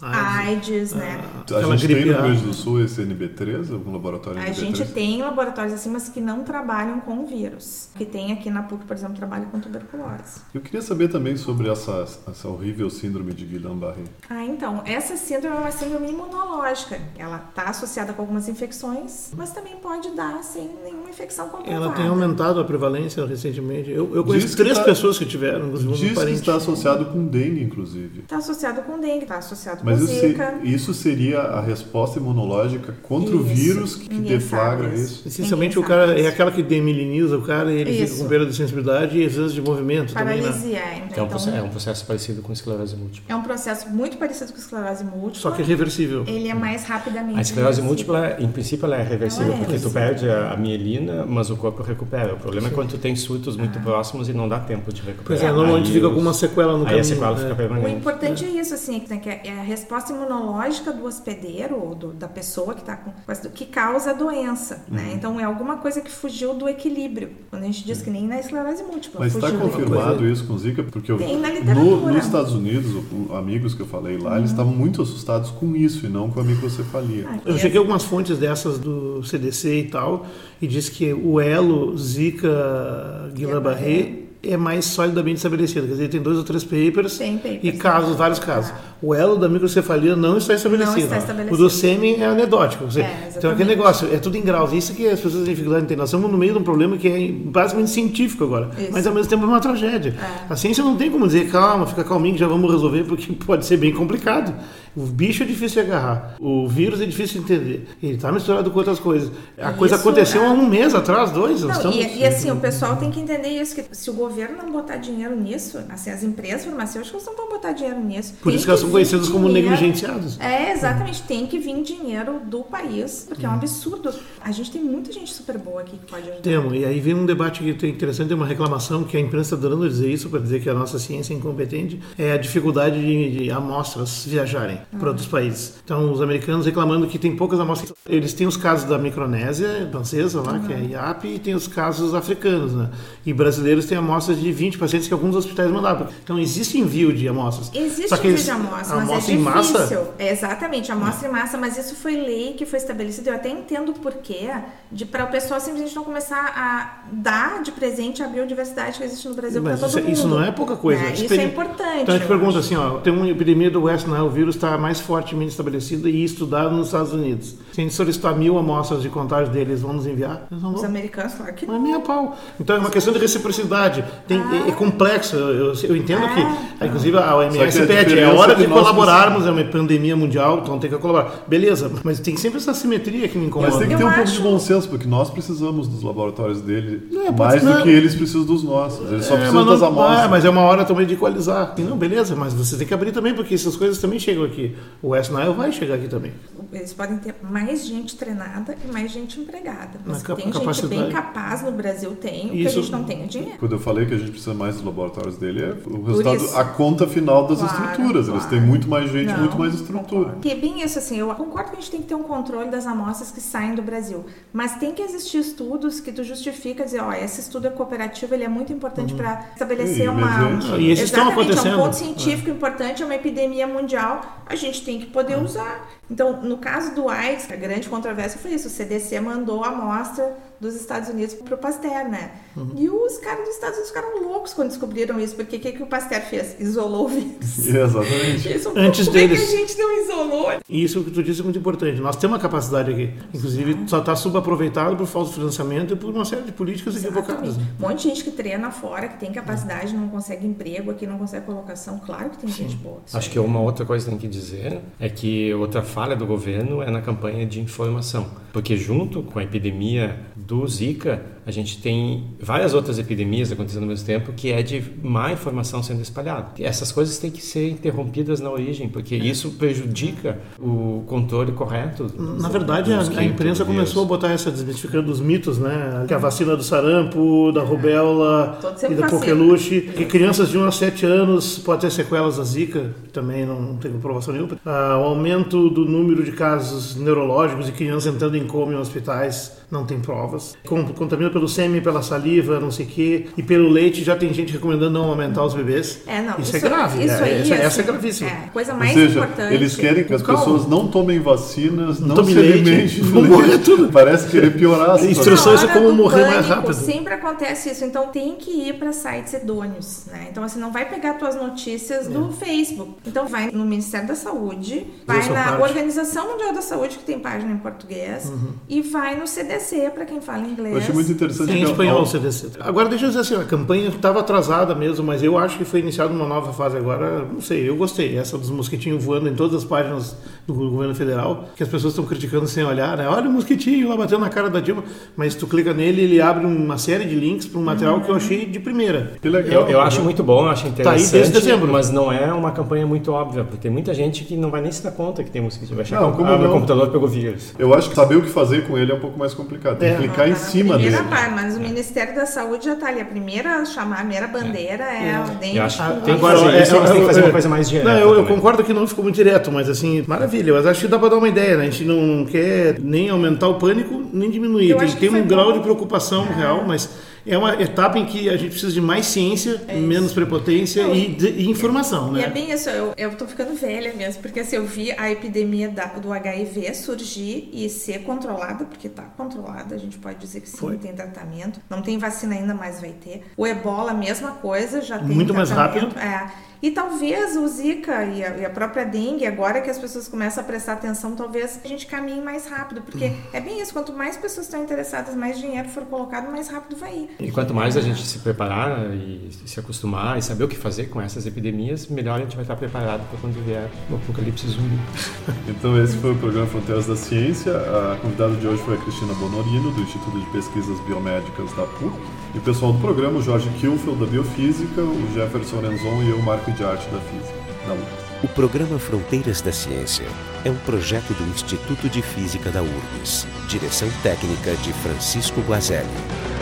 Entendeu? 0.00 0.18
SIDA. 0.20 0.38
AIDS, 0.38 0.92
né? 0.94 1.20
A 1.36 1.40
Aquela 1.40 1.76
gente 1.76 1.86
tem 1.88 1.96
gripe 1.96 2.10
no 2.10 2.14
A. 2.14 2.20
Rio 2.22 2.30
Grande 2.30 2.46
do 2.46 2.54
Sul 2.54 2.84
esse 2.84 3.02
NB3, 3.02 3.72
algum 3.72 3.92
laboratório 3.92 4.40
A 4.40 4.44
NB3? 4.44 4.54
gente 4.54 4.84
tem 4.86 5.20
laboratórios 5.22 5.74
assim, 5.74 5.90
mas 5.90 6.08
que 6.08 6.20
não 6.20 6.44
trabalham 6.44 7.00
com 7.00 7.26
vírus. 7.26 7.88
Que 7.96 8.04
tem 8.04 8.32
aqui 8.32 8.48
na 8.50 8.62
PUC, 8.62 8.84
por 8.84 8.94
exemplo, 8.96 9.16
trabalha 9.16 9.46
com 9.46 9.58
tuberculose. 9.60 10.40
Eu 10.54 10.60
queria 10.60 10.82
saber 10.82 11.08
também 11.08 11.36
sobre 11.36 11.68
essa, 11.68 12.06
essa 12.28 12.48
horrível 12.48 12.88
síndrome 12.90 13.32
de 13.34 13.44
Guillain-Barré. 13.44 14.04
Ah, 14.30 14.44
então, 14.44 14.82
essa 14.84 15.16
síndrome 15.16 15.56
é 15.56 15.58
uma 15.60 15.70
síndrome 15.72 16.08
imunológica. 16.10 16.98
Ela 17.18 17.44
está 17.48 17.64
associada 17.70 18.12
com 18.12 18.22
algumas 18.22 18.48
infecções, 18.48 19.32
mas 19.36 19.50
também 19.50 19.76
pode 19.76 20.10
dar 20.10 20.42
sem 20.42 20.70
nenhuma 20.84 21.10
infecção 21.10 21.48
comprovada. 21.48 21.74
Ela 21.86 21.92
tem 21.94 22.06
aumentado 22.06 22.60
a 22.60 22.64
prevalência 22.64 23.24
recentemente. 23.26 23.90
Eu, 23.90 24.14
eu 24.14 24.22
conheço 24.24 24.46
Diz 24.46 24.54
que 24.54 24.62
três 24.62 24.78
tá- 24.78 24.84
pessoas 24.84 25.18
que 25.18 25.26
tiveram, 25.26 25.66
inclusive 25.66 25.88
um 25.90 25.92
Diz 25.96 26.08
que 26.10 26.14
parente. 26.14 26.38
está 26.40 26.54
associado 26.56 27.06
com 27.06 27.26
dengue, 27.26 27.62
inclusive. 27.62 28.20
Está 28.20 28.36
associado 28.36 28.82
com 28.82 29.00
dengue, 29.00 29.22
está 29.24 29.38
associado 29.38 29.84
Mas 29.90 30.02
isso, 30.02 30.26
isso 30.64 30.94
seria 30.94 31.38
a 31.40 31.60
resposta 31.60 32.18
imunológica 32.18 32.94
contra 33.02 33.34
o 33.36 33.40
Isso. 33.44 33.54
vírus 33.54 33.94
que 33.96 34.08
Ninguém 34.12 34.38
deflagra 34.38 34.88
sabe 34.88 35.00
isso? 35.00 35.22
Essencialmente 35.26 35.76
Ninguém 35.76 35.84
o 35.84 35.88
cara 35.88 36.14
é 36.14 36.20
isso. 36.20 36.28
aquela 36.28 36.50
que 36.50 36.62
demiliniza 36.62 37.36
o 37.38 37.42
cara 37.42 37.72
e 37.72 37.78
ele 37.80 37.92
fica 37.92 38.04
Isso. 38.04 38.22
com 38.22 38.28
perda 38.28 38.46
de 38.46 38.54
sensibilidade 38.54 39.18
e 39.18 39.24
às 39.24 39.32
vezes 39.34 39.52
de 39.52 39.60
movimento 39.62 40.14
também, 40.14 40.36
né? 40.38 40.42
Paralisia, 40.48 40.78
é. 40.78 40.80
Então, 40.80 40.96
é 40.98 41.02
um 41.02 41.06
Então, 41.06 41.26
processo- 41.28 41.56
é 41.56 41.62
um 41.62 41.68
processo 41.68 42.06
parecido 42.06 42.42
com 42.42 42.52
esclerose 42.52 42.96
múltipla. 42.96 43.32
é 43.32 43.36
um 43.36 43.42
processo 43.42 43.88
muito 43.88 44.16
parecido 44.16 44.52
com 44.52 44.58
esclerose 44.58 45.04
múltipla. 45.04 45.34
Só 45.40 45.50
que 45.50 45.62
é 45.62 45.64
reversível. 45.64 46.24
Ele 46.26 46.48
é 46.48 46.54
mais 46.54 46.84
rapidamente 46.84 47.38
A 47.38 47.42
esclerose 47.42 47.80
reversível. 47.80 48.14
múltipla, 48.18 48.36
em 48.44 48.48
princípio, 48.52 48.86
ela 48.86 48.96
é 48.96 49.02
reversível, 49.02 49.52
Ela 49.52 49.56
é 49.62 49.64
porque 49.64 49.78
tu 49.78 49.90
perde 49.90 50.28
a 50.28 50.48
a 50.52 50.56
mielina, 50.56 51.26
mas 51.26 51.50
o 51.50 51.56
corpo 51.56 51.82
recupera. 51.82 52.32
O 52.34 52.36
problema 52.38 52.68
é 52.68 52.70
quando 52.70 52.90
tu 52.90 52.98
tem 52.98 53.14
surtos 53.14 53.56
muito 53.56 53.78
próximos 53.80 54.28
e 54.28 54.32
não 54.32 54.48
dá 54.48 54.58
tempo 54.58 54.92
de 54.92 55.02
recuperar. 55.02 55.26
Pois 55.26 55.42
é, 55.42 55.52
normalmente 55.52 55.86
Aí 55.88 55.92
fica 55.92 56.06
os- 56.06 56.12
alguma 56.12 56.32
sequela 56.32 56.72
no 56.72 56.78
Aí 56.78 56.84
caminho. 56.84 57.00
a 57.00 57.04
sequela 57.04 57.32
né? 57.32 57.40
fica 57.42 57.52
O 57.52 57.56
permanente. 57.56 57.96
importante 57.96 58.44
é 58.44 58.48
isso, 58.48 58.72
assim, 58.74 59.00
que 59.00 59.28
é 59.28 59.52
a 59.58 59.62
resposta 59.78 60.12
imunológica 60.12 60.92
do 60.92 61.04
hospedeiro 61.04 61.76
ou 61.80 61.94
do- 61.94 62.12
da 62.12 62.28
pessoa 62.28 62.74
que 62.74 62.80
está 62.80 62.96
com 62.96 63.10
que 63.54 63.66
causa 63.66 64.10
a 64.10 64.12
doença, 64.12 64.84
Uhum. 64.88 64.96
né? 64.96 65.12
Então 65.14 65.38
é 65.40 65.44
alguma 65.44 65.76
coisa 65.78 66.00
que 66.00 66.10
fugiu 66.10 66.54
do 66.54 66.68
equilíbrio. 66.68 67.30
Quando 67.50 67.62
a 67.62 67.66
gente 67.66 67.84
diz 67.84 68.02
que 68.02 68.10
nem 68.10 68.26
na 68.26 68.38
esclerose 68.40 68.82
múltipla. 68.82 69.20
Mas 69.20 69.34
está 69.34 69.50
confirmado 69.52 70.26
isso 70.26 70.46
com 70.46 70.56
Zika? 70.58 70.82
Porque 70.82 71.10
eu, 71.12 71.18
no, 71.18 72.12
nos 72.12 72.24
Estados 72.24 72.52
Unidos, 72.54 72.92
o- 73.12 73.34
amigos 73.34 73.74
que 73.74 73.80
eu 73.82 73.86
falei 73.86 74.18
lá, 74.18 74.38
eles 74.38 74.50
estavam 74.50 74.72
muito 74.72 75.00
assustados 75.02 75.50
com 75.50 75.74
isso 75.76 76.06
e 76.06 76.08
não 76.08 76.30
com 76.30 76.40
a 76.40 76.44
microcefalia. 76.44 77.26
Ah, 77.28 77.38
Eu 77.46 77.56
chequei 77.58 77.78
algumas 77.78 78.04
fontes 78.04 78.38
dessas 78.38 78.78
do 78.78 79.22
CDC 79.24 79.80
e 79.80 79.84
tal, 79.88 80.26
e 80.60 80.66
diz 80.66 80.88
que 80.88 81.12
o 81.12 81.40
elo 81.40 81.96
Zika 81.96 83.30
Guillain-Barré 83.34 84.27
é 84.42 84.56
mais 84.56 84.84
solidamente 84.84 85.36
estabelecido. 85.36 85.86
Quer 85.86 85.92
dizer, 85.92 86.08
tem 86.08 86.22
dois 86.22 86.38
ou 86.38 86.44
três 86.44 86.62
papers, 86.62 87.18
Tem 87.18 87.36
papers. 87.36 87.60
e 87.62 87.72
casos, 87.72 88.16
vários 88.16 88.38
casos. 88.38 88.72
O 89.02 89.14
elo 89.14 89.36
da 89.36 89.48
microcefalia 89.48 90.14
não 90.14 90.38
está 90.38 90.54
estabelecido. 90.54 90.96
Não 90.96 91.02
está 91.04 91.18
estabelecido. 91.18 91.54
O 91.54 91.58
do 91.58 91.68
sêmen 91.70 92.22
é 92.22 92.26
anedótico. 92.26 92.86
Dizer, 92.86 93.00
É, 93.02 93.32
então, 93.36 93.50
aquele 93.50 93.68
negócio, 93.68 94.08
é 94.12 94.18
tudo 94.18 94.36
em 94.36 94.42
graus. 94.42 94.72
Isso 94.72 94.94
que 94.94 95.06
as 95.08 95.18
pessoas 95.20 95.44
têm 95.44 95.52
dificuldade 95.54 95.82
de 95.82 95.86
entender. 95.86 96.00
Nós 96.00 96.08
estamos 96.10 96.30
no 96.30 96.38
meio 96.38 96.52
de 96.52 96.58
um 96.58 96.62
problema 96.62 96.96
que 96.96 97.08
é 97.08 97.32
basicamente 97.50 97.90
científico 97.90 98.44
agora, 98.44 98.70
Isso. 98.78 98.90
mas 98.92 99.06
ao 99.06 99.12
mesmo 99.14 99.28
tempo 99.28 99.44
é 99.44 99.46
uma 99.48 99.60
tragédia. 99.60 100.14
É. 100.20 100.52
A 100.52 100.56
ciência 100.56 100.84
não 100.84 100.96
tem 100.96 101.10
como 101.10 101.26
dizer, 101.26 101.50
calma, 101.50 101.86
fica 101.86 102.04
calminho 102.04 102.34
que 102.34 102.40
já 102.40 102.46
vamos 102.48 102.70
resolver, 102.70 103.04
porque 103.04 103.32
pode 103.44 103.66
ser 103.66 103.76
bem 103.76 103.92
complicado. 103.92 104.54
O 104.96 105.02
bicho 105.02 105.42
é 105.42 105.46
difícil 105.46 105.82
de 105.82 105.90
agarrar, 105.90 106.36
o 106.40 106.68
vírus 106.68 107.00
é 107.00 107.06
difícil 107.06 107.42
de 107.42 107.52
entender. 107.52 107.88
Ele 108.02 108.14
está 108.14 108.32
misturado 108.32 108.70
com 108.70 108.78
outras 108.78 108.98
coisas. 108.98 109.30
A 109.58 109.72
coisa 109.72 109.94
Isso 109.94 110.06
aconteceu 110.06 110.42
é- 110.42 110.46
há 110.46 110.50
um 110.50 110.66
mês 110.66 110.94
atrás, 110.94 111.30
dois. 111.30 111.62
Não, 111.62 111.70
estamos... 111.70 111.96
e, 111.96 112.18
e 112.18 112.26
assim, 112.26 112.50
o 112.50 112.56
pessoal 112.56 112.96
tem 112.96 113.10
que 113.10 113.20
entender 113.20 113.48
isso, 113.48 113.74
que 113.74 113.84
se 113.92 114.10
o 114.10 114.12
governo 114.14 114.58
não 114.58 114.72
botar 114.72 114.96
dinheiro 114.96 115.36
nisso, 115.36 115.78
assim, 115.88 116.10
as 116.10 116.22
empresas 116.22 116.64
farmacêuticas 116.64 117.24
não 117.26 117.36
vão 117.36 117.48
botar 117.48 117.72
dinheiro 117.72 118.00
nisso. 118.00 118.34
Por 118.40 118.50
Tem 118.50 118.56
isso 118.56 118.64
que 118.64 118.70
elas 118.70 118.80
são 118.80 118.90
conhecidas 118.90 119.28
como 119.28 119.48
negligenciadas. 119.48 120.38
É, 120.40 120.72
exatamente. 120.72 121.22
Tem 121.22 121.46
que 121.46 121.58
vir 121.58 121.82
dinheiro 121.82 122.40
do 122.44 122.62
país, 122.62 123.24
porque 123.28 123.44
é 123.44 123.48
um 123.48 123.52
absurdo. 123.52 124.12
A 124.40 124.50
gente 124.50 124.70
tem 124.70 124.82
muita 124.82 125.12
gente 125.12 125.32
super 125.32 125.58
boa 125.58 125.80
aqui 125.80 125.96
que 125.96 126.06
pode 126.06 126.22
ajudar. 126.22 126.40
Temos, 126.42 126.74
e 126.74 126.84
aí 126.84 127.00
vem 127.00 127.14
um 127.14 127.26
debate 127.26 127.62
que 127.62 127.86
é 127.86 127.88
interessante, 127.88 128.32
uma 128.34 128.46
reclamação 128.46 129.04
que 129.04 129.16
a 129.16 129.20
imprensa 129.20 129.54
está 129.54 129.68
dando 129.68 129.84
a 129.84 129.88
dizer 129.88 130.10
isso, 130.10 130.28
para 130.28 130.40
dizer 130.40 130.60
que 130.62 130.68
a 130.68 130.74
nossa 130.74 130.98
ciência 130.98 131.32
é 131.32 131.36
incompetente, 131.36 132.00
é 132.18 132.32
a 132.32 132.36
dificuldade 132.36 133.00
de, 133.00 133.44
de 133.44 133.50
amostras 133.50 134.24
viajarem 134.26 134.77
para 134.98 135.08
outros 135.08 135.26
países. 135.26 135.74
Então, 135.84 136.12
os 136.12 136.20
americanos 136.20 136.66
reclamando 136.66 137.06
que 137.06 137.18
tem 137.18 137.34
poucas 137.36 137.58
amostras. 137.60 137.92
Eles 138.08 138.32
têm 138.32 138.46
os 138.46 138.56
casos 138.56 138.88
da 138.88 138.98
Micronésia 138.98 139.88
francesa, 139.90 140.40
lá, 140.40 140.58
que 140.58 140.72
é 140.72 140.76
a 140.76 140.78
IAP, 140.78 141.24
e 141.26 141.38
tem 141.38 141.54
os 141.54 141.66
casos 141.68 142.14
africanos, 142.14 142.72
né? 142.74 142.90
E 143.26 143.32
brasileiros 143.32 143.86
têm 143.86 143.98
amostras 143.98 144.38
de 144.40 144.50
20 144.52 144.78
pacientes 144.78 145.08
que 145.08 145.14
alguns 145.14 145.34
hospitais 145.36 145.70
mandaram. 145.70 146.06
Então, 146.22 146.38
existe 146.38 146.78
envio 146.78 147.12
de 147.12 147.26
amostras. 147.28 147.70
Existe 147.74 148.12
envio 148.14 148.30
eles- 148.30 148.44
de 148.44 148.50
amostra, 148.50 148.94
a 148.94 148.96
mas 149.00 149.10
amostra 149.10 149.32
é 149.32 149.36
em 149.36 149.38
massa 149.38 149.72
difícil. 149.78 150.06
É, 150.18 150.32
exatamente, 150.32 150.92
amostra 150.92 151.28
em 151.28 151.32
massa, 151.32 151.58
mas 151.58 151.76
isso 151.78 151.94
foi 151.96 152.16
lei 152.16 152.54
que 152.54 152.64
foi 152.66 152.78
estabelecida. 152.78 153.30
Eu 153.30 153.34
até 153.34 153.48
entendo 153.50 153.90
o 153.90 153.94
porquê, 153.94 154.50
de 154.90 155.04
para 155.04 155.24
o 155.24 155.28
pessoal 155.28 155.60
simplesmente 155.60 155.94
não 155.94 156.04
começar 156.04 156.52
a 156.56 157.02
dar 157.12 157.62
de 157.62 157.72
presente 157.72 158.22
a 158.22 158.26
biodiversidade 158.28 158.98
que 158.98 159.04
existe 159.04 159.28
no 159.28 159.34
Brasil 159.34 159.62
para 159.62 159.76
todo 159.76 159.88
isso, 159.88 159.98
mundo. 159.98 160.12
isso 160.12 160.28
não 160.28 160.42
é 160.42 160.50
pouca 160.50 160.76
coisa. 160.76 161.02
É, 161.02 161.12
isso 161.12 161.32
é 161.34 161.44
importante. 161.44 162.02
Então 162.02 162.14
a 162.14 162.18
gente 162.18 162.26
pergunta 162.28 162.50
acho. 162.50 162.58
assim, 162.58 162.76
ó, 162.76 162.98
tem 162.98 163.12
uma 163.12 163.28
epidemia 163.28 163.70
do 163.70 163.82
West 163.82 164.06
Nile, 164.06 164.20
o 164.20 164.30
vírus 164.30 164.54
está 164.54 164.67
mais 164.76 165.00
fortemente 165.00 165.52
estabelecida 165.52 166.10
e 166.10 166.24
estudado 166.24 166.74
nos 166.76 166.86
Estados 166.88 167.12
Unidos. 167.12 167.54
Se 167.72 167.80
a 167.80 167.84
gente 167.84 167.94
solicitar 167.94 168.36
mil 168.36 168.58
amostras 168.58 169.00
de 169.00 169.08
contágio 169.08 169.52
deles, 169.52 169.80
vão 169.82 169.92
nos 169.92 170.06
enviar? 170.06 170.46
Eles 170.50 170.62
não 170.62 170.74
Os 170.74 170.80
vão. 170.80 170.90
americanos, 170.90 171.34
claro 171.34 171.54
que 171.54 171.64
Não 171.64 171.74
é 171.74 171.78
não. 171.78 171.84
nem 171.84 171.94
a 171.94 172.00
pau. 172.00 172.36
Então 172.60 172.76
é 172.76 172.78
uma 172.80 172.90
questão 172.90 173.12
de 173.12 173.20
reciprocidade. 173.20 174.04
Tem, 174.26 174.38
é, 174.38 174.68
é 174.68 174.72
complexo. 174.72 175.36
Eu, 175.36 175.72
eu- 175.72 175.74
eu 175.84 175.96
entendo 175.96 176.22
que, 176.34 176.84
inclusive, 176.84 177.16
a 177.16 177.36
OMS 177.36 177.86
pede, 177.86 178.18
é 178.18 178.26
hora 178.26 178.52
é 178.52 178.56
de 178.56 178.66
nós 178.66 178.78
colaborarmos, 178.80 179.46
é 179.46 179.50
uma 179.50 179.64
pandemia 179.64 180.16
mundial, 180.16 180.58
então 180.62 180.78
tem 180.78 180.90
que 180.90 180.96
colaborar. 180.98 181.44
Beleza, 181.46 181.90
mas 182.02 182.18
tem 182.18 182.36
sempre 182.36 182.58
essa 182.58 182.74
simetria 182.74 183.28
que 183.28 183.38
me 183.38 183.46
incomoda. 183.46 183.70
Mas 183.70 183.78
tem 183.78 183.88
que 183.88 183.94
Eu 183.94 183.98
ter 183.98 184.04
um 184.04 184.08
pouco 184.08 184.24
de 184.24 184.32
acho- 184.32 184.42
bom 184.42 184.58
senso, 184.58 184.88
porque 184.88 185.06
nós 185.06 185.30
precisamos 185.30 185.86
dos 185.86 186.02
laboratórios 186.02 186.60
dele 186.60 187.08
É, 187.26 187.30
mais 187.30 187.62
ser. 187.62 187.72
do 187.72 187.82
que 187.82 187.88
eles 187.88 188.14
precisam 188.14 188.44
dos 188.44 188.62
nossos. 188.64 189.10
Eles 189.10 189.24
só 189.26 189.34
É, 189.34 189.38
precisam 189.38 189.60
mas 189.64 189.70
das 189.72 189.80
não- 189.80 189.88
amostras. 189.88 190.18
Ah, 190.24 190.28
mas 190.28 190.44
é 190.44 190.50
uma 190.50 190.62
hora 190.62 190.84
também 190.84 191.06
de 191.06 191.14
equalizar. 191.14 191.74
E 191.78 191.82
Não, 191.82 191.96
beleza, 191.96 192.34
mas 192.34 192.52
você 192.54 192.76
tem 192.76 192.86
que 192.86 192.94
abrir 192.94 193.12
também, 193.12 193.34
porque 193.34 193.54
essas 193.54 193.76
coisas 193.76 193.98
também 193.98 194.18
chegam 194.18 194.44
aqui. 194.44 194.57
O 195.02 195.08
West 195.08 195.30
Nile 195.30 195.52
vai 195.54 195.72
chegar 195.72 195.94
aqui 195.94 196.08
também. 196.08 196.32
Eles 196.72 196.92
podem 196.92 197.16
ter 197.18 197.34
mais 197.42 197.86
gente 197.86 198.16
treinada 198.16 198.76
e 198.84 198.92
mais 198.92 199.10
gente 199.10 199.40
empregada. 199.40 199.98
Mas 200.04 200.22
Na 200.22 200.34
tem 200.34 200.52
gente 200.52 200.86
bem 200.86 201.10
capaz 201.10 201.62
no 201.62 201.72
Brasil, 201.72 202.10
tem, 202.16 202.46
o 202.48 202.50
que 202.52 202.66
a 202.66 202.70
gente 202.70 202.92
não 202.92 203.04
tem 203.04 203.22
é 203.22 203.26
dinheiro. 203.26 203.58
Quando 203.58 203.72
eu 203.72 203.78
falei 203.78 204.06
que 204.06 204.14
a 204.14 204.18
gente 204.18 204.30
precisa 204.32 204.54
mais 204.54 204.74
dos 204.76 204.84
laboratórios 204.84 205.36
dele, 205.38 205.62
é 205.62 205.74
o 205.88 206.02
resultado, 206.02 206.56
a 206.56 206.64
conta 206.64 207.06
final 207.06 207.46
das 207.46 207.58
Claro, 207.58 207.84
estruturas. 207.90 208.28
Eles 208.28 208.42
claro. 208.42 208.56
têm 208.56 208.60
muito 208.60 208.88
mais 208.88 209.10
gente, 209.10 209.32
Não, 209.32 209.38
muito 209.40 209.58
mais 209.58 209.74
estrutura. 209.74 210.02
concordo. 210.04 210.40
Que 210.40 210.50
é 210.50 210.54
bem 210.54 210.82
isso, 210.82 210.98
assim, 210.98 211.18
eu 211.18 211.28
concordo 211.34 211.70
que 211.70 211.76
a 211.76 211.80
gente 211.80 211.90
tem 211.90 212.00
que 212.02 212.06
ter 212.08 212.14
um 212.14 212.22
controle 212.22 212.70
das 212.70 212.86
amostras 212.86 213.30
que 213.30 213.40
saem 213.40 213.74
do 213.74 213.82
Brasil, 213.82 214.24
mas 214.52 214.76
tem 214.76 214.92
que 214.92 215.02
existir 215.02 215.38
estudos 215.38 216.00
que 216.00 216.12
tu 216.12 216.22
justifica 216.24 216.84
dizer, 216.84 217.00
ó, 217.00 217.12
esse 217.12 217.40
estudo 217.40 217.66
é 217.66 217.70
cooperativo, 217.70 218.34
ele 218.34 218.44
é 218.44 218.48
muito 218.48 218.72
importante 218.72 219.14
para 219.14 219.46
estabelecer 219.52 220.02
Sim, 220.02 220.08
uma... 220.08 220.42
emergente. 220.42 220.80
E 220.80 220.90
esses 220.90 221.04
estão 221.06 221.22
Exatamente, 221.28 221.50
é 221.50 221.52
acontecendo. 221.54 221.74
um 221.78 221.82
ponto 221.84 221.96
científico 221.96 222.50
importante, 222.50 223.02
é 223.02 223.04
uma 223.06 223.14
epidemia 223.14 223.66
mundial, 223.66 224.44
a 224.48 224.56
gente 224.56 224.84
tem 224.84 224.98
que 224.98 225.06
poder 225.06 225.36
usar. 225.36 225.88
Então, 226.10 226.42
no 226.42 226.58
caso 226.58 226.94
do 226.94 227.08
AIDS, 227.08 227.50
a 227.50 227.56
grande 227.56 227.88
controvérsia 227.88 228.40
foi 228.40 228.52
isso, 228.52 228.68
o 228.68 228.70
CDC 228.70 229.20
mandou 229.20 229.62
a 229.62 229.68
amostra 229.68 230.36
dos 230.60 230.74
Estados 230.74 231.08
Unidos 231.08 231.34
para 231.34 231.54
o 231.54 231.58
Pasteur, 231.58 232.08
né? 232.08 232.32
Uhum. 232.56 232.72
E 232.76 232.88
os 232.88 233.18
caras 233.18 233.44
dos 233.46 233.54
Estados 233.54 233.76
Unidos 233.76 233.88
ficaram 233.90 234.22
loucos 234.22 234.52
quando 234.52 234.68
descobriram 234.68 235.18
isso, 235.20 235.34
porque 235.36 235.56
o 235.56 235.60
que, 235.60 235.72
que 235.72 235.82
o 235.82 235.86
Pasteur 235.86 236.20
fez? 236.22 236.56
Isolou 236.58 237.04
o 237.04 237.08
vírus. 237.08 237.58
Exatamente. 237.66 238.52
Isso, 238.52 238.72
Antes 238.76 239.06
como 239.06 239.18
deles. 239.18 239.40
é 239.40 239.46
que 239.46 239.54
a 239.54 239.56
gente 239.58 239.78
não 239.78 240.02
isolou? 240.02 240.52
E 240.68 240.82
isso 240.82 241.04
que 241.04 241.10
tu 241.10 241.22
disse 241.22 241.40
é 241.40 241.44
muito 241.44 241.58
importante. 241.58 242.00
Nós 242.00 242.16
temos 242.16 242.36
uma 242.36 242.42
capacidade 242.42 242.90
aqui. 242.90 243.14
Inclusive, 243.32 243.88
só 243.88 243.98
está 243.98 244.14
subaproveitado 244.16 244.96
por 244.96 245.06
falta 245.06 245.28
de 245.30 245.34
financiamento 245.36 245.94
e 245.94 245.96
por 245.96 246.10
uma 246.14 246.24
série 246.24 246.42
de 246.42 246.52
políticas 246.52 246.96
equivocadas. 246.96 247.48
Exatamente. 247.48 247.58
né? 247.58 247.76
Um 247.78 247.88
monte 247.88 248.02
de 248.02 248.08
gente 248.08 248.24
que 248.24 248.30
treina 248.30 248.70
fora, 248.70 249.08
que 249.08 249.18
tem 249.18 249.32
capacidade, 249.32 249.94
não 249.94 250.08
consegue 250.08 250.46
emprego 250.46 250.90
aqui, 250.90 251.06
não 251.06 251.18
consegue 251.18 251.46
colocação. 251.46 252.00
Claro 252.04 252.30
que 252.30 252.38
tem 252.38 252.50
gente 252.50 252.76
boa. 252.76 252.98
Acho 253.12 253.30
que 253.30 253.38
uma 253.38 253.60
outra 253.60 253.84
coisa 253.84 254.04
que 254.04 254.10
tem 254.10 254.18
que 254.18 254.28
dizer 254.28 254.80
é 254.98 255.08
que 255.08 255.52
outra 255.54 255.82
falha 255.82 256.16
do 256.16 256.26
governo 256.26 256.82
é 256.82 256.90
na 256.90 257.00
campanha 257.00 257.46
de 257.46 257.60
informação. 257.60 258.26
Porque 258.52 258.76
junto 258.76 259.22
com 259.22 259.38
a 259.38 259.42
epidemia 259.42 260.18
do 260.48 260.66
Zika, 260.66 261.20
a 261.48 261.50
gente 261.50 261.78
tem 261.78 262.24
várias 262.40 262.74
outras 262.74 262.98
epidemias 262.98 263.50
acontecendo 263.50 263.84
ao 263.84 263.88
mesmo 263.88 264.04
tempo 264.06 264.32
que 264.32 264.52
é 264.52 264.62
de 264.62 264.84
má 265.02 265.32
informação 265.32 265.82
sendo 265.82 266.02
espalhada. 266.02 266.52
E 266.58 266.64
essas 266.64 266.92
coisas 266.92 267.16
têm 267.18 267.30
que 267.30 267.42
ser 267.42 267.70
interrompidas 267.70 268.38
na 268.38 268.50
origem, 268.50 268.88
porque 268.88 269.16
isso 269.16 269.52
prejudica 269.52 270.38
o 270.58 271.02
controle 271.06 271.52
correto. 271.52 272.06
Na 272.18 272.48
verdade, 272.48 272.92
a, 272.92 273.00
a 273.00 273.24
imprensa 273.24 273.64
começou 273.64 274.04
a 274.04 274.06
botar 274.06 274.30
essa 274.30 274.50
desmistificando 274.50 275.10
os 275.10 275.20
mitos, 275.20 275.58
né? 275.58 276.04
Que 276.06 276.14
a 276.14 276.18
vacina 276.18 276.54
do 276.54 276.62
sarampo, 276.62 277.50
da 277.52 277.62
rubéola 277.62 278.58
Todo 278.60 278.92
e 278.92 278.94
da 278.94 279.08
coqueluche, 279.08 279.80
que 279.80 280.04
crianças 280.04 280.50
de 280.50 280.58
1 280.58 280.64
a 280.64 280.70
7 280.70 281.06
anos 281.06 281.58
podem 281.58 281.88
ter 281.88 281.90
sequelas 281.90 282.36
da 282.36 282.44
zika, 282.44 282.94
também 283.12 283.46
não 283.46 283.76
tem 283.76 283.90
comprovação 283.90 284.34
nenhuma. 284.34 284.58
Ah, 284.66 284.98
o 285.00 285.04
aumento 285.04 285.70
do 285.70 285.84
número 285.84 286.22
de 286.22 286.32
casos 286.32 286.96
neurológicos 286.96 287.68
e 287.68 287.72
crianças 287.72 288.14
entrando 288.14 288.36
em 288.36 288.46
coma 288.46 288.72
em 288.72 288.76
hospitais 288.76 289.56
não 289.70 289.86
tem 289.86 289.98
provas. 290.00 290.28
novas. 290.28 290.56
Contamina 290.96 291.30
pelo 291.38 291.48
sêmen, 291.48 291.80
pela 291.80 292.02
saliva, 292.02 292.58
não 292.58 292.70
sei 292.70 292.84
o 292.84 292.88
quê. 292.88 293.26
E 293.36 293.42
pelo 293.42 293.68
leite 293.68 294.02
já 294.02 294.16
tem 294.16 294.32
gente 294.34 294.52
recomendando 294.52 294.90
não 294.90 295.08
aumentar 295.08 295.44
os 295.44 295.54
bebês. 295.54 296.00
É, 296.06 296.20
não. 296.20 296.32
Isso, 296.38 296.56
isso 296.56 296.56
é 296.56 296.68
grave. 296.68 297.04
Isso 297.04 297.22
aí, 297.22 297.32
essa, 297.32 297.54
assim, 297.54 297.62
essa 297.64 297.80
é 297.80 297.84
gravíssima. 297.84 298.30
É, 298.30 298.48
coisa 298.52 298.74
mais 298.74 298.90
Ou 298.96 299.02
seja, 299.02 299.18
importante. 299.20 299.54
eles 299.54 299.76
querem 299.76 300.04
que 300.04 300.12
as 300.12 300.22
Calma. 300.22 300.40
pessoas 300.40 300.66
não 300.66 300.88
tomem 300.88 301.20
vacinas, 301.20 302.00
não, 302.00 302.16
Não 302.16 302.24
se 302.24 302.34
leite, 302.34 302.52
alimentem 302.52 303.02
leite. 303.02 303.02
morrer 303.04 303.58
tudo. 303.58 303.88
Parece 303.92 304.28
querer 304.28 304.50
piorar 304.56 304.90
a 304.90 304.98
situação. 304.98 305.10
Instruções 305.10 305.62
é 305.62 305.68
como 305.68 305.92
morrer 305.92 306.22
mais 306.22 306.46
pânico, 306.46 306.48
rápido. 306.48 306.74
Sempre 306.74 307.14
acontece 307.14 307.70
isso, 307.70 307.84
então 307.84 308.08
tem 308.08 308.34
que 308.34 308.50
ir 308.50 308.74
para 308.74 308.92
sites 308.92 309.32
idôneos, 309.32 310.06
né? 310.06 310.28
Então 310.30 310.46
você 310.46 310.58
não 310.58 310.72
vai 310.72 310.88
pegar 310.88 311.14
tuas 311.14 311.36
notícias 311.36 312.08
do 312.08 312.32
Facebook. 312.32 312.94
Então 313.06 313.26
vai 313.26 313.50
no 313.52 313.64
Ministério 313.64 314.08
da 314.08 314.14
Saúde, 314.16 314.86
vai 315.06 315.28
na 315.28 315.44
parte. 315.44 315.62
Organização 315.62 316.32
Mundial 316.32 316.52
da 316.52 316.62
Saúde 316.62 316.98
que 316.98 317.04
tem 317.04 317.18
página 317.18 317.52
em 317.52 317.58
português 317.58 318.32
e 318.68 318.82
vai 318.82 319.16
no 319.16 319.26
CDC 319.26 319.90
para 319.94 320.04
quem 320.04 320.20
fala 320.20 320.46
inglês. 320.46 320.74
Eu 320.74 320.80
achei 320.80 320.94
muito 320.94 321.12
interessante 321.18 321.48
Tem 321.52 321.60
em 321.60 321.64
espanhol 321.64 322.02
o 322.02 322.06
CDC. 322.06 322.50
Agora, 322.60 322.88
deixa 322.88 323.04
eu 323.06 323.08
dizer 323.08 323.20
assim, 323.20 323.34
a 323.36 323.44
campanha 323.44 323.88
estava 323.88 324.20
atrasada 324.20 324.74
mesmo, 324.74 325.04
mas 325.04 325.22
eu 325.22 325.36
acho 325.36 325.58
que 325.58 325.64
foi 325.64 325.80
iniciada 325.80 326.12
uma 326.12 326.26
nova 326.26 326.52
fase 326.52 326.76
agora. 326.76 327.24
Não 327.32 327.40
sei, 327.40 327.68
eu 327.68 327.76
gostei. 327.76 328.16
Essa 328.16 328.38
dos 328.38 328.50
mosquitinhos 328.50 329.02
voando 329.04 329.28
em 329.28 329.34
todas 329.34 329.56
as 329.56 329.64
páginas 329.64 330.16
do 330.46 330.54
governo 330.54 330.94
federal, 330.94 331.44
que 331.56 331.62
as 331.62 331.68
pessoas 331.68 331.92
estão 331.92 332.04
criticando 332.04 332.46
sem 332.46 332.64
olhar, 332.64 332.96
né? 332.96 333.06
Olha 333.08 333.28
o 333.28 333.32
mosquitinho 333.32 333.88
lá 333.88 333.96
batendo 333.96 334.20
na 334.20 334.28
cara 334.30 334.48
da 334.48 334.60
Dilma. 334.60 334.82
Mas 335.16 335.34
tu 335.34 335.46
clica 335.46 335.74
nele, 335.74 336.02
ele 336.02 336.20
abre 336.20 336.46
uma 336.46 336.78
série 336.78 337.04
de 337.04 337.14
links 337.14 337.46
para 337.46 337.60
um 337.60 337.64
material 337.64 338.00
que 338.00 338.08
eu 338.10 338.14
achei 338.14 338.46
de 338.46 338.58
primeira. 338.58 339.12
Que 339.20 339.28
legal. 339.28 339.62
Eu, 339.64 339.68
eu 339.68 339.80
acho 339.80 340.00
muito 340.02 340.22
bom, 340.22 340.44
eu 340.44 340.48
acho 340.50 340.62
Tá 340.68 340.68
aí 340.68 340.72
interessante, 341.02 341.12
desde 341.12 341.32
dezembro. 341.32 341.72
mas 341.72 341.90
não 341.90 342.10
é 342.12 342.32
uma 342.32 342.50
campanha 342.52 342.86
muito 342.86 343.10
óbvia, 343.12 343.42
porque 343.44 343.58
tem 343.58 343.70
muita 343.70 343.92
gente 343.92 344.24
que 344.24 344.36
não 344.36 344.50
vai 344.50 344.60
nem 344.60 344.70
se 344.72 344.82
dar 344.82 344.92
conta 344.92 345.22
que 345.24 345.30
tem 345.30 345.42
mosquito. 345.42 345.70
Vai 345.74 345.82
achar 345.82 346.00
Não, 346.00 346.10
que 346.12 346.16
como 346.18 346.30
ah, 346.30 346.36
meu 346.38 346.46
não? 346.48 346.54
computador 346.54 346.88
pegou 346.90 347.08
vírus. 347.08 347.52
Eu 347.58 347.74
acho 347.74 347.88
que 347.90 347.94
saber 347.96 348.16
o 348.16 348.22
que 348.22 348.28
fazer 348.28 348.66
com 348.66 348.76
ele 348.78 348.92
é 348.92 348.94
um 348.94 349.00
pouco 349.00 349.18
mais 349.18 349.34
complicado. 349.34 349.78
Tem 349.78 349.88
É. 349.90 349.92
que 349.92 349.98
clicar 349.98 350.28
em 350.28 350.34
cima 350.34 350.74
primeira 350.74 350.98
dele. 351.02 351.07
Mas 351.34 351.56
o 351.56 351.60
Ministério 351.60 352.14
da 352.14 352.26
Saúde 352.26 352.66
já 352.66 352.74
está 352.74 352.88
ali. 352.88 353.00
A 353.00 353.04
primeira 353.04 353.56
a 353.56 353.64
chamar, 353.64 353.96
a 353.96 353.98
primeira 353.98 354.26
bandeira 354.26 354.84
é, 354.84 355.20
o 355.20 355.34
dengue. 355.36 355.56
Eu 355.56 355.64
acho 355.64 355.82
que 355.82 355.92
tem 356.00 356.02
que 356.02 356.10
Agora, 356.10 356.38
fazer 356.38 356.56
é, 356.56 356.80
mas 356.80 356.90
tem 356.90 357.00
que 357.00 357.06
fazer 357.06 357.20
é, 357.20 357.24
uma 357.24 357.32
coisa 357.32 357.48
mais 357.48 357.68
direta. 357.68 357.88
Não, 357.88 357.98
eu, 357.98 358.14
eu 358.14 358.26
concordo 358.26 358.64
que 358.64 358.72
não 358.72 358.86
ficou 358.86 359.02
muito 359.04 359.16
direto, 359.16 359.50
mas 359.50 359.68
assim, 359.68 360.04
maravilha. 360.06 360.52
Mas 360.52 360.66
acho 360.66 360.82
que 360.82 360.88
dá 360.88 360.98
para 360.98 361.10
dar 361.10 361.16
uma 361.16 361.28
ideia, 361.28 361.56
né? 361.56 361.66
A 361.66 361.70
gente 361.70 361.84
não 361.84 362.24
quer 362.24 362.78
nem 362.80 363.08
aumentar 363.10 363.48
o 363.48 363.54
pânico, 363.54 364.02
nem 364.12 364.30
diminuir. 364.30 364.70
Eu 364.70 364.78
Tem, 364.78 364.86
acho 364.86 364.96
que 364.96 365.08
tem 365.08 365.22
um 365.22 365.26
grau 365.26 365.46
bom. 365.46 365.52
de 365.52 365.60
preocupação 365.60 366.24
real, 366.24 366.64
mas 366.66 366.88
é 367.26 367.36
uma 367.36 367.60
etapa 367.60 367.98
em 367.98 368.06
que 368.06 368.28
a 368.28 368.36
gente 368.36 368.50
precisa 368.50 368.72
de 368.72 368.80
mais 368.80 369.06
ciência, 369.06 369.60
menos 369.74 370.12
prepotência 370.12 370.86
Não, 370.86 370.94
e, 370.94 371.08
de- 371.08 371.28
e 371.30 371.48
informação, 371.48 372.16
E 372.16 372.20
é 372.22 372.26
né? 372.26 372.32
bem 372.32 372.50
isso, 372.50 372.68
eu, 372.70 372.92
eu 372.96 373.14
tô 373.16 373.26
ficando 373.26 373.54
velha 373.54 373.92
mesmo, 373.94 374.22
porque 374.22 374.40
assim, 374.40 374.56
eu 374.56 374.66
vi 374.66 374.92
a 374.92 375.10
epidemia 375.10 375.68
da- 375.68 375.86
do 375.86 376.12
HIV 376.12 376.74
surgir 376.74 377.48
e 377.52 377.68
ser 377.68 378.00
controlada, 378.04 378.64
porque 378.64 378.88
tá 378.88 379.02
controlada, 379.16 379.74
a 379.74 379.78
gente 379.78 379.98
pode 379.98 380.18
dizer 380.18 380.40
que 380.40 380.48
sim, 380.48 380.56
Foi. 380.56 380.76
tem 380.76 380.92
tratamento. 380.94 381.60
Não 381.68 381.82
tem 381.82 381.98
vacina 381.98 382.34
ainda, 382.34 382.54
mas 382.54 382.80
vai 382.80 382.90
ter. 382.90 383.22
O 383.36 383.46
ebola, 383.46 383.92
mesma 383.94 384.32
coisa, 384.32 384.80
já 384.80 384.98
tem 384.98 385.08
Muito 385.08 385.34
mais 385.34 385.50
rápido. 385.50 385.88
É. 385.98 386.30
E 386.60 386.72
talvez 386.72 387.36
o 387.36 387.46
Zika 387.46 388.04
e 388.04 388.24
a, 388.24 388.36
e 388.38 388.44
a 388.44 388.50
própria 388.50 388.84
dengue, 388.84 389.24
agora 389.24 389.60
que 389.60 389.70
as 389.70 389.78
pessoas 389.78 390.08
começam 390.08 390.42
a 390.42 390.46
prestar 390.46 390.72
atenção, 390.72 391.14
talvez 391.14 391.60
a 391.64 391.68
gente 391.68 391.86
caminhe 391.86 392.20
mais 392.20 392.46
rápido, 392.48 392.82
porque 392.82 393.04
Hum. 393.06 393.16
é 393.32 393.40
bem 393.40 393.60
isso, 393.60 393.72
quanto 393.72 393.92
mais 393.92 394.16
pessoas 394.16 394.46
estão 394.46 394.60
interessadas, 394.64 395.14
mais 395.14 395.38
dinheiro 395.38 395.68
for 395.68 395.84
colocado, 395.84 396.28
mais 396.32 396.48
rápido 396.48 396.74
vai 396.76 396.92
ir. 396.96 397.10
E 397.20 397.32
quanto 397.32 397.52
mais 397.52 397.76
a 397.76 397.80
gente 397.80 398.06
se 398.06 398.20
preparar 398.20 398.94
e 398.94 399.28
se 399.44 399.58
acostumar 399.58 400.16
e 400.18 400.22
saber 400.22 400.44
o 400.44 400.48
que 400.48 400.56
fazer 400.56 400.84
com 400.84 401.00
essas 401.00 401.26
epidemias, 401.26 401.88
melhor 401.88 402.16
a 402.16 402.22
gente 402.22 402.36
vai 402.36 402.44
estar 402.44 402.54
preparado 402.54 403.08
para 403.08 403.18
quando 403.18 403.44
vier 403.44 403.68
o 403.90 403.96
apocalipse 403.96 404.46
zumbi. 404.46 404.78
Então 405.48 405.82
esse 405.82 405.96
foi 405.96 406.12
o 406.12 406.16
programa 406.16 406.46
Fronteiras 406.46 406.86
da 406.86 406.94
Ciência. 406.94 407.52
A 407.56 407.98
convidada 408.00 408.36
de 408.36 408.46
hoje 408.46 408.62
foi 408.62 408.74
a 408.74 408.78
Cristina 408.78 409.12
Bonorino, 409.14 409.72
do 409.72 409.80
Instituto 409.80 410.18
de 410.18 410.26
Pesquisas 410.26 410.78
Biomédicas 410.86 411.52
da 411.54 411.64
PUC. 411.64 411.96
E 412.34 412.38
o 412.38 412.40
pessoal 412.42 412.72
do 412.72 412.78
programa, 412.78 413.18
o 413.18 413.22
Jorge 413.22 413.48
Kilfeld, 413.60 413.98
da 413.98 414.06
Biofísica, 414.06 414.82
o 414.82 415.14
Jefferson 415.14 415.60
Renzon 415.60 416.02
e 416.02 416.10
eu, 416.10 416.22
Marco 416.22 416.52
de 416.52 416.62
Arte, 416.62 416.88
da 416.90 417.00
Física, 417.00 417.34
da 417.66 417.74
UFRGS. 417.74 418.08
O 418.22 418.28
programa 418.28 418.78
Fronteiras 418.78 419.40
da 419.40 419.52
Ciência 419.52 420.06
é 420.44 420.50
um 420.50 420.56
projeto 420.58 421.14
do 421.14 421.24
Instituto 421.30 421.88
de 421.88 422.02
Física 422.02 422.50
da 422.50 422.62
URGS. 422.62 423.26
Direção 423.48 423.88
técnica 424.02 424.54
de 424.56 424.72
Francisco 424.72 425.40
Guazelli. 425.40 426.37